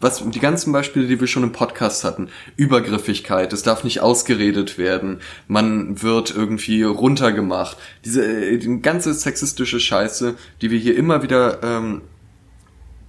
was 0.00 0.22
die 0.28 0.40
ganzen 0.40 0.72
Beispiele, 0.72 1.06
die 1.06 1.20
wir 1.20 1.26
schon 1.26 1.42
im 1.42 1.52
Podcast 1.52 2.04
hatten, 2.04 2.28
Übergriffigkeit, 2.56 3.52
es 3.52 3.62
darf 3.62 3.82
nicht 3.82 4.00
ausgeredet 4.00 4.78
werden, 4.78 5.20
man 5.48 6.02
wird 6.02 6.34
irgendwie 6.34 6.82
runtergemacht, 6.82 7.76
diese 8.04 8.24
äh, 8.24 8.58
die 8.58 8.80
ganze 8.82 9.14
sexistische 9.14 9.80
Scheiße, 9.80 10.34
die 10.60 10.70
wir 10.70 10.78
hier 10.78 10.96
immer 10.96 11.22
wieder 11.22 11.62
ähm, 11.62 12.02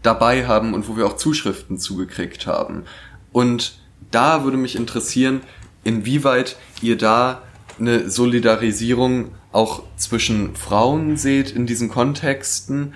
dabei 0.01 0.47
haben 0.47 0.73
und 0.73 0.87
wo 0.87 0.95
wir 0.95 1.05
auch 1.05 1.17
Zuschriften 1.17 1.77
zugekriegt 1.77 2.47
haben. 2.47 2.83
Und 3.31 3.79
da 4.11 4.43
würde 4.43 4.57
mich 4.57 4.75
interessieren, 4.75 5.41
inwieweit 5.83 6.57
ihr 6.81 6.97
da 6.97 7.41
eine 7.79 8.09
Solidarisierung 8.09 9.31
auch 9.51 9.83
zwischen 9.97 10.55
Frauen 10.55 11.17
seht 11.17 11.51
in 11.51 11.65
diesen 11.65 11.89
Kontexten, 11.89 12.93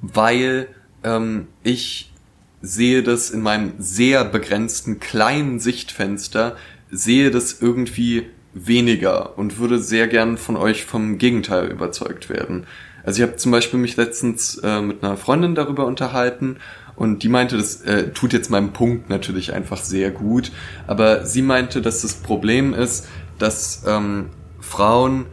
weil 0.00 0.68
ähm, 1.04 1.48
ich 1.62 2.12
sehe 2.60 3.02
das 3.02 3.30
in 3.30 3.42
meinem 3.42 3.72
sehr 3.78 4.24
begrenzten 4.24 5.00
kleinen 5.00 5.60
Sichtfenster, 5.60 6.56
sehe 6.90 7.30
das 7.30 7.60
irgendwie 7.60 8.26
weniger 8.54 9.38
und 9.38 9.58
würde 9.58 9.78
sehr 9.78 10.08
gern 10.08 10.36
von 10.38 10.56
euch 10.56 10.84
vom 10.84 11.18
Gegenteil 11.18 11.70
überzeugt 11.70 12.28
werden. 12.28 12.66
Also 13.04 13.22
ich 13.22 13.28
habe 13.28 13.36
zum 13.36 13.52
Beispiel 13.52 13.78
mich 13.78 13.96
letztens 13.96 14.58
äh, 14.58 14.80
mit 14.80 15.02
einer 15.02 15.16
Freundin 15.16 15.54
darüber 15.54 15.86
unterhalten 15.86 16.56
und 16.96 17.22
die 17.22 17.28
meinte, 17.28 17.56
das 17.56 17.82
äh, 17.82 18.10
tut 18.12 18.32
jetzt 18.32 18.50
meinem 18.50 18.72
Punkt 18.72 19.08
natürlich 19.08 19.52
einfach 19.52 19.78
sehr 19.78 20.10
gut, 20.10 20.50
aber 20.86 21.24
sie 21.24 21.42
meinte, 21.42 21.80
dass 21.80 22.02
das 22.02 22.14
Problem 22.14 22.74
ist, 22.74 23.08
dass 23.38 23.84
ähm, 23.86 24.30
Frauen 24.60 25.26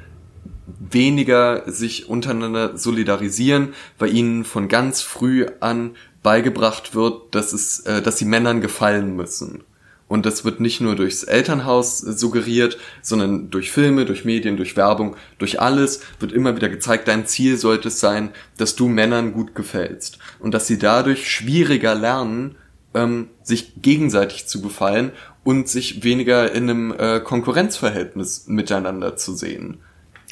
weniger 0.68 1.64
sich 1.70 2.08
untereinander 2.08 2.78
solidarisieren, 2.78 3.74
weil 3.98 4.16
ihnen 4.16 4.46
von 4.46 4.68
ganz 4.68 5.02
früh 5.02 5.48
an 5.60 5.96
beigebracht 6.26 6.96
wird, 6.96 7.36
dass 7.36 7.54
es, 7.54 7.82
äh, 7.82 8.02
dass 8.02 8.18
sie 8.18 8.26
Männern 8.26 8.60
gefallen 8.60 9.16
müssen. 9.16 9.64
Und 10.08 10.26
das 10.26 10.44
wird 10.44 10.60
nicht 10.60 10.82
nur 10.82 10.96
durchs 10.96 11.24
Elternhaus 11.24 12.00
suggeriert, 12.00 12.78
sondern 13.02 13.50
durch 13.50 13.72
Filme, 13.72 14.06
durch 14.06 14.26
Medien, 14.26 14.58
durch 14.58 14.76
Werbung, 14.76 15.16
durch 15.38 15.62
alles 15.62 16.02
wird 16.20 16.32
immer 16.32 16.56
wieder 16.56 16.70
gezeigt, 16.70 17.08
dein 17.08 17.26
Ziel 17.26 17.58
sollte 17.58 17.88
es 17.88 18.00
sein, 18.00 18.30
dass 18.58 18.76
du 18.76 18.88
Männern 18.88 19.34
gut 19.34 19.56
gefällst. 19.56 20.20
Und 20.40 20.54
dass 20.54 20.68
sie 20.68 20.78
dadurch 20.78 21.30
schwieriger 21.30 21.96
lernen, 21.96 22.56
ähm, 22.94 23.30
sich 23.44 23.82
gegenseitig 23.82 24.48
zu 24.48 24.62
gefallen 24.62 25.12
und 25.44 25.70
sich 25.70 26.04
weniger 26.04 26.52
in 26.52 26.70
einem 26.70 26.96
äh, 26.98 27.20
Konkurrenzverhältnis 27.20 28.46
miteinander 28.48 29.16
zu 29.16 29.36
sehen. 29.36 29.78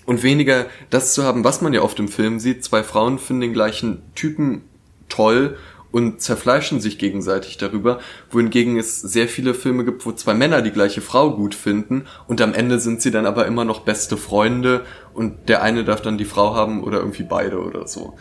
Und 0.06 0.24
weniger 0.24 0.66
das 0.90 1.14
zu 1.14 1.24
haben, 1.24 1.44
was 1.44 1.62
man 1.62 1.74
ja 1.74 1.82
oft 1.82 2.00
im 2.00 2.08
Film 2.10 2.40
sieht, 2.40 2.64
zwei 2.64 2.84
Frauen 2.84 3.20
finden 3.20 3.42
den 3.42 3.54
gleichen 3.54 4.02
Typen 4.16 4.64
toll 5.10 5.58
und 5.94 6.22
zerfleischen 6.22 6.82
sich 6.82 6.98
gegenseitig 6.98 7.58
darüber, 7.58 8.00
wohingegen 8.30 8.78
es 8.78 9.00
sehr 9.00 9.30
viele 9.30 9.54
Filme 9.54 9.86
gibt, 9.86 10.06
wo 10.06 10.12
zwei 10.12 10.34
Männer 10.34 10.62
die 10.62 10.72
gleiche 10.72 11.00
Frau 11.00 11.32
gut 11.32 11.56
finden 11.56 12.06
und 12.28 12.42
am 12.42 12.54
Ende 12.54 12.80
sind 12.80 13.02
sie 13.02 13.12
dann 13.12 13.26
aber 13.26 13.46
immer 13.46 13.64
noch 13.64 13.82
beste 13.82 14.18
Freunde 14.18 14.82
und 15.14 15.48
der 15.48 15.64
eine 15.64 15.86
darf 15.86 16.02
dann 16.02 16.18
die 16.18 16.26
Frau 16.26 16.56
haben 16.56 16.84
oder 16.84 16.98
irgendwie 16.98 17.24
beide 17.24 17.60
oder 17.60 17.88
so. 17.88 18.16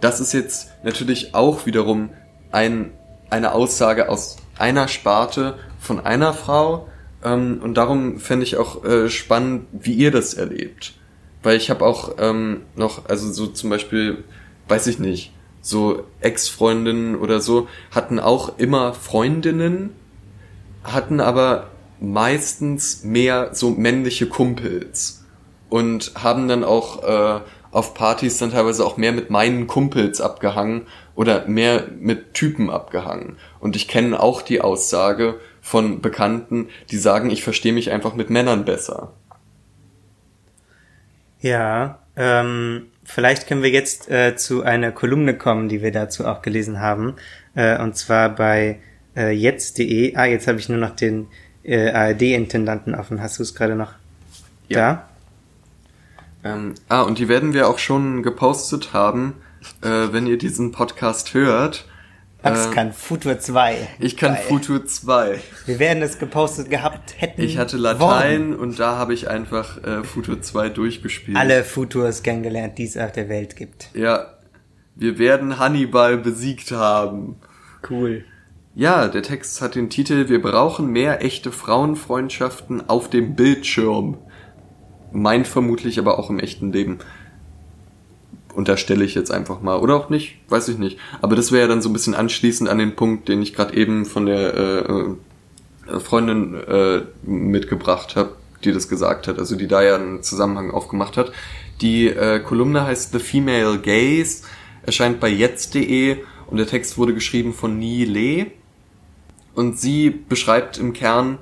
Das 0.00 0.18
ist 0.18 0.32
jetzt 0.32 0.72
natürlich 0.82 1.34
auch 1.34 1.66
wiederum 1.66 2.10
ein 2.50 2.90
eine 3.32 3.52
Aussage 3.54 4.10
aus 4.10 4.36
einer 4.58 4.88
Sparte 4.88 5.58
von 5.80 6.00
einer 6.00 6.34
Frau. 6.34 6.88
Ähm, 7.24 7.60
und 7.62 7.74
darum 7.74 8.20
fände 8.20 8.44
ich 8.44 8.58
auch 8.58 8.84
äh, 8.84 9.08
spannend, 9.08 9.66
wie 9.72 9.94
ihr 9.94 10.10
das 10.10 10.34
erlebt. 10.34 10.94
Weil 11.42 11.56
ich 11.56 11.70
habe 11.70 11.84
auch 11.84 12.16
ähm, 12.18 12.60
noch, 12.76 13.06
also 13.08 13.32
so 13.32 13.46
zum 13.46 13.70
Beispiel, 13.70 14.24
weiß 14.68 14.86
ich 14.86 14.98
nicht, 14.98 15.32
so 15.62 16.04
Ex-Freundinnen 16.20 17.16
oder 17.16 17.40
so 17.40 17.68
hatten 17.90 18.20
auch 18.20 18.58
immer 18.58 18.92
Freundinnen, 18.92 19.94
hatten 20.84 21.20
aber 21.20 21.68
meistens 22.00 23.04
mehr 23.04 23.50
so 23.52 23.70
männliche 23.70 24.26
Kumpels 24.26 25.24
und 25.70 26.12
haben 26.22 26.48
dann 26.48 26.64
auch 26.64 27.04
äh, 27.04 27.40
auf 27.70 27.94
Partys 27.94 28.36
dann 28.38 28.50
teilweise 28.50 28.84
auch 28.84 28.98
mehr 28.98 29.12
mit 29.12 29.30
meinen 29.30 29.66
Kumpels 29.66 30.20
abgehangen 30.20 30.86
oder 31.14 31.46
mehr 31.46 31.86
mit 31.98 32.34
Typen 32.34 32.68
abgehangen. 32.68 33.38
Und 33.60 33.76
ich 33.76 33.88
kenne 33.88 34.20
auch 34.20 34.42
die 34.42 34.60
Aussage 34.60 35.40
von 35.62 36.00
Bekannten, 36.02 36.68
die 36.90 36.98
sagen, 36.98 37.30
ich 37.30 37.42
verstehe 37.42 37.72
mich 37.72 37.90
einfach 37.90 38.14
mit 38.14 38.28
Männern 38.28 38.64
besser. 38.64 39.12
Ja, 41.40 42.00
ähm, 42.16 42.91
vielleicht 43.12 43.46
können 43.46 43.62
wir 43.62 43.70
jetzt 43.70 44.10
äh, 44.10 44.36
zu 44.36 44.62
einer 44.62 44.92
Kolumne 44.92 45.36
kommen, 45.36 45.68
die 45.68 45.82
wir 45.82 45.92
dazu 45.92 46.26
auch 46.26 46.42
gelesen 46.42 46.80
haben. 46.80 47.14
Äh, 47.54 47.80
und 47.80 47.96
zwar 47.96 48.30
bei 48.30 48.80
äh, 49.16 49.30
jetzt.de. 49.30 50.16
Ah, 50.16 50.24
jetzt 50.24 50.46
habe 50.48 50.58
ich 50.58 50.68
nur 50.68 50.78
noch 50.78 50.96
den 50.96 51.28
äh, 51.64 51.90
ARD-Intendanten 51.90 52.94
offen. 52.94 53.20
Hast 53.20 53.38
du 53.38 53.42
es 53.42 53.54
gerade 53.54 53.76
noch 53.76 53.92
ja. 54.68 55.08
da? 56.42 56.54
Ähm, 56.54 56.74
ah, 56.88 57.02
und 57.02 57.18
die 57.18 57.28
werden 57.28 57.52
wir 57.52 57.68
auch 57.68 57.78
schon 57.78 58.22
gepostet 58.22 58.92
haben, 58.92 59.34
äh, 59.82 59.88
wenn 60.10 60.26
ihr 60.26 60.38
diesen 60.38 60.72
Podcast 60.72 61.34
hört. 61.34 61.86
Max 62.42 62.66
ähm, 62.66 62.70
kann 62.72 62.92
Futur 62.92 63.38
2. 63.38 63.76
Ich 64.00 64.16
kann 64.16 64.34
Geil. 64.34 64.42
Futur 64.48 64.84
2. 64.84 65.40
Wir 65.66 65.78
werden 65.78 66.02
es 66.02 66.18
gepostet 66.18 66.70
gehabt 66.70 67.14
hätten. 67.20 67.40
Ich 67.40 67.58
hatte 67.58 67.76
Latein 67.76 68.50
wollen. 68.50 68.56
und 68.56 68.78
da 68.78 68.96
habe 68.96 69.14
ich 69.14 69.28
einfach 69.28 69.82
äh, 69.82 70.02
Futur 70.02 70.42
2 70.42 70.70
durchgespielt. 70.70 71.36
Alle 71.36 71.62
Futurs 71.64 72.22
kennengelernt, 72.22 72.78
die 72.78 72.84
es 72.84 72.96
auf 72.96 73.12
der 73.12 73.28
Welt 73.28 73.56
gibt. 73.56 73.90
Ja. 73.94 74.38
Wir 74.94 75.18
werden 75.18 75.58
Hannibal 75.58 76.18
besiegt 76.18 76.70
haben. 76.72 77.36
Cool. 77.88 78.24
Ja, 78.74 79.08
der 79.08 79.22
Text 79.22 79.60
hat 79.60 79.74
den 79.74 79.90
Titel 79.90 80.28
Wir 80.28 80.40
brauchen 80.40 80.88
mehr 80.88 81.22
echte 81.24 81.52
Frauenfreundschaften 81.52 82.88
auf 82.88 83.08
dem 83.08 83.34
Bildschirm. 83.36 84.18
Meint 85.12 85.46
vermutlich 85.46 85.98
aber 85.98 86.18
auch 86.18 86.30
im 86.30 86.38
echten 86.38 86.72
Leben. 86.72 86.98
Unterstelle 88.54 89.04
ich 89.04 89.14
jetzt 89.14 89.30
einfach 89.30 89.62
mal. 89.62 89.78
Oder 89.78 89.96
auch 89.96 90.10
nicht, 90.10 90.36
weiß 90.48 90.68
ich 90.68 90.78
nicht. 90.78 90.98
Aber 91.20 91.36
das 91.36 91.52
wäre 91.52 91.62
ja 91.62 91.68
dann 91.68 91.82
so 91.82 91.88
ein 91.88 91.92
bisschen 91.92 92.14
anschließend 92.14 92.68
an 92.68 92.78
den 92.78 92.96
Punkt, 92.96 93.28
den 93.28 93.42
ich 93.42 93.54
gerade 93.54 93.74
eben 93.76 94.04
von 94.04 94.26
der 94.26 94.54
äh, 94.54 94.80
äh, 95.88 96.00
Freundin 96.00 96.54
äh, 96.54 97.02
mitgebracht 97.22 98.16
habe, 98.16 98.36
die 98.64 98.72
das 98.72 98.88
gesagt 98.88 99.26
hat, 99.28 99.38
also 99.38 99.56
die 99.56 99.66
da 99.66 99.82
ja 99.82 99.96
einen 99.96 100.22
Zusammenhang 100.22 100.70
aufgemacht 100.70 101.16
hat. 101.16 101.32
Die 101.80 102.08
äh, 102.08 102.40
Kolumne 102.40 102.84
heißt 102.84 103.12
The 103.12 103.18
Female 103.18 103.78
Gaze, 103.78 104.44
erscheint 104.84 105.18
bei 105.18 105.28
jetzt.de 105.28 106.18
und 106.46 106.58
der 106.58 106.66
Text 106.66 106.98
wurde 106.98 107.14
geschrieben 107.14 107.54
von 107.54 107.78
Ni 107.78 108.04
Le 108.04 108.46
und 109.54 109.78
sie 109.78 110.10
beschreibt 110.10 110.78
im 110.78 110.92
Kern 110.92 111.38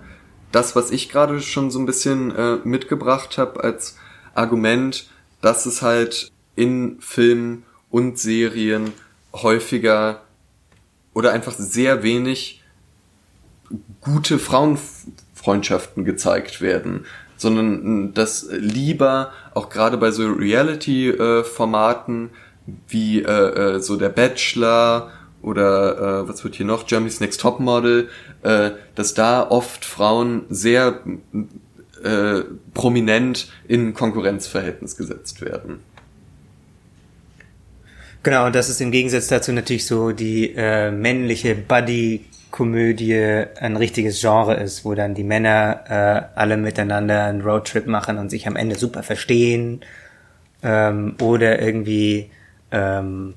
das, 0.52 0.74
was 0.74 0.90
ich 0.90 1.08
gerade 1.08 1.40
schon 1.40 1.70
so 1.70 1.78
ein 1.78 1.86
bisschen 1.86 2.34
äh, 2.34 2.56
mitgebracht 2.64 3.38
habe 3.38 3.62
als 3.62 3.96
Argument, 4.34 5.08
dass 5.40 5.66
es 5.66 5.82
halt 5.82 6.32
in 6.60 6.98
Filmen 7.00 7.64
und 7.88 8.18
Serien 8.18 8.92
häufiger 9.32 10.20
oder 11.14 11.32
einfach 11.32 11.54
sehr 11.54 12.02
wenig 12.02 12.62
gute 14.02 14.38
Frauenfreundschaften 14.38 16.04
gezeigt 16.04 16.60
werden, 16.60 17.06
sondern 17.38 18.12
dass 18.12 18.46
lieber 18.50 19.32
auch 19.54 19.70
gerade 19.70 19.96
bei 19.96 20.10
so 20.10 20.30
Reality-Formaten 20.30 22.28
wie 22.88 23.22
äh, 23.22 23.76
äh, 23.76 23.80
so 23.80 23.96
der 23.96 24.10
Bachelor 24.10 25.10
oder 25.40 26.24
äh, 26.24 26.28
was 26.28 26.44
wird 26.44 26.56
hier 26.56 26.66
noch, 26.66 26.86
Germany's 26.86 27.20
Next 27.20 27.40
Top 27.40 27.58
Model, 27.58 28.10
äh, 28.42 28.72
dass 28.94 29.14
da 29.14 29.48
oft 29.48 29.86
Frauen 29.86 30.44
sehr 30.50 31.00
äh, 32.02 32.42
prominent 32.74 33.50
in 33.66 33.94
Konkurrenzverhältnis 33.94 34.96
gesetzt 34.96 35.40
werden. 35.40 35.80
Genau, 38.22 38.46
und 38.46 38.54
das 38.54 38.68
ist 38.68 38.80
im 38.80 38.90
Gegensatz 38.90 39.28
dazu 39.28 39.52
natürlich 39.52 39.86
so 39.86 40.12
die 40.12 40.54
äh, 40.54 40.90
männliche 40.90 41.54
Buddy-Komödie 41.54 43.46
ein 43.58 43.76
richtiges 43.76 44.20
Genre 44.20 44.54
ist, 44.54 44.84
wo 44.84 44.94
dann 44.94 45.14
die 45.14 45.24
Männer 45.24 45.84
äh, 45.88 46.38
alle 46.38 46.58
miteinander 46.58 47.24
einen 47.24 47.40
Roadtrip 47.40 47.86
machen 47.86 48.18
und 48.18 48.28
sich 48.28 48.46
am 48.46 48.56
Ende 48.56 48.76
super 48.76 49.02
verstehen 49.02 49.80
ähm, 50.62 51.16
oder 51.20 51.62
irgendwie 51.62 52.30
ähm, 52.70 53.34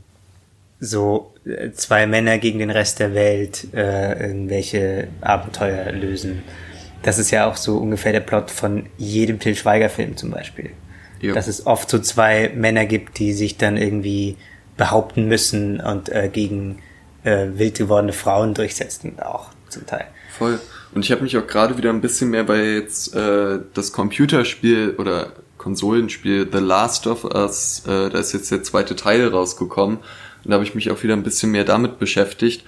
so 0.81 1.33
äh, 1.45 1.71
zwei 1.71 2.05
Männer 2.05 2.37
gegen 2.37 2.59
den 2.59 2.69
Rest 2.69 2.99
der 2.99 3.13
Welt 3.13 3.67
äh, 3.73 4.27
irgendwelche 4.27 5.07
Abenteuer 5.21 5.93
lösen. 5.93 6.43
Das 7.03 7.19
ist 7.19 7.31
ja 7.31 7.49
auch 7.49 7.55
so 7.55 7.77
ungefähr 7.77 8.11
der 8.11 8.19
Plot 8.19 8.51
von 8.51 8.87
jedem 8.97 9.39
Till 9.39 9.55
Schweiger 9.55 9.89
Film 9.89 10.17
zum 10.17 10.31
Beispiel. 10.31 10.71
Jo. 11.21 11.33
Dass 11.33 11.47
es 11.47 11.65
oft 11.65 11.89
so 11.89 11.99
zwei 11.99 12.51
Männer 12.53 12.85
gibt, 12.85 13.17
die 13.19 13.31
sich 13.31 13.57
dann 13.57 13.77
irgendwie 13.77 14.35
behaupten 14.77 15.27
müssen 15.27 15.79
und 15.79 16.09
äh, 16.09 16.29
gegen 16.31 16.79
äh, 17.23 17.47
wild 17.55 17.77
gewordene 17.77 18.13
Frauen 18.13 18.53
durchsetzen 18.53 19.19
auch 19.19 19.49
zum 19.69 19.85
Teil. 19.85 20.05
Voll. 20.37 20.59
Und 20.93 21.05
ich 21.05 21.11
habe 21.11 21.23
mich 21.23 21.37
auch 21.37 21.47
gerade 21.47 21.77
wieder 21.77 21.89
ein 21.89 22.01
bisschen 22.01 22.29
mehr 22.29 22.43
bei 22.43 22.73
jetzt 22.73 23.15
äh, 23.15 23.59
das 23.73 23.91
Computerspiel 23.91 24.95
oder 24.97 25.33
Konsolenspiel 25.57 26.47
The 26.51 26.59
Last 26.59 27.07
of 27.07 27.23
Us, 27.23 27.83
äh, 27.85 28.09
da 28.09 28.19
ist 28.19 28.33
jetzt 28.33 28.51
der 28.51 28.63
zweite 28.63 28.95
Teil 28.95 29.27
rausgekommen 29.27 29.97
und 29.97 30.49
da 30.49 30.55
habe 30.55 30.63
ich 30.63 30.75
mich 30.75 30.91
auch 30.91 31.01
wieder 31.03 31.13
ein 31.13 31.23
bisschen 31.23 31.51
mehr 31.51 31.63
damit 31.63 31.99
beschäftigt. 31.99 32.65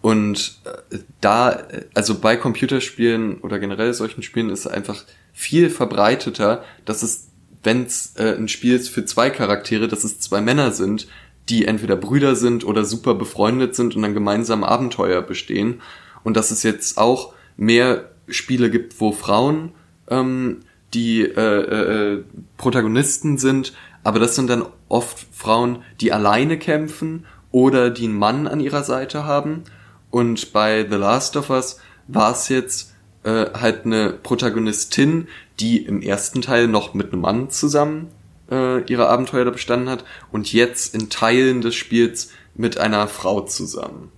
Und 0.00 0.58
äh, 0.64 0.98
da, 1.20 1.62
also 1.94 2.18
bei 2.18 2.36
Computerspielen 2.36 3.40
oder 3.40 3.58
generell 3.58 3.92
solchen 3.92 4.22
Spielen 4.22 4.50
ist 4.50 4.66
einfach 4.66 5.04
viel 5.32 5.70
verbreiteter, 5.70 6.62
dass 6.84 7.02
es, 7.02 7.28
wenn 7.64 7.84
es 7.84 8.14
äh, 8.16 8.36
ein 8.36 8.48
Spiel 8.48 8.76
ist 8.76 8.88
für 8.88 9.04
zwei 9.04 9.30
Charaktere, 9.30 9.88
dass 9.88 10.04
es 10.04 10.20
zwei 10.20 10.40
Männer 10.40 10.70
sind, 10.70 11.08
die 11.48 11.66
entweder 11.66 11.96
Brüder 11.96 12.34
sind 12.36 12.64
oder 12.64 12.84
super 12.84 13.14
befreundet 13.14 13.74
sind 13.74 13.96
und 13.96 14.02
dann 14.02 14.14
gemeinsam 14.14 14.64
Abenteuer 14.64 15.22
bestehen. 15.22 15.80
Und 16.24 16.36
dass 16.36 16.50
es 16.50 16.62
jetzt 16.62 16.98
auch 16.98 17.34
mehr 17.56 18.10
Spiele 18.28 18.70
gibt, 18.70 19.00
wo 19.00 19.12
Frauen 19.12 19.72
ähm, 20.08 20.60
die 20.94 21.22
äh, 21.22 21.40
äh, 21.40 22.24
Protagonisten 22.56 23.38
sind, 23.38 23.72
aber 24.02 24.18
das 24.18 24.34
sind 24.34 24.48
dann 24.48 24.64
oft 24.88 25.26
Frauen, 25.32 25.82
die 26.00 26.12
alleine 26.12 26.58
kämpfen 26.58 27.26
oder 27.50 27.90
die 27.90 28.04
einen 28.04 28.18
Mann 28.18 28.46
an 28.46 28.60
ihrer 28.60 28.84
Seite 28.84 29.24
haben. 29.24 29.64
Und 30.10 30.52
bei 30.52 30.86
The 30.88 30.96
Last 30.96 31.36
of 31.36 31.50
Us 31.50 31.80
war 32.06 32.32
es 32.32 32.48
jetzt 32.48 32.94
äh, 33.24 33.46
halt 33.52 33.84
eine 33.84 34.10
Protagonistin, 34.10 35.28
die 35.58 35.84
im 35.84 36.02
ersten 36.02 36.42
Teil 36.42 36.68
noch 36.68 36.94
mit 36.94 37.12
einem 37.12 37.22
Mann 37.22 37.50
zusammen 37.50 38.08
äh, 38.50 38.82
ihre 38.84 39.08
Abenteuer 39.08 39.44
da 39.44 39.50
bestanden 39.50 39.88
hat 39.88 40.04
und 40.32 40.52
jetzt 40.52 40.94
in 40.94 41.10
Teilen 41.10 41.60
des 41.60 41.74
Spiels 41.74 42.30
mit 42.54 42.78
einer 42.78 43.08
Frau 43.08 43.42
zusammen. 43.42 44.10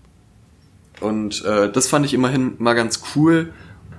Und 1.01 1.45
äh, 1.45 1.70
das 1.70 1.89
fand 1.89 2.07
ich 2.07 2.14
immerhin 2.14 2.55
mal 2.59 2.74
ganz 2.74 3.03
cool. 3.14 3.53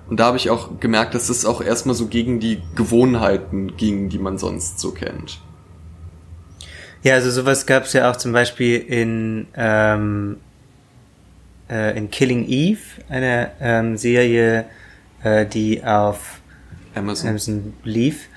Und 0.10 0.20
da 0.20 0.26
habe 0.26 0.38
ich 0.38 0.50
auch 0.50 0.80
gemerkt, 0.80 1.14
dass 1.14 1.30
es 1.30 1.46
auch 1.46 1.62
erstmal 1.62 1.96
so 1.96 2.08
gegen 2.08 2.40
die 2.40 2.62
Gewohnheiten 2.76 3.78
ging, 3.78 4.10
die 4.10 4.18
man 4.18 4.38
sonst 4.38 4.80
so 4.80 4.92
kennt. 4.92 5.40
Ja, 7.04 7.14
also 7.14 7.32
sowas 7.32 7.66
gab 7.66 7.84
es 7.84 7.94
ja 7.94 8.12
auch 8.12 8.18
zum 8.18 8.34
Beispiel 8.34 8.78
in, 8.78 9.48
ähm, 9.56 10.38
äh, 11.70 11.98
in 11.98 12.10
Killing 12.12 12.46
Eve, 12.48 12.80
eine 13.08 13.52
ähm, 13.62 13.96
Serie, 13.98 14.66
äh, 15.24 15.46
die 15.46 15.84
auf 15.84 16.42
Amazon, 16.96 17.30
Amazon 17.30 17.74
lief, 17.84 18.28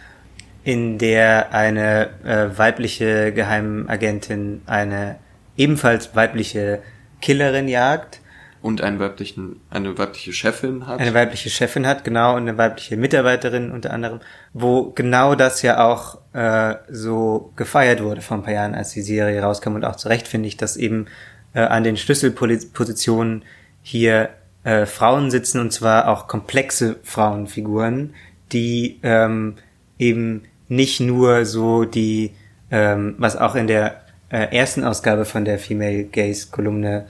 in 0.64 0.98
der 0.98 1.52
eine 1.52 2.10
äh, 2.24 2.56
weibliche 2.56 3.32
Geheimagentin 3.32 4.62
eine 4.66 5.16
ebenfalls 5.56 6.14
weibliche 6.14 6.82
Killerin 7.20 7.68
jagt 7.68 8.20
und 8.62 8.80
einen 8.80 9.00
weiblichen, 9.00 9.60
eine 9.70 9.98
weibliche 9.98 10.32
Chefin 10.32 10.86
hat. 10.86 11.00
Eine 11.00 11.14
weibliche 11.14 11.50
Chefin 11.50 11.84
hat, 11.84 12.04
genau, 12.04 12.36
und 12.36 12.42
eine 12.42 12.56
weibliche 12.56 12.96
Mitarbeiterin 12.96 13.72
unter 13.72 13.92
anderem, 13.92 14.20
wo 14.52 14.92
genau 14.92 15.34
das 15.34 15.62
ja 15.62 15.84
auch 15.84 16.18
äh, 16.32 16.76
so 16.88 17.52
gefeiert 17.56 18.02
wurde 18.02 18.20
vor 18.20 18.36
ein 18.36 18.44
paar 18.44 18.54
Jahren, 18.54 18.76
als 18.76 18.90
die 18.90 19.02
Serie 19.02 19.42
rauskam 19.42 19.74
und 19.74 19.84
auch 19.84 19.96
zu 19.96 20.08
Recht 20.08 20.28
finde 20.28 20.46
ich, 20.46 20.56
dass 20.56 20.76
eben 20.76 21.06
äh, 21.54 21.60
an 21.60 21.82
den 21.82 21.96
Schlüsselpositionen 21.96 23.44
hier 23.82 24.30
äh, 24.62 24.86
Frauen 24.86 25.32
sitzen 25.32 25.60
und 25.60 25.72
zwar 25.72 26.06
auch 26.06 26.28
komplexe 26.28 27.00
Frauenfiguren, 27.02 28.14
die 28.52 29.00
ähm, 29.02 29.56
eben 29.98 30.44
nicht 30.72 31.00
nur 31.00 31.44
so 31.44 31.84
die, 31.84 32.32
ähm, 32.70 33.14
was 33.18 33.36
auch 33.36 33.54
in 33.54 33.66
der 33.66 34.00
äh, 34.30 34.56
ersten 34.56 34.84
Ausgabe 34.84 35.24
von 35.24 35.44
der 35.44 35.58
Female 35.58 36.04
Gaze 36.04 36.48
Kolumne 36.50 37.06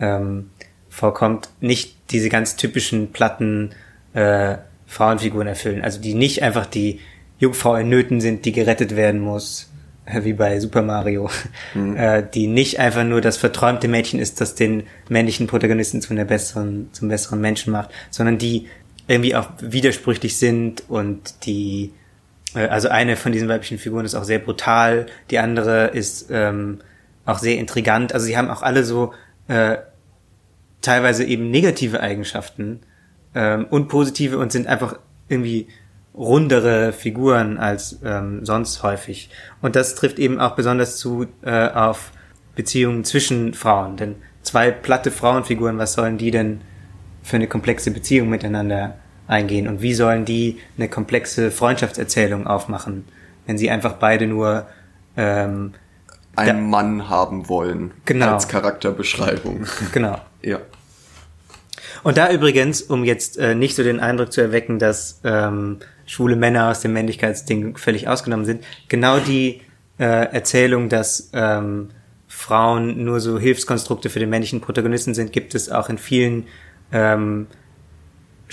ähm, 0.00 0.50
vorkommt, 0.88 1.48
nicht 1.60 1.96
diese 2.10 2.28
ganz 2.28 2.56
typischen 2.56 3.12
platten 3.12 3.70
äh, 4.14 4.56
Frauenfiguren 4.86 5.46
erfüllen. 5.46 5.82
Also 5.82 6.00
die 6.00 6.14
nicht 6.14 6.42
einfach 6.42 6.66
die 6.66 7.00
Jungfrau 7.38 7.76
in 7.76 7.88
Nöten 7.88 8.20
sind, 8.20 8.44
die 8.44 8.52
gerettet 8.52 8.96
werden 8.96 9.20
muss, 9.20 9.70
wie 10.20 10.32
bei 10.32 10.58
Super 10.58 10.82
Mario, 10.82 11.30
mhm. 11.74 11.96
äh, 11.96 12.24
die 12.34 12.48
nicht 12.48 12.80
einfach 12.80 13.04
nur 13.04 13.20
das 13.20 13.36
verträumte 13.36 13.86
Mädchen 13.86 14.18
ist, 14.18 14.40
das 14.40 14.56
den 14.56 14.84
männlichen 15.08 15.46
Protagonisten 15.46 16.00
zu 16.00 16.12
einer 16.12 16.24
besseren, 16.24 16.88
zum 16.92 17.08
besseren 17.08 17.40
Menschen 17.40 17.72
macht, 17.72 17.90
sondern 18.10 18.38
die 18.38 18.66
irgendwie 19.06 19.36
auch 19.36 19.50
widersprüchlich 19.60 20.36
sind 20.36 20.82
und 20.88 21.46
die, 21.46 21.92
äh, 21.92 22.03
also 22.60 22.88
eine 22.88 23.16
von 23.16 23.32
diesen 23.32 23.48
weiblichen 23.48 23.78
Figuren 23.78 24.04
ist 24.04 24.14
auch 24.14 24.24
sehr 24.24 24.38
brutal, 24.38 25.06
die 25.30 25.38
andere 25.38 25.88
ist 25.88 26.28
ähm, 26.30 26.78
auch 27.26 27.38
sehr 27.38 27.58
intrigant. 27.58 28.12
Also 28.12 28.26
sie 28.26 28.36
haben 28.36 28.50
auch 28.50 28.62
alle 28.62 28.84
so 28.84 29.12
äh, 29.48 29.76
teilweise 30.80 31.24
eben 31.24 31.50
negative 31.50 32.00
Eigenschaften 32.00 32.80
ähm, 33.34 33.66
und 33.70 33.88
positive 33.88 34.38
und 34.38 34.52
sind 34.52 34.66
einfach 34.66 34.98
irgendwie 35.28 35.68
rundere 36.14 36.92
Figuren 36.92 37.58
als 37.58 37.98
ähm, 38.04 38.44
sonst 38.44 38.82
häufig. 38.82 39.30
Und 39.60 39.74
das 39.74 39.96
trifft 39.96 40.18
eben 40.18 40.38
auch 40.40 40.54
besonders 40.54 40.96
zu 40.98 41.26
äh, 41.42 41.68
auf 41.68 42.12
Beziehungen 42.54 43.04
zwischen 43.04 43.54
Frauen. 43.54 43.96
Denn 43.96 44.16
zwei 44.42 44.70
platte 44.70 45.10
Frauenfiguren, 45.10 45.78
was 45.78 45.94
sollen 45.94 46.18
die 46.18 46.30
denn 46.30 46.60
für 47.22 47.36
eine 47.36 47.48
komplexe 47.48 47.90
Beziehung 47.90 48.28
miteinander 48.28 48.96
eingehen? 49.26 49.68
Und 49.68 49.82
wie 49.82 49.94
sollen 49.94 50.24
die 50.24 50.58
eine 50.76 50.88
komplexe 50.88 51.50
Freundschaftserzählung 51.50 52.46
aufmachen, 52.46 53.04
wenn 53.46 53.58
sie 53.58 53.70
einfach 53.70 53.94
beide 53.94 54.26
nur 54.26 54.66
ähm, 55.16 55.74
einen 56.36 56.68
Mann 56.68 57.08
haben 57.08 57.48
wollen 57.48 57.92
genau. 58.04 58.34
als 58.34 58.48
Charakterbeschreibung. 58.48 59.66
Genau. 59.92 60.18
ja. 60.42 60.58
Und 62.02 62.18
da 62.18 62.30
übrigens, 62.30 62.82
um 62.82 63.04
jetzt 63.04 63.38
äh, 63.38 63.54
nicht 63.54 63.76
so 63.76 63.82
den 63.82 64.00
Eindruck 64.00 64.32
zu 64.32 64.40
erwecken, 64.40 64.78
dass 64.78 65.20
ähm, 65.24 65.78
schwule 66.06 66.36
Männer 66.36 66.70
aus 66.70 66.80
dem 66.80 66.92
Männlichkeitsding 66.92 67.76
völlig 67.76 68.08
ausgenommen 68.08 68.44
sind, 68.44 68.64
genau 68.88 69.18
die 69.20 69.62
äh, 69.98 70.04
Erzählung, 70.04 70.88
dass 70.88 71.30
ähm, 71.32 71.90
Frauen 72.26 73.04
nur 73.04 73.20
so 73.20 73.38
Hilfskonstrukte 73.38 74.10
für 74.10 74.18
den 74.18 74.28
männlichen 74.28 74.60
Protagonisten 74.60 75.14
sind, 75.14 75.32
gibt 75.32 75.54
es 75.54 75.70
auch 75.70 75.88
in 75.88 75.98
vielen 75.98 76.46
ähm, 76.92 77.46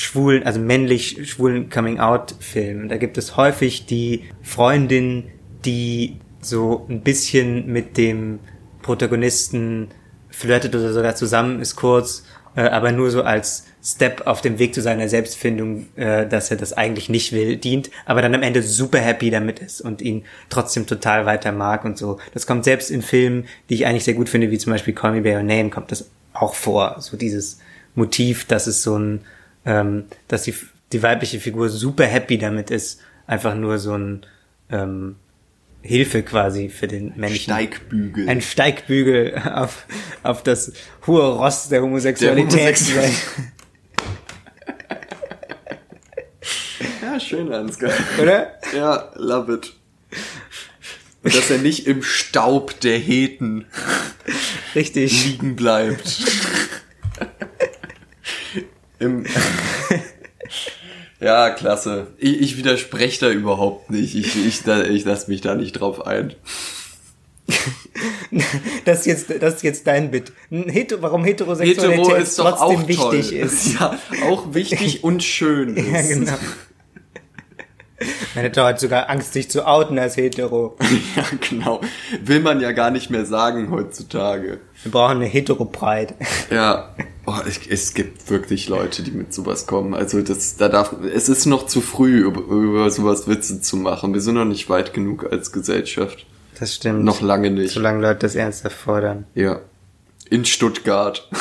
schwulen, 0.01 0.43
also 0.43 0.59
männlich 0.59 1.29
schwulen 1.29 1.69
Coming-out-Filmen. 1.69 2.89
Da 2.89 2.97
gibt 2.97 3.17
es 3.17 3.37
häufig 3.37 3.85
die 3.85 4.25
Freundin, 4.41 5.25
die 5.65 6.17
so 6.41 6.85
ein 6.89 7.01
bisschen 7.01 7.71
mit 7.71 7.97
dem 7.97 8.39
Protagonisten 8.81 9.89
flirtet 10.29 10.75
oder 10.75 10.91
sogar 10.91 11.15
zusammen 11.15 11.59
ist 11.59 11.75
kurz 11.75 12.23
äh, 12.55 12.63
aber 12.63 12.91
nur 12.91 13.11
so 13.11 13.23
als 13.23 13.65
Step 13.83 14.27
auf 14.27 14.41
dem 14.41 14.59
Weg 14.59 14.75
zu 14.75 14.81
seiner 14.81 15.09
Selbstfindung, 15.09 15.87
äh, 15.95 16.27
dass 16.27 16.51
er 16.51 16.57
das 16.57 16.73
eigentlich 16.73 17.09
nicht 17.09 17.31
will, 17.31 17.57
dient, 17.57 17.89
aber 18.05 18.21
dann 18.21 18.35
am 18.35 18.43
Ende 18.43 18.61
super 18.61 18.99
happy 18.99 19.31
damit 19.31 19.59
ist 19.59 19.81
und 19.81 20.01
ihn 20.01 20.25
trotzdem 20.49 20.85
total 20.85 21.25
weiter 21.25 21.51
mag 21.51 21.85
und 21.85 21.97
so. 21.97 22.19
Das 22.33 22.45
kommt 22.45 22.63
selbst 22.63 22.91
in 22.91 23.01
Filmen, 23.01 23.45
die 23.69 23.75
ich 23.75 23.85
eigentlich 23.85 24.03
sehr 24.03 24.13
gut 24.13 24.29
finde, 24.29 24.51
wie 24.51 24.57
zum 24.57 24.73
Beispiel 24.73 24.93
Call 24.93 25.13
Me 25.13 25.21
By 25.21 25.35
Your 25.35 25.43
Name, 25.43 25.69
kommt 25.69 25.91
das 25.91 26.09
auch 26.33 26.55
vor. 26.55 26.97
So 26.99 27.17
dieses 27.17 27.59
Motiv, 27.95 28.45
dass 28.45 28.67
es 28.67 28.83
so 28.83 28.97
ein, 28.97 29.21
ähm, 29.65 30.05
dass 30.27 30.43
die, 30.43 30.55
die 30.91 31.03
weibliche 31.03 31.39
Figur 31.39 31.69
super 31.69 32.05
happy 32.05 32.37
damit 32.37 32.71
ist, 32.71 33.01
einfach 33.27 33.55
nur 33.55 33.79
so 33.79 33.93
ein 33.97 34.25
ähm, 34.69 35.15
Hilfe 35.81 36.23
quasi 36.23 36.69
für 36.69 36.87
den 36.87 37.13
männlichen. 37.15 37.53
Steigbügel. 37.53 38.29
Ein 38.29 38.41
Steigbügel 38.41 39.41
auf, 39.53 39.85
auf 40.23 40.43
das 40.43 40.73
hohe 41.07 41.35
Ross 41.35 41.69
der 41.69 41.81
Homosexualität. 41.81 42.53
Der 42.53 42.59
Homosexualität. 42.59 43.19
ja, 47.01 47.19
schön, 47.19 47.51
Ansgar. 47.51 47.91
Oder? 48.21 48.53
Ja, 48.75 49.11
love 49.15 49.53
it. 49.53 49.73
Und 51.23 51.35
dass 51.35 51.51
er 51.51 51.59
nicht 51.59 51.85
im 51.85 52.01
Staub 52.01 52.79
der 52.79 52.97
Heten 52.97 53.65
Richtig. 54.73 55.25
liegen 55.25 55.55
bleibt. 55.55 56.19
Im 59.01 59.25
ja, 61.19 61.51
klasse. 61.51 62.07
Ich, 62.17 62.41
ich 62.41 62.57
widerspreche 62.57 63.19
da 63.19 63.31
überhaupt 63.31 63.91
nicht. 63.91 64.15
Ich, 64.15 64.35
ich, 64.45 64.63
da, 64.63 64.83
ich 64.83 65.05
lasse 65.05 65.29
mich 65.29 65.41
da 65.41 65.55
nicht 65.55 65.73
drauf 65.73 66.05
ein. 66.05 66.33
das 68.85 69.01
ist 69.01 69.05
jetzt, 69.05 69.43
das 69.43 69.55
ist 69.55 69.63
jetzt 69.63 69.87
dein 69.87 70.09
Bit. 70.09 70.31
Hetero, 70.49 71.01
warum 71.01 71.23
Heterosexualität 71.23 71.99
Hetero 71.99 72.15
ist 72.15 72.39
doch 72.39 72.57
trotzdem 72.57 72.77
auch 72.77 72.87
wichtig 72.87 73.29
toll. 73.29 73.37
ist. 73.39 73.73
Ja, 73.73 73.99
auch 74.27 74.53
wichtig 74.53 75.03
und 75.03 75.23
schön 75.23 75.75
ist. 75.75 76.09
Ja, 76.09 76.15
genau. 76.15 76.37
Meine 78.33 78.51
Tochter 78.51 78.69
hat 78.69 78.79
sogar 78.79 79.09
Angst, 79.09 79.33
sich 79.33 79.49
zu 79.49 79.67
outen 79.67 79.99
als 79.99 80.17
hetero. 80.17 80.75
ja, 81.15 81.23
genau. 81.49 81.81
Will 82.23 82.39
man 82.39 82.59
ja 82.59 82.71
gar 82.71 82.89
nicht 82.89 83.11
mehr 83.11 83.25
sagen 83.25 83.69
heutzutage. 83.69 84.59
Wir 84.83 84.91
brauchen 84.91 85.17
eine 85.17 85.25
Hetero-Pride. 85.25 86.15
Ja. 86.49 86.95
Oh, 87.27 87.35
es, 87.47 87.59
es, 87.67 87.93
gibt 87.93 88.29
wirklich 88.31 88.67
Leute, 88.67 89.03
die 89.03 89.11
mit 89.11 89.31
sowas 89.31 89.67
kommen. 89.67 89.93
Also 89.93 90.21
das, 90.21 90.57
da 90.57 90.69
darf, 90.69 90.95
es 91.13 91.29
ist 91.29 91.45
noch 91.45 91.67
zu 91.67 91.81
früh, 91.81 92.21
über, 92.21 92.41
über 92.41 92.89
sowas 92.89 93.27
Witze 93.27 93.61
zu 93.61 93.77
machen. 93.77 94.13
Wir 94.13 94.21
sind 94.21 94.35
noch 94.35 94.45
nicht 94.45 94.69
weit 94.69 94.93
genug 94.93 95.31
als 95.31 95.51
Gesellschaft. 95.51 96.25
Das 96.59 96.75
stimmt. 96.75 97.03
Noch 97.03 97.21
lange 97.21 97.51
nicht. 97.51 97.73
Solange 97.73 98.01
Leute 98.01 98.19
das 98.19 98.35
ernsthaft 98.35 98.75
fordern. 98.75 99.25
Ja. 99.35 99.61
In 100.29 100.45
Stuttgart. 100.45 101.29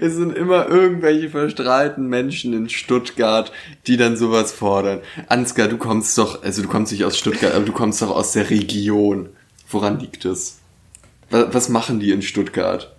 es 0.00 0.14
sind 0.14 0.36
immer 0.36 0.68
irgendwelche 0.68 1.28
verstrahlten 1.28 2.08
Menschen 2.08 2.54
in 2.54 2.68
Stuttgart, 2.70 3.52
die 3.86 3.98
dann 3.98 4.16
sowas 4.16 4.52
fordern. 4.52 5.00
Ansgar, 5.28 5.68
du 5.68 5.76
kommst 5.76 6.16
doch, 6.16 6.42
also 6.42 6.62
du 6.62 6.68
kommst 6.68 6.92
nicht 6.92 7.04
aus 7.04 7.18
Stuttgart, 7.18 7.54
aber 7.54 7.64
du 7.64 7.72
kommst 7.72 8.00
doch 8.00 8.10
aus 8.10 8.32
der 8.32 8.48
Region. 8.48 9.28
Woran 9.68 9.98
liegt 9.98 10.24
es? 10.24 10.61
Was 11.32 11.68
machen 11.70 11.98
die 11.98 12.10
in 12.10 12.20
Stuttgart? 12.20 12.94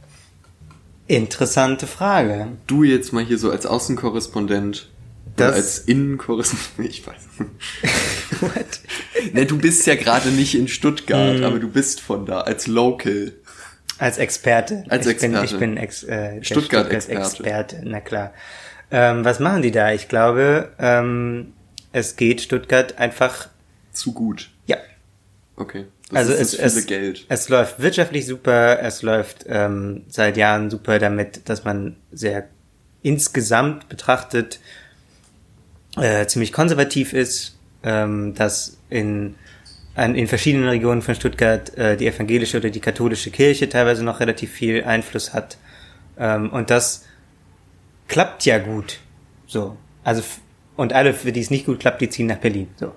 Interessante 1.07 1.85
Frage. 1.85 2.47
Du 2.65 2.83
jetzt 2.83 3.13
mal 3.13 3.23
hier 3.23 3.37
so 3.37 3.51
als 3.51 3.65
Außenkorrespondent. 3.65 4.89
Das 5.35 5.55
als 5.55 5.79
Innenkorrespondent, 5.79 6.89
ich 6.89 7.05
weiß. 7.05 7.21
What? 8.41 8.81
ne, 9.33 9.45
du 9.45 9.57
bist 9.57 9.85
ja 9.85 9.95
gerade 9.95 10.29
nicht 10.29 10.55
in 10.55 10.67
Stuttgart, 10.67 11.39
mm. 11.39 11.43
aber 11.43 11.59
du 11.59 11.67
bist 11.67 12.01
von 12.01 12.25
da, 12.25 12.41
als 12.41 12.67
Local. 12.67 13.33
Als 13.99 14.17
Experte. 14.17 14.83
Als 14.89 15.05
ich 15.05 15.13
Experte. 15.13 15.35
Bin, 15.35 15.45
ich 15.45 15.57
bin 15.57 15.77
Ex, 15.77 16.03
äh, 16.03 16.43
Stuttgart-Experte. 16.43 17.19
Experte, 17.19 17.81
na 17.83 17.99
klar. 17.99 18.33
Ähm, 18.91 19.23
was 19.23 19.39
machen 19.39 19.61
die 19.61 19.71
da? 19.71 19.91
Ich 19.91 20.07
glaube, 20.07 20.71
ähm, 20.79 21.53
es 21.91 22.15
geht 22.15 22.41
Stuttgart 22.41 22.97
einfach 22.97 23.49
zu 23.91 24.13
gut. 24.13 24.49
Ja. 24.65 24.77
Okay. 25.55 25.85
Das 26.13 26.29
also 26.29 26.33
es, 26.33 26.53
es, 26.53 26.85
Geld. 26.85 27.25
es 27.29 27.49
läuft 27.49 27.79
wirtschaftlich 27.79 28.25
super, 28.25 28.79
es 28.81 29.01
läuft 29.01 29.45
ähm, 29.47 30.03
seit 30.07 30.37
Jahren 30.37 30.69
super 30.69 30.99
damit, 30.99 31.49
dass 31.49 31.63
man 31.63 31.95
sehr 32.11 32.47
insgesamt 33.01 33.89
betrachtet 33.89 34.59
äh, 35.97 36.25
ziemlich 36.27 36.53
konservativ 36.53 37.13
ist, 37.13 37.57
ähm, 37.83 38.33
dass 38.35 38.77
in 38.89 39.35
an, 39.95 40.15
in 40.15 40.27
verschiedenen 40.27 40.67
Regionen 40.67 41.01
von 41.01 41.15
Stuttgart 41.15 41.75
äh, 41.77 41.97
die 41.97 42.07
evangelische 42.07 42.57
oder 42.57 42.69
die 42.69 42.79
katholische 42.79 43.29
Kirche 43.29 43.69
teilweise 43.69 44.03
noch 44.03 44.19
relativ 44.19 44.51
viel 44.51 44.83
Einfluss 44.83 45.33
hat. 45.33 45.57
Ähm, 46.17 46.49
und 46.51 46.69
das 46.69 47.05
klappt 48.07 48.45
ja 48.45 48.57
gut. 48.57 48.99
So. 49.45 49.77
Also, 50.03 50.23
und 50.75 50.93
alle, 50.93 51.13
für 51.13 51.31
die 51.31 51.41
es 51.41 51.51
nicht 51.51 51.65
gut 51.65 51.79
klappt, 51.79 52.01
die 52.01 52.09
ziehen 52.09 52.27
nach 52.27 52.37
Berlin. 52.37 52.69
So. 52.79 52.93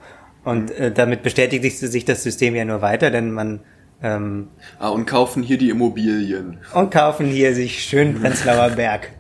Und 0.47 0.71
mhm. 0.71 0.85
äh, 0.85 0.91
damit 0.93 1.25
bestätigt 1.25 1.77
sich 1.77 2.05
das 2.05 2.23
System 2.23 2.55
ja 2.55 2.65
nur 2.65 2.81
weiter, 2.81 3.11
denn 3.11 3.33
man 3.33 3.61
ähm, 4.01 4.49
ah, 4.79 4.91
und 4.91 5.05
kaufen 5.05 5.43
hier 5.43 5.59
die 5.59 5.71
Immobilien. 5.71 6.59
Und 6.73 6.93
kaufen 6.93 7.27
hier 7.27 7.53
sich 7.53 7.83
schön 7.83 8.15
Prenzlauer 8.21 8.71
Berg. 8.71 9.11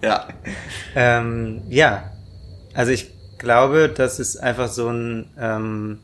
ja. 0.00 0.28
Ähm, 0.94 1.62
ja. 1.68 2.12
Also 2.72 2.92
ich 2.92 3.12
glaube, 3.38 3.92
das 3.94 4.20
ist 4.20 4.36
einfach 4.36 4.68
so 4.68 4.88
ein 4.88 5.30
ähm, 5.36 5.98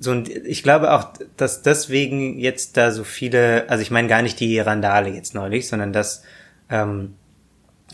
so 0.00 0.10
ein, 0.10 0.28
ich 0.44 0.64
glaube 0.64 0.92
auch, 0.92 1.12
dass 1.36 1.62
deswegen 1.62 2.40
jetzt 2.40 2.76
da 2.76 2.90
so 2.90 3.04
viele, 3.04 3.70
also 3.70 3.82
ich 3.82 3.92
meine 3.92 4.08
gar 4.08 4.22
nicht 4.22 4.40
die 4.40 4.58
Randale 4.58 5.10
jetzt 5.10 5.32
neulich, 5.32 5.68
sondern 5.68 5.92
dass 5.92 6.24
ähm, 6.70 7.14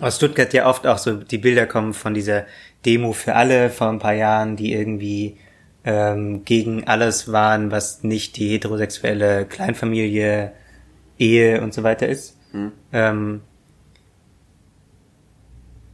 aus 0.00 0.16
Stuttgart 0.16 0.54
ja 0.54 0.66
oft 0.66 0.86
auch 0.86 0.98
so 0.98 1.16
die 1.16 1.38
Bilder 1.38 1.66
kommen 1.66 1.92
von 1.92 2.14
dieser 2.14 2.46
Demo 2.84 3.12
für 3.12 3.34
alle 3.34 3.70
vor 3.70 3.88
ein 3.88 3.98
paar 3.98 4.14
Jahren, 4.14 4.56
die 4.56 4.72
irgendwie 4.72 5.36
ähm, 5.84 6.44
gegen 6.44 6.86
alles 6.86 7.32
waren, 7.32 7.70
was 7.70 8.02
nicht 8.02 8.36
die 8.36 8.48
heterosexuelle 8.50 9.46
Kleinfamilie, 9.46 10.52
Ehe 11.18 11.60
und 11.62 11.74
so 11.74 11.82
weiter 11.82 12.08
ist. 12.08 12.36
Mhm. 12.52 12.72
Ähm, 12.92 13.40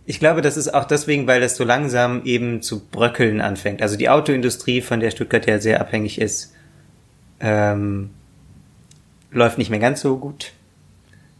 ich 0.06 0.20
glaube, 0.20 0.40
das 0.40 0.56
ist 0.56 0.72
auch 0.72 0.84
deswegen, 0.84 1.26
weil 1.26 1.40
das 1.40 1.56
so 1.56 1.64
langsam 1.64 2.22
eben 2.24 2.62
zu 2.62 2.86
bröckeln 2.88 3.42
anfängt. 3.42 3.82
Also 3.82 3.96
die 3.96 4.08
Autoindustrie, 4.08 4.80
von 4.80 5.00
der 5.00 5.10
Stuttgart 5.10 5.46
ja 5.46 5.58
sehr 5.58 5.82
abhängig 5.82 6.18
ist, 6.18 6.54
ähm, 7.40 8.10
läuft 9.30 9.58
nicht 9.58 9.68
mehr 9.68 9.80
ganz 9.80 10.00
so 10.00 10.16
gut. 10.16 10.52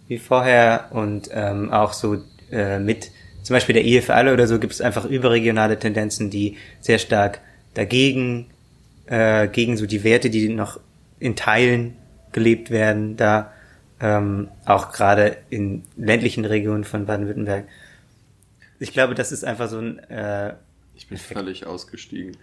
wie 0.09 0.19
vorher 0.19 0.89
und 0.91 1.31
ähm, 1.33 1.71
auch 1.71 1.93
so 1.93 2.17
äh, 2.51 2.79
mit 2.79 3.11
zum 3.49 3.55
Beispiel 3.55 3.83
der 3.83 4.03
für 4.03 4.13
alle 4.13 4.35
oder 4.35 4.47
so 4.47 4.59
gibt 4.59 4.75
es 4.75 4.83
einfach 4.83 5.07
überregionale 5.07 5.79
Tendenzen, 5.79 6.29
die 6.29 6.59
sehr 6.81 6.99
stark 6.99 7.41
dagegen, 7.73 8.51
äh, 9.07 9.49
gegen 9.49 9.79
so 9.79 9.87
die 9.87 10.05
Werte, 10.05 10.29
die 10.29 10.51
noch 10.51 10.79
in 11.19 11.35
Teilen 11.35 11.97
gelebt 12.33 12.71
werden, 12.71 13.17
da 13.17 13.51
ähm, 14.01 14.49
auch 14.67 14.93
gerade 14.93 15.39
in 15.49 15.83
ländlichen 15.97 16.45
Regionen 16.45 16.85
von 16.85 17.07
Baden-Württemberg. 17.07 17.65
Ich 18.81 18.93
glaube, 18.93 19.15
das 19.15 19.33
ist 19.33 19.47
einfach 19.47 19.71
so 19.71 19.79
ein 19.79 19.99
äh, 20.11 20.53
ich 20.99 21.07
bin 21.07 21.17
völlig 21.17 21.65
ausgestiegen. 21.65 22.37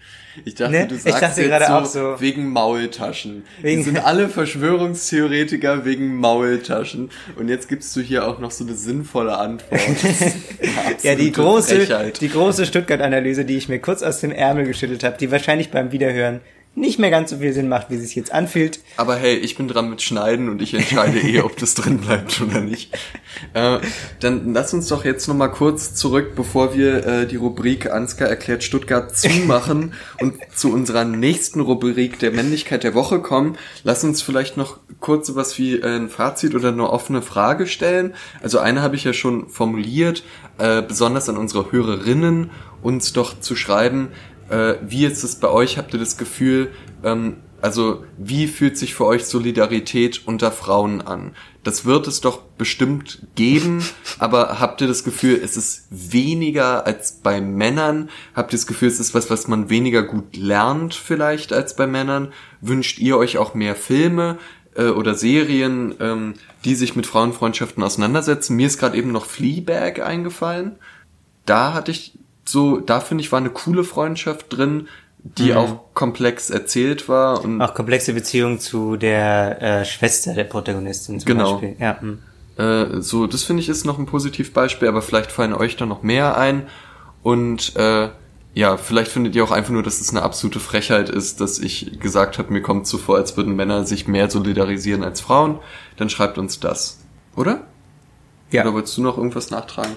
Ich 0.46 0.56
dachte, 0.56 0.72
Ne? 0.72 0.88
du 0.88 0.96
sagst 0.98 1.22
dachte 1.22 1.42
jetzt 1.42 1.50
gerade 1.50 1.66
so, 1.66 1.74
auch 1.74 1.86
so- 2.16 2.22
wegen 2.22 2.50
Maultaschen. 2.50 3.44
Wegen- 3.62 3.80
Wir 3.80 3.84
sind 3.84 3.98
alle 4.06 4.30
Verschwörungstheoretiker 4.30 5.84
wegen 5.86 6.16
Maultaschen. 6.16 7.10
Und 7.36 7.50
jetzt 7.50 7.68
gibst 7.68 7.96
du 7.96 8.02
hier 8.02 8.26
auch 8.28 8.40
noch 8.40 8.52
so 8.52 8.64
eine 8.64 8.74
sinnvolle 8.74 9.38
Antwort. 9.38 9.82
Ja, 11.04 11.14
die 11.16 11.32
große, 11.32 11.76
Frechheit. 11.76 12.22
die 12.22 12.30
große 12.30 12.66
Stuttgart-Analyse, 12.66 13.46
die 13.46 13.58
ich 13.58 13.70
mir 13.70 13.80
kurz 13.80 14.02
aus 14.02 14.22
dem 14.22 14.32
Ärmel 14.32 14.66
geschüttelt 14.66 15.04
habe, 15.04 15.18
die 15.20 15.30
wahrscheinlich 15.30 15.70
beim 15.70 15.92
Wiederhören 15.92 16.40
nicht 16.76 17.00
mehr 17.00 17.10
ganz 17.10 17.30
so 17.30 17.38
viel 17.38 17.54
Sinn 17.54 17.70
macht, 17.70 17.90
wie 17.90 17.98
sie 17.98 18.06
sich 18.06 18.16
jetzt 18.16 18.34
anfühlt. 18.34 18.82
Aber 18.98 19.16
hey, 19.16 19.36
ich 19.36 19.56
bin 19.56 19.68
dran 19.70 19.90
mit 19.90 20.02
Schneiden 20.02 20.50
und 20.50 20.62
ich 20.62 20.74
entscheide 20.74 21.20
eh, 21.20 21.40
ob 21.40 21.56
das 21.58 21.74
drin 21.74 22.00
bleibt 22.00 22.42
oder 22.42 22.60
nicht. 22.60 22.94
Äh, 23.54 23.80
dann 24.20 24.54
lass 24.54 24.74
uns 24.74 24.90
doch 24.90 25.06
jetzt 25.06 25.28
nochmal 25.28 25.52
kurz 25.52 25.96
zurück, 25.96 26.34
bevor 26.36 26.76
wir 26.76 27.06
äh, 27.06 27.28
die 27.28 27.38
Rubrik 27.38 27.90
Ansgar 27.90 28.28
erklärt 28.28 28.64
Stuttgart 28.64 29.16
zumachen 29.16 29.94
und 30.22 30.36
zu 30.54 30.72
unserer 30.74 31.06
nächsten 31.06 31.62
Rubrik 31.62 32.20
der 32.20 32.32
Männlichkeit 32.32 32.84
der 32.84 32.94
Woche 32.94 33.20
kommen. 33.20 33.58
Lass 33.84 34.04
uns 34.04 34.22
vielleicht 34.22 34.58
noch 34.58 34.78
kurz 35.00 35.28
sowas 35.28 35.58
wie 35.58 35.76
äh, 35.80 35.96
ein 35.96 36.10
Fazit 36.10 36.56
oder 36.56 36.70
eine 36.70 36.90
offene 36.90 37.22
Frage 37.22 37.68
stellen. 37.68 38.14
Also 38.44 38.60
eine 38.60 38.82
habe 38.82 38.98
ich 38.98 39.06
ja 39.06 39.14
schon 39.14 39.48
formuliert, 39.50 40.24
äh, 40.58 40.82
besonders 40.82 41.30
an 41.30 41.38
unsere 41.38 41.72
Hörerinnen, 41.72 42.52
uns 42.82 43.14
doch 43.14 43.40
zu 43.40 43.56
schreiben, 43.56 44.10
äh, 44.50 44.76
wie 44.82 45.06
ist 45.06 45.24
es 45.24 45.36
bei 45.36 45.50
euch? 45.50 45.78
Habt 45.78 45.94
ihr 45.94 46.00
das 46.00 46.18
Gefühl, 46.18 46.72
ähm, 47.04 47.38
also 47.62 48.04
wie 48.18 48.48
fühlt 48.48 48.78
sich 48.78 48.94
für 48.94 49.06
euch 49.06 49.26
Solidarität 49.26 50.22
unter 50.28 50.52
Frauen 50.52 51.02
an? 51.02 51.36
Das 51.64 51.86
wird 51.86 52.08
es 52.08 52.22
doch 52.22 52.42
bestimmt 52.42 53.24
geben, 53.36 53.84
aber 54.20 54.60
habt 54.60 54.82
ihr 54.82 54.88
das 54.88 55.04
Gefühl, 55.04 55.40
es 55.44 55.58
ist 55.58 55.88
weniger 55.90 56.86
als 56.86 57.14
bei 57.24 57.42
Männern? 57.42 58.10
Habt 58.36 58.54
ihr 58.54 58.58
das 58.58 58.68
Gefühl, 58.68 58.90
es 58.90 59.00
ist 59.00 59.16
was, 59.16 59.30
was 59.30 59.48
man 59.48 59.70
weniger 59.70 60.04
gut 60.04 60.36
lernt 60.36 60.94
vielleicht 60.94 61.54
als 61.54 61.76
bei 61.76 61.88
Männern? 61.88 62.32
Wünscht 62.62 63.00
ihr 63.00 63.18
euch 63.18 63.38
auch 63.38 63.56
mehr 63.56 63.76
Filme 63.76 64.38
äh, 64.76 64.90
oder 64.90 65.16
Serien, 65.16 65.96
ähm, 66.00 66.36
die 66.66 66.76
sich 66.76 66.96
mit 66.96 67.08
Frauenfreundschaften 67.08 67.84
auseinandersetzen? 67.84 68.56
Mir 68.56 68.68
ist 68.68 68.78
gerade 68.78 68.98
eben 68.98 69.12
noch 69.12 69.26
Fleabag 69.26 70.02
eingefallen 70.02 70.78
da 71.46 71.74
hatte 71.74 71.92
ich 71.92 72.18
so, 72.48 72.80
da 72.80 73.00
finde 73.00 73.24
ich, 73.24 73.32
war 73.32 73.40
eine 73.40 73.50
coole 73.50 73.84
Freundschaft 73.84 74.46
drin, 74.56 74.88
die 75.20 75.52
Mhm. 75.52 75.58
auch 75.58 75.80
komplex 75.96 76.50
erzählt 76.52 77.10
war 77.10 77.44
und 77.44 77.60
Auch 77.62 77.74
komplexe 77.74 78.14
Beziehung 78.14 78.60
zu 78.60 78.96
der 78.98 79.62
äh, 79.62 79.86
Schwester 79.86 80.34
der 80.34 80.44
Protagonistin 80.44 81.20
zum 81.20 81.26
Genau. 81.28 81.54
Beispiel. 81.54 81.76
Ja, 81.80 82.00
hm. 82.00 82.20
äh, 82.58 83.02
so, 83.02 83.26
das 83.26 83.44
finde 83.44 83.62
ich 83.64 83.70
ist 83.70 83.86
noch 83.86 83.98
ein 83.98 84.06
Positivbeispiel, 84.06 84.88
aber 84.88 85.02
vielleicht 85.02 85.32
fallen 85.32 85.54
euch 85.54 85.78
da 85.78 85.86
noch 85.88 86.04
mehr 86.04 86.38
ein 86.38 86.68
und 87.24 87.76
äh, 87.76 88.10
ja, 88.54 88.78
vielleicht 88.78 89.12
findet 89.12 89.36
ihr 89.36 89.44
auch 89.44 89.52
einfach 89.52 89.72
nur, 89.72 89.84
dass 89.84 90.00
es 90.00 90.12
eine 90.12 90.22
absolute 90.22 90.60
Frechheit 90.62 91.10
ist, 91.10 91.42
dass 91.42 91.60
ich 91.60 92.00
gesagt 92.00 92.38
habe, 92.38 92.54
mir 92.54 92.62
kommt 92.62 92.88
so 92.88 92.98
vor, 92.98 93.18
als 93.18 93.36
würden 93.36 93.54
Männer 93.56 93.86
sich 93.86 94.08
mehr 94.08 94.30
solidarisieren 94.30 95.04
als 95.04 95.20
Frauen. 95.20 95.60
Dann 95.98 96.10
schreibt 96.10 96.38
uns 96.38 96.60
das, 96.62 97.00
oder? 97.36 97.64
ja. 98.52 98.62
Oder 98.62 98.74
wolltest 98.76 98.96
du 98.98 99.02
noch 99.02 99.18
irgendwas 99.18 99.50
nachtragen? 99.52 99.92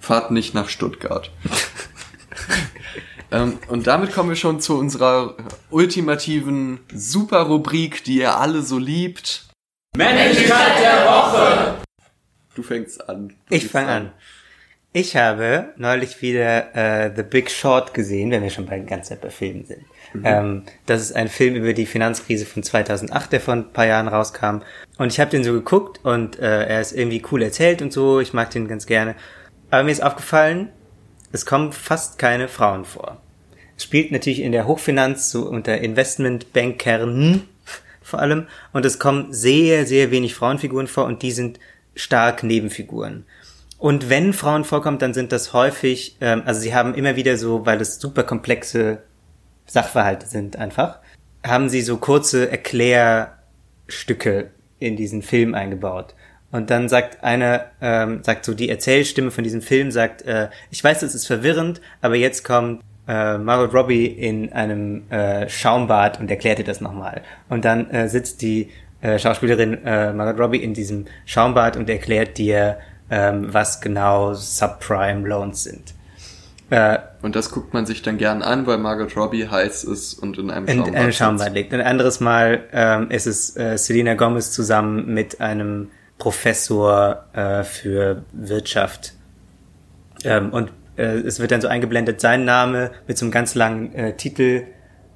Fahrt 0.00 0.30
nicht 0.30 0.54
nach 0.54 0.68
Stuttgart. 0.68 1.30
ähm, 3.30 3.58
und 3.68 3.86
damit 3.86 4.12
kommen 4.12 4.30
wir 4.30 4.36
schon 4.36 4.60
zu 4.60 4.78
unserer 4.78 5.36
ultimativen 5.70 6.80
Super-Rubrik, 6.92 8.02
die 8.02 8.18
ihr 8.18 8.36
alle 8.36 8.62
so 8.62 8.78
liebt. 8.78 9.46
Männlichkeit 9.96 10.80
der 10.82 11.06
Woche! 11.06 11.74
Du 12.54 12.62
fängst 12.62 13.08
an. 13.08 13.28
Du 13.48 13.54
Ich 13.54 13.68
fange 13.68 13.88
an. 13.88 14.12
Ich 14.92 15.14
habe 15.16 15.72
neulich 15.76 16.20
wieder 16.20 16.74
äh, 16.74 17.12
The 17.14 17.22
Big 17.22 17.48
Short 17.48 17.94
gesehen, 17.94 18.32
wenn 18.32 18.42
wir 18.42 18.50
schon 18.50 18.66
bei 18.66 18.80
ganz 18.80 19.08
Zeit 19.08 19.20
bei 19.20 19.30
Filmen 19.30 19.64
sind. 19.64 19.84
Ähm, 20.24 20.64
das 20.86 21.00
ist 21.00 21.12
ein 21.14 21.28
Film 21.28 21.54
über 21.54 21.72
die 21.72 21.86
Finanzkrise 21.86 22.44
von 22.44 22.64
2008, 22.64 23.32
der 23.32 23.40
vor 23.40 23.54
ein 23.54 23.72
paar 23.72 23.86
Jahren 23.86 24.08
rauskam. 24.08 24.62
Und 24.98 25.12
ich 25.12 25.20
habe 25.20 25.30
den 25.30 25.44
so 25.44 25.52
geguckt 25.52 26.04
und 26.04 26.40
äh, 26.40 26.64
er 26.66 26.80
ist 26.80 26.92
irgendwie 26.92 27.22
cool 27.30 27.42
erzählt 27.42 27.82
und 27.82 27.92
so. 27.92 28.18
Ich 28.18 28.32
mag 28.32 28.50
den 28.50 28.66
ganz 28.66 28.86
gerne. 28.86 29.14
Aber 29.70 29.84
mir 29.84 29.92
ist 29.92 30.02
aufgefallen, 30.02 30.70
es 31.32 31.46
kommen 31.46 31.72
fast 31.72 32.18
keine 32.18 32.48
Frauen 32.48 32.84
vor. 32.84 33.20
Es 33.76 33.84
spielt 33.84 34.12
natürlich 34.12 34.40
in 34.40 34.52
der 34.52 34.66
Hochfinanz, 34.66 35.30
so 35.30 35.48
unter 35.48 35.78
Investmentbankern 35.78 37.48
vor 38.02 38.20
allem. 38.20 38.46
Und 38.72 38.84
es 38.84 38.98
kommen 38.98 39.32
sehr, 39.32 39.86
sehr 39.86 40.10
wenig 40.10 40.34
Frauenfiguren 40.34 40.86
vor 40.86 41.06
und 41.06 41.22
die 41.22 41.30
sind 41.30 41.58
stark 41.94 42.42
Nebenfiguren. 42.42 43.24
Und 43.78 44.10
wenn 44.10 44.34
Frauen 44.34 44.64
vorkommen, 44.64 44.98
dann 44.98 45.14
sind 45.14 45.32
das 45.32 45.54
häufig, 45.54 46.16
ähm, 46.20 46.42
also 46.44 46.60
sie 46.60 46.74
haben 46.74 46.94
immer 46.94 47.16
wieder 47.16 47.38
so, 47.38 47.64
weil 47.64 47.80
es 47.80 47.98
super 47.98 48.24
komplexe 48.24 48.98
Sachverhalte 49.66 50.26
sind 50.26 50.56
einfach, 50.56 50.98
haben 51.46 51.70
sie 51.70 51.80
so 51.80 51.96
kurze 51.96 52.50
Erklärstücke 52.50 54.50
in 54.78 54.96
diesen 54.96 55.22
Film 55.22 55.54
eingebaut. 55.54 56.14
Und 56.52 56.70
dann 56.70 56.88
sagt 56.88 57.22
einer, 57.22 57.66
ähm, 57.80 58.22
sagt 58.24 58.44
so 58.44 58.54
die 58.54 58.68
Erzählstimme 58.68 59.30
von 59.30 59.44
diesem 59.44 59.62
Film, 59.62 59.90
sagt, 59.90 60.22
äh, 60.22 60.48
ich 60.70 60.82
weiß, 60.82 61.00
das 61.00 61.14
ist 61.14 61.26
verwirrend, 61.26 61.80
aber 62.02 62.16
jetzt 62.16 62.44
kommt 62.44 62.82
äh, 63.06 63.38
Margot 63.38 63.72
Robbie 63.72 64.06
in 64.06 64.52
einem 64.52 65.08
äh, 65.10 65.48
Schaumbad 65.48 66.18
und 66.20 66.30
erklärt 66.30 66.58
dir 66.58 66.64
das 66.64 66.80
nochmal. 66.80 67.22
Und 67.48 67.64
dann 67.64 67.88
äh, 67.90 68.08
sitzt 68.08 68.42
die 68.42 68.70
äh, 69.00 69.18
Schauspielerin 69.18 69.84
äh, 69.86 70.12
Margot 70.12 70.40
Robbie 70.40 70.62
in 70.62 70.74
diesem 70.74 71.06
Schaumbad 71.24 71.76
und 71.76 71.88
erklärt 71.88 72.36
dir, 72.36 72.78
ähm, 73.10 73.46
was 73.52 73.80
genau 73.80 74.34
Subprime 74.34 75.26
Loans 75.28 75.64
sind. 75.64 75.94
Äh, 76.70 76.98
Und 77.22 77.34
das 77.34 77.50
guckt 77.50 77.74
man 77.74 77.86
sich 77.86 78.02
dann 78.02 78.18
gern 78.18 78.42
an, 78.42 78.66
weil 78.66 78.78
Margot 78.78 79.16
Robbie 79.16 79.48
heiß 79.48 79.84
ist 79.84 80.14
und 80.14 80.38
in 80.38 80.50
einem 80.50 80.66
in 80.66 80.76
Schaumbad 80.78 80.94
einem 80.94 81.06
sitzt. 81.06 81.18
Schaumbad 81.18 81.54
liegt. 81.54 81.74
Ein 81.74 81.80
anderes 81.80 82.20
Mal 82.20 82.64
ähm, 82.72 83.10
ist 83.10 83.26
es 83.26 83.56
äh, 83.56 83.76
Selena 83.76 84.14
Gomez 84.14 84.52
zusammen 84.52 85.12
mit 85.12 85.40
einem 85.40 85.90
Professor 86.20 87.24
äh, 87.32 87.64
für 87.64 88.22
Wirtschaft. 88.32 89.14
Ähm, 90.22 90.52
und 90.52 90.70
äh, 90.96 91.18
es 91.18 91.40
wird 91.40 91.50
dann 91.50 91.60
so 91.60 91.66
eingeblendet 91.66 92.20
sein 92.20 92.44
Name 92.44 92.92
mit 93.08 93.18
so 93.18 93.24
einem 93.24 93.32
ganz 93.32 93.56
langen 93.56 93.92
äh, 93.94 94.16
Titel 94.16 94.62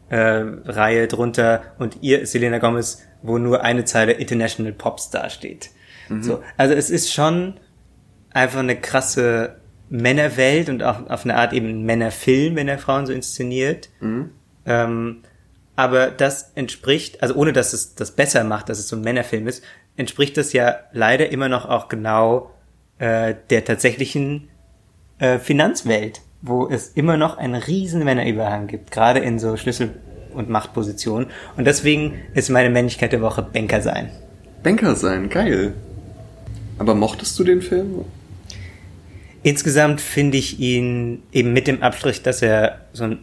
äh, 0.09 0.17
Reihe 0.17 1.07
drunter 1.07 1.63
und 1.79 1.99
ihr 2.01 2.27
Selena 2.27 2.59
Gomez, 2.59 3.03
wo 3.23 3.39
nur 3.39 3.63
eine 3.63 3.85
Zeile 3.85 4.13
International 4.13 4.73
Popstar 4.73 5.31
steht. 5.31 5.71
So, 6.21 6.43
also 6.59 6.75
es 6.75 6.91
ist 6.91 7.15
schon 7.15 7.55
einfach 8.31 8.59
eine 8.59 8.77
krasse 8.77 9.57
Männerwelt 9.89 10.69
und 10.69 10.83
auch 10.83 11.09
auf 11.09 11.25
eine 11.25 11.37
Art 11.37 11.55
eben 11.55 11.85
Männerfilm, 11.85 12.57
wenn 12.57 12.69
er 12.69 12.79
Frauen 12.79 13.07
so 13.07 13.13
inszeniert. 13.13 13.89
Ähm, 14.67 15.23
aber 15.77 16.11
das 16.11 16.53
entspricht, 16.55 17.23
also 17.23 17.35
ohne 17.35 17.53
dass 17.53 17.73
es 17.73 17.95
das 17.95 18.11
besser 18.11 18.45
macht, 18.45 18.69
dass 18.69 18.79
es 18.79 18.89
so 18.89 18.97
ein 18.97 19.03
Männerfilm 19.03 19.49
ist, 19.49 19.65
entspricht 19.97 20.37
das 20.37 20.53
ja 20.53 20.77
leider 20.93 21.31
immer 21.31 21.49
noch 21.49 21.69
auch 21.69 21.89
genau 21.89 22.51
äh, 22.99 23.35
der 23.51 23.65
tatsächlichen 23.65 24.49
äh, 25.19 25.39
Finanzwelt, 25.39 26.21
wo 26.43 26.69
es 26.69 26.89
immer 26.89 27.17
noch 27.17 27.39
einen 27.39 27.55
riesen 27.55 28.05
Männerüberhang 28.05 28.67
gibt, 28.67 28.91
gerade 28.91 29.21
in 29.21 29.39
so 29.39 29.57
Schlüssel- 29.57 29.95
und 30.35 30.51
Machtpositionen. 30.51 31.29
Und 31.57 31.65
deswegen 31.65 32.21
ist 32.35 32.51
meine 32.51 32.71
Männlichkeit 32.71 33.13
der 33.13 33.21
Woche 33.23 33.43
Banker 33.43 33.81
sein. 33.81 34.11
Banker 34.63 34.97
sein, 34.97 35.29
geil. 35.29 35.75
Aber 36.79 36.95
mochtest 36.95 37.39
du 37.39 37.45
den 37.45 37.63
Film? 37.63 38.05
Insgesamt 39.43 40.01
finde 40.01 40.39
ich 40.39 40.59
ihn 40.59 41.23
eben 41.33 41.53
mit 41.53 41.67
dem 41.67 41.83
Abstrich, 41.83 42.23
dass 42.23 42.43
er 42.43 42.81
so 42.93 43.05
ein 43.05 43.19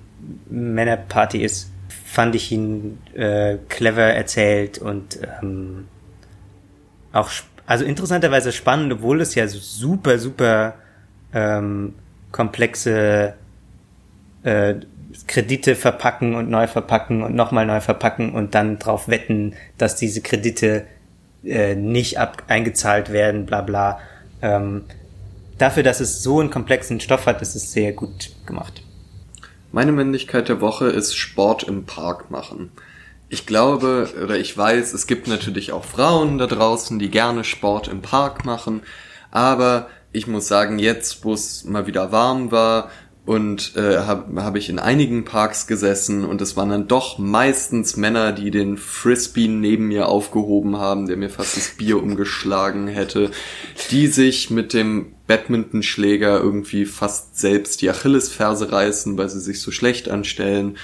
Männerparty 0.49 1.43
ist, 1.43 1.71
fand 2.05 2.35
ich 2.35 2.51
ihn 2.51 2.99
äh, 3.15 3.57
clever 3.69 4.03
erzählt 4.03 4.77
und 4.77 5.19
ähm, 5.41 5.87
auch 7.13 7.29
also 7.65 7.85
interessanterweise 7.85 8.51
spannend, 8.51 8.93
obwohl 8.93 9.21
es 9.21 9.35
ja 9.35 9.47
super 9.47 10.19
super 10.19 10.75
ähm, 11.33 11.93
komplexe 12.31 13.33
äh, 14.43 14.75
Kredite 15.27 15.75
verpacken 15.75 16.35
und 16.35 16.49
neu 16.49 16.67
verpacken 16.67 17.23
und 17.23 17.35
nochmal 17.35 17.65
neu 17.65 17.81
verpacken 17.81 18.33
und 18.33 18.55
dann 18.55 18.79
drauf 18.79 19.07
wetten, 19.07 19.53
dass 19.77 19.95
diese 19.95 20.21
Kredite 20.21 20.85
äh, 21.43 21.75
nicht 21.75 22.19
ab 22.19 22.43
eingezahlt 22.47 23.11
werden, 23.11 23.45
bla 23.45 23.61
bla. 23.61 23.99
Ähm, 24.41 24.83
dafür, 25.57 25.83
dass 25.83 25.99
es 25.99 26.23
so 26.23 26.39
einen 26.39 26.49
komplexen 26.49 26.99
Stoff 26.99 27.25
hat, 27.25 27.41
ist 27.41 27.55
es 27.55 27.71
sehr 27.71 27.93
gut 27.93 28.31
gemacht. 28.45 28.83
Meine 29.71 29.91
Männlichkeit 29.91 30.49
der 30.49 30.59
Woche 30.59 30.87
ist 30.87 31.15
Sport 31.15 31.63
im 31.63 31.85
Park 31.85 32.29
machen. 32.29 32.71
Ich 33.31 33.45
glaube 33.45 34.09
oder 34.21 34.37
ich 34.37 34.55
weiß, 34.55 34.93
es 34.93 35.07
gibt 35.07 35.27
natürlich 35.27 35.71
auch 35.71 35.85
Frauen 35.85 36.37
da 36.37 36.47
draußen, 36.47 36.99
die 36.99 37.09
gerne 37.09 37.45
Sport 37.45 37.87
im 37.87 38.01
Park 38.01 38.43
machen, 38.45 38.81
aber 39.31 39.87
ich 40.11 40.27
muss 40.27 40.49
sagen, 40.49 40.79
jetzt, 40.79 41.23
wo 41.23 41.33
es 41.33 41.63
mal 41.63 41.87
wieder 41.87 42.11
warm 42.11 42.51
war 42.51 42.91
und 43.25 43.77
äh, 43.77 43.99
habe 43.99 44.43
hab 44.43 44.57
ich 44.57 44.67
in 44.67 44.79
einigen 44.79 45.23
Parks 45.23 45.65
gesessen 45.65 46.25
und 46.25 46.41
es 46.41 46.57
waren 46.57 46.69
dann 46.69 46.87
doch 46.89 47.19
meistens 47.19 47.95
Männer, 47.95 48.33
die 48.33 48.51
den 48.51 48.75
Frisbee 48.75 49.47
neben 49.47 49.87
mir 49.87 50.09
aufgehoben 50.09 50.75
haben, 50.75 51.07
der 51.07 51.15
mir 51.15 51.29
fast 51.29 51.55
das 51.55 51.69
Bier 51.77 52.03
umgeschlagen 52.03 52.87
hätte, 52.87 53.31
die 53.91 54.07
sich 54.07 54.49
mit 54.49 54.73
dem 54.73 55.13
Badmintonschläger 55.27 56.41
irgendwie 56.41 56.85
fast 56.85 57.39
selbst 57.39 57.81
die 57.81 57.89
Achillesferse 57.89 58.73
reißen, 58.73 59.17
weil 59.17 59.29
sie 59.29 59.39
sich 59.39 59.61
so 59.61 59.71
schlecht 59.71 60.09
anstellen, 60.09 60.77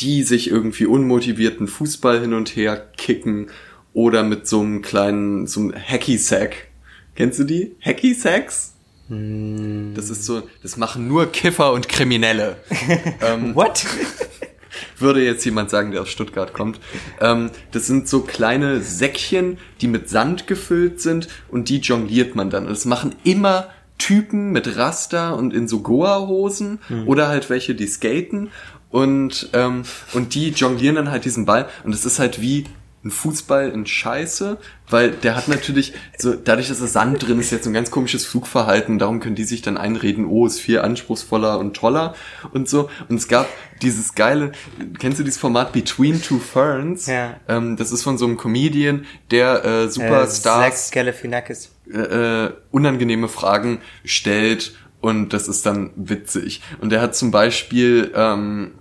die 0.00 0.22
sich 0.22 0.50
irgendwie 0.50 0.86
unmotivierten 0.86 1.66
Fußball 1.66 2.20
hin 2.20 2.34
und 2.34 2.54
her 2.56 2.76
kicken 2.96 3.48
oder 3.92 4.22
mit 4.22 4.46
so 4.46 4.60
einem 4.60 4.82
kleinen, 4.82 5.46
so 5.46 5.60
einem 5.60 5.74
Hacky-Sack. 5.74 6.68
Kennst 7.16 7.38
du 7.38 7.44
die? 7.44 7.74
Hacky-Sacks? 7.80 8.74
Das 9.08 10.10
ist 10.10 10.24
so, 10.24 10.42
das 10.62 10.76
machen 10.76 11.08
nur 11.08 11.32
Kiffer 11.32 11.72
und 11.72 11.88
Kriminelle. 11.88 12.56
ähm, 13.22 13.54
What? 13.54 13.86
würde 14.98 15.24
jetzt 15.24 15.44
jemand 15.44 15.70
sagen, 15.70 15.92
der 15.92 16.02
aus 16.02 16.10
Stuttgart 16.10 16.52
kommt. 16.52 16.80
Ähm, 17.20 17.50
das 17.72 17.86
sind 17.86 18.08
so 18.08 18.20
kleine 18.20 18.80
Säckchen, 18.80 19.58
die 19.80 19.88
mit 19.88 20.08
Sand 20.08 20.46
gefüllt 20.46 21.00
sind 21.00 21.28
und 21.48 21.68
die 21.68 21.78
jongliert 21.78 22.34
man 22.34 22.50
dann. 22.50 22.64
Und 22.64 22.70
das 22.70 22.84
machen 22.84 23.14
immer 23.24 23.68
Typen 23.98 24.52
mit 24.52 24.76
Raster 24.76 25.36
und 25.36 25.52
in 25.52 25.66
so 25.66 25.80
Goa-Hosen 25.80 26.78
oder 27.06 27.26
halt 27.26 27.50
welche, 27.50 27.74
die 27.74 27.88
skaten 27.88 28.50
und 28.90 29.50
ähm, 29.52 29.82
und 30.14 30.34
die 30.34 30.50
jonglieren 30.50 30.96
dann 30.96 31.10
halt 31.10 31.24
diesen 31.24 31.44
Ball 31.46 31.68
und 31.84 31.94
es 31.94 32.04
ist 32.04 32.18
halt 32.18 32.40
wie 32.40 32.64
ein 33.04 33.12
Fußball 33.12 33.70
in 33.70 33.86
Scheiße, 33.86 34.58
weil 34.90 35.12
der 35.12 35.36
hat 35.36 35.46
natürlich 35.46 35.92
so 36.18 36.34
dadurch, 36.34 36.66
dass 36.66 36.80
da 36.80 36.88
Sand 36.88 37.26
drin 37.26 37.38
ist, 37.38 37.52
jetzt 37.52 37.62
so 37.62 37.70
ein 37.70 37.74
ganz 37.74 37.92
komisches 37.92 38.26
Flugverhalten. 38.26 38.98
Darum 38.98 39.20
können 39.20 39.36
die 39.36 39.44
sich 39.44 39.62
dann 39.62 39.76
einreden, 39.78 40.26
oh, 40.26 40.44
ist 40.46 40.60
viel 40.60 40.80
anspruchsvoller 40.80 41.60
und 41.60 41.76
toller 41.76 42.16
und 42.52 42.68
so. 42.68 42.90
Und 43.08 43.16
es 43.16 43.28
gab 43.28 43.46
dieses 43.82 44.16
geile, 44.16 44.50
kennst 44.98 45.20
du 45.20 45.22
dieses 45.22 45.38
Format 45.38 45.72
Between 45.72 46.20
Two 46.20 46.40
Ferns? 46.40 47.06
Ja. 47.06 47.36
Ähm, 47.46 47.76
das 47.76 47.92
ist 47.92 48.02
von 48.02 48.18
so 48.18 48.26
einem 48.26 48.36
Comedian, 48.36 49.06
der 49.30 49.64
äh, 49.64 49.84
Äh, 49.84 49.88
Superstars 49.88 50.90
Galifianakis. 50.90 51.70
äh, 51.92 52.46
äh, 52.46 52.52
unangenehme 52.72 53.28
Fragen 53.28 53.78
stellt 54.04 54.74
und 55.00 55.32
das 55.32 55.46
ist 55.46 55.64
dann 55.66 55.90
witzig. 55.94 56.62
Und 56.80 56.92
er 56.92 57.00
hat 57.00 57.14
zum 57.14 57.30
Beispiel 57.30 58.10
ähm, 58.12 58.72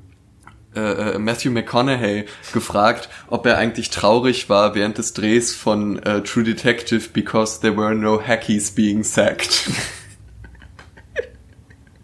äh, 0.77 1.15
äh, 1.15 1.17
Matthew 1.17 1.49
McConaughey 1.51 2.25
gefragt, 2.53 3.09
ob 3.27 3.47
er 3.47 3.57
eigentlich 3.57 3.89
traurig 3.89 4.47
war 4.47 4.75
während 4.75 4.99
des 4.99 5.13
Drehs 5.13 5.55
von 5.55 5.97
äh, 6.03 6.21
True 6.21 6.43
Detective 6.43 7.09
because 7.11 7.59
there 7.61 7.75
were 7.75 7.95
no 7.95 8.21
hackies 8.21 8.69
being 8.71 9.03
sacked. 9.03 9.71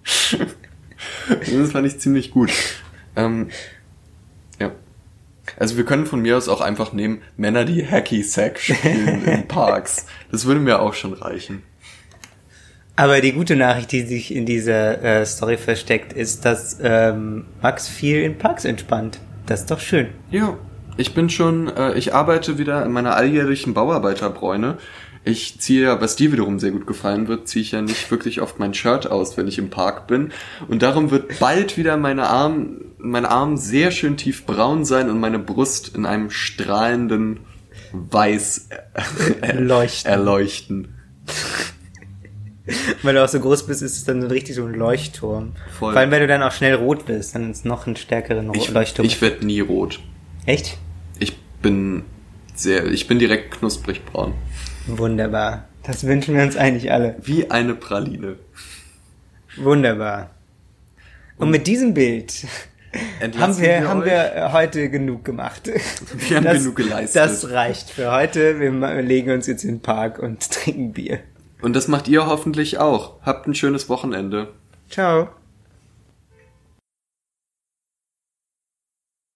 das 1.28 1.72
fand 1.72 1.86
ich 1.86 2.00
ziemlich 2.00 2.32
gut. 2.32 2.52
Ähm, 3.16 3.50
ja. 4.60 4.72
Also 5.60 5.78
wir 5.78 5.86
können 5.86 6.08
von 6.08 6.22
mir 6.22 6.36
aus 6.36 6.50
auch 6.50 6.62
einfach 6.62 6.94
nehmen, 6.94 7.22
Männer, 7.38 7.66
die 7.66 7.88
Hacky-Sack 7.88 8.60
spielen 8.60 9.24
in 9.26 9.48
Parks. 9.48 10.08
Das 10.32 10.46
würde 10.46 10.60
mir 10.60 10.82
auch 10.82 10.96
schon 10.96 11.14
reichen. 11.14 11.62
Aber 12.96 13.22
die 13.22 13.32
gute 13.32 13.56
Nachricht, 13.56 13.92
die 13.92 14.02
sich 14.02 14.34
in 14.34 14.46
dieser 14.46 15.02
äh, 15.02 15.26
Story 15.26 15.58
versteckt, 15.58 16.14
ist, 16.14 16.46
dass 16.46 16.78
ähm, 16.82 17.46
Max 17.62 17.88
viel 17.88 18.22
in 18.22 18.38
Parks 18.38 18.66
entspannt. 18.66 19.20
Das 19.48 19.62
ist 19.62 19.72
doch 19.72 19.80
schön. 19.80 20.10
Ja, 20.30 20.58
ich 20.96 21.16
bin 21.16 21.30
schon, 21.30 21.76
äh, 21.76 21.96
ich 21.96 22.14
arbeite 22.14 22.60
wieder 22.60 22.86
in 22.86 22.92
meiner 22.92 23.16
alljährlichen 23.16 23.74
Bauarbeiterbräune. 23.74 24.78
Ich 25.26 25.60
ziehe 25.60 25.84
ja, 25.84 26.02
was 26.02 26.18
dir 26.18 26.32
wiederum 26.34 26.60
sehr 26.60 26.72
gut 26.72 26.86
gefallen 26.86 27.28
wird, 27.28 27.48
ziehe 27.48 27.64
ich 27.64 27.72
ja 27.72 27.82
nicht 27.82 28.12
wirklich 28.12 28.42
oft 28.42 28.60
mein 28.60 28.74
Shirt 28.74 29.10
aus, 29.10 29.38
wenn 29.38 29.48
ich 29.48 29.58
im 29.58 29.70
Park 29.70 30.06
bin. 30.06 30.32
Und 30.68 30.82
darum 30.84 31.12
wird 31.12 31.40
bald 31.40 31.78
wieder 31.78 31.98
meine 31.98 32.28
Arm, 32.28 32.82
mein 33.00 33.26
Arm 33.26 33.58
sehr 33.58 33.92
schön 33.92 34.18
tiefbraun 34.18 34.86
sein 34.86 35.10
und 35.10 35.20
meine 35.20 35.40
Brust 35.40 35.96
in 35.96 36.06
einem 36.06 36.30
strahlenden 36.30 37.40
Weiß 37.92 38.70
äh, 39.42 39.54
Leuchten. 39.58 40.12
erleuchten. 40.12 40.96
Weil 43.04 43.16
du 43.16 43.24
auch 43.24 43.28
so 43.28 43.40
groß 43.40 43.66
bist, 43.68 43.82
ist 43.82 43.98
es 43.98 44.06
dann 44.06 44.22
so 44.22 44.28
richtig 44.28 44.56
so 44.56 44.66
ein 44.66 44.74
Leuchtturm. 44.74 45.54
Voll. 45.78 45.92
Vor 45.92 46.00
allem, 46.00 46.12
wenn 46.12 46.22
du 46.22 46.28
dann 46.28 46.42
auch 46.44 46.52
schnell 46.54 46.76
rot 46.76 47.06
bist, 47.06 47.36
dann 47.36 47.52
ist 47.52 47.58
es 47.60 47.66
noch 47.66 47.86
einen 47.88 47.96
stärkeren 47.98 48.48
Ro- 48.50 48.56
Ich, 48.56 48.70
Leuchtturm. 48.70 49.06
ich 49.06 49.22
werde 49.22 49.46
nie 49.46 49.60
rot. 49.60 50.00
Echt? 50.46 50.78
Ich 51.20 51.36
bin 51.62 52.04
sehr, 52.56 52.86
ich 52.86 53.08
bin 53.08 53.20
direkt 53.20 53.52
knusprig 53.58 54.06
braun. 54.06 54.34
Wunderbar. 54.88 55.68
Das 55.84 56.06
wünschen 56.06 56.36
wir 56.36 56.44
uns 56.44 56.56
eigentlich 56.56 56.92
alle. 56.92 57.16
Wie 57.22 57.52
eine 57.52 57.76
Praline. 57.76 58.38
Wunderbar. 59.58 60.30
Und 61.38 61.50
mit 61.50 61.68
diesem 61.68 61.94
Bild 61.94 62.46
haben 62.94 63.22
Entlassen 63.22 63.62
wir, 63.64 63.88
haben 63.90 64.00
euch. 64.02 64.06
wir 64.06 64.36
äh, 64.36 64.50
heute 64.52 64.90
genug 64.90 65.26
gemacht. 65.26 65.70
Wir 66.30 66.38
haben 66.38 66.46
genug 66.58 66.76
geleistet. 66.76 67.22
Das 67.22 67.50
reicht 67.50 67.90
für 67.90 68.12
heute. 68.12 68.60
Wir 68.60 68.72
legen 69.02 69.32
uns 69.32 69.48
jetzt 69.48 69.64
in 69.64 69.72
den 69.72 69.80
Park 69.82 70.20
und 70.20 70.50
trinken 70.52 70.94
Bier. 70.94 71.20
Und 71.64 71.74
das 71.74 71.88
macht 71.88 72.10
ihr 72.10 72.28
hoffentlich 72.28 72.78
auch. 72.78 73.14
Habt 73.22 73.48
ein 73.48 73.56
schönes 73.56 73.88
Wochenende. 73.88 74.50
Ciao. 74.90 75.30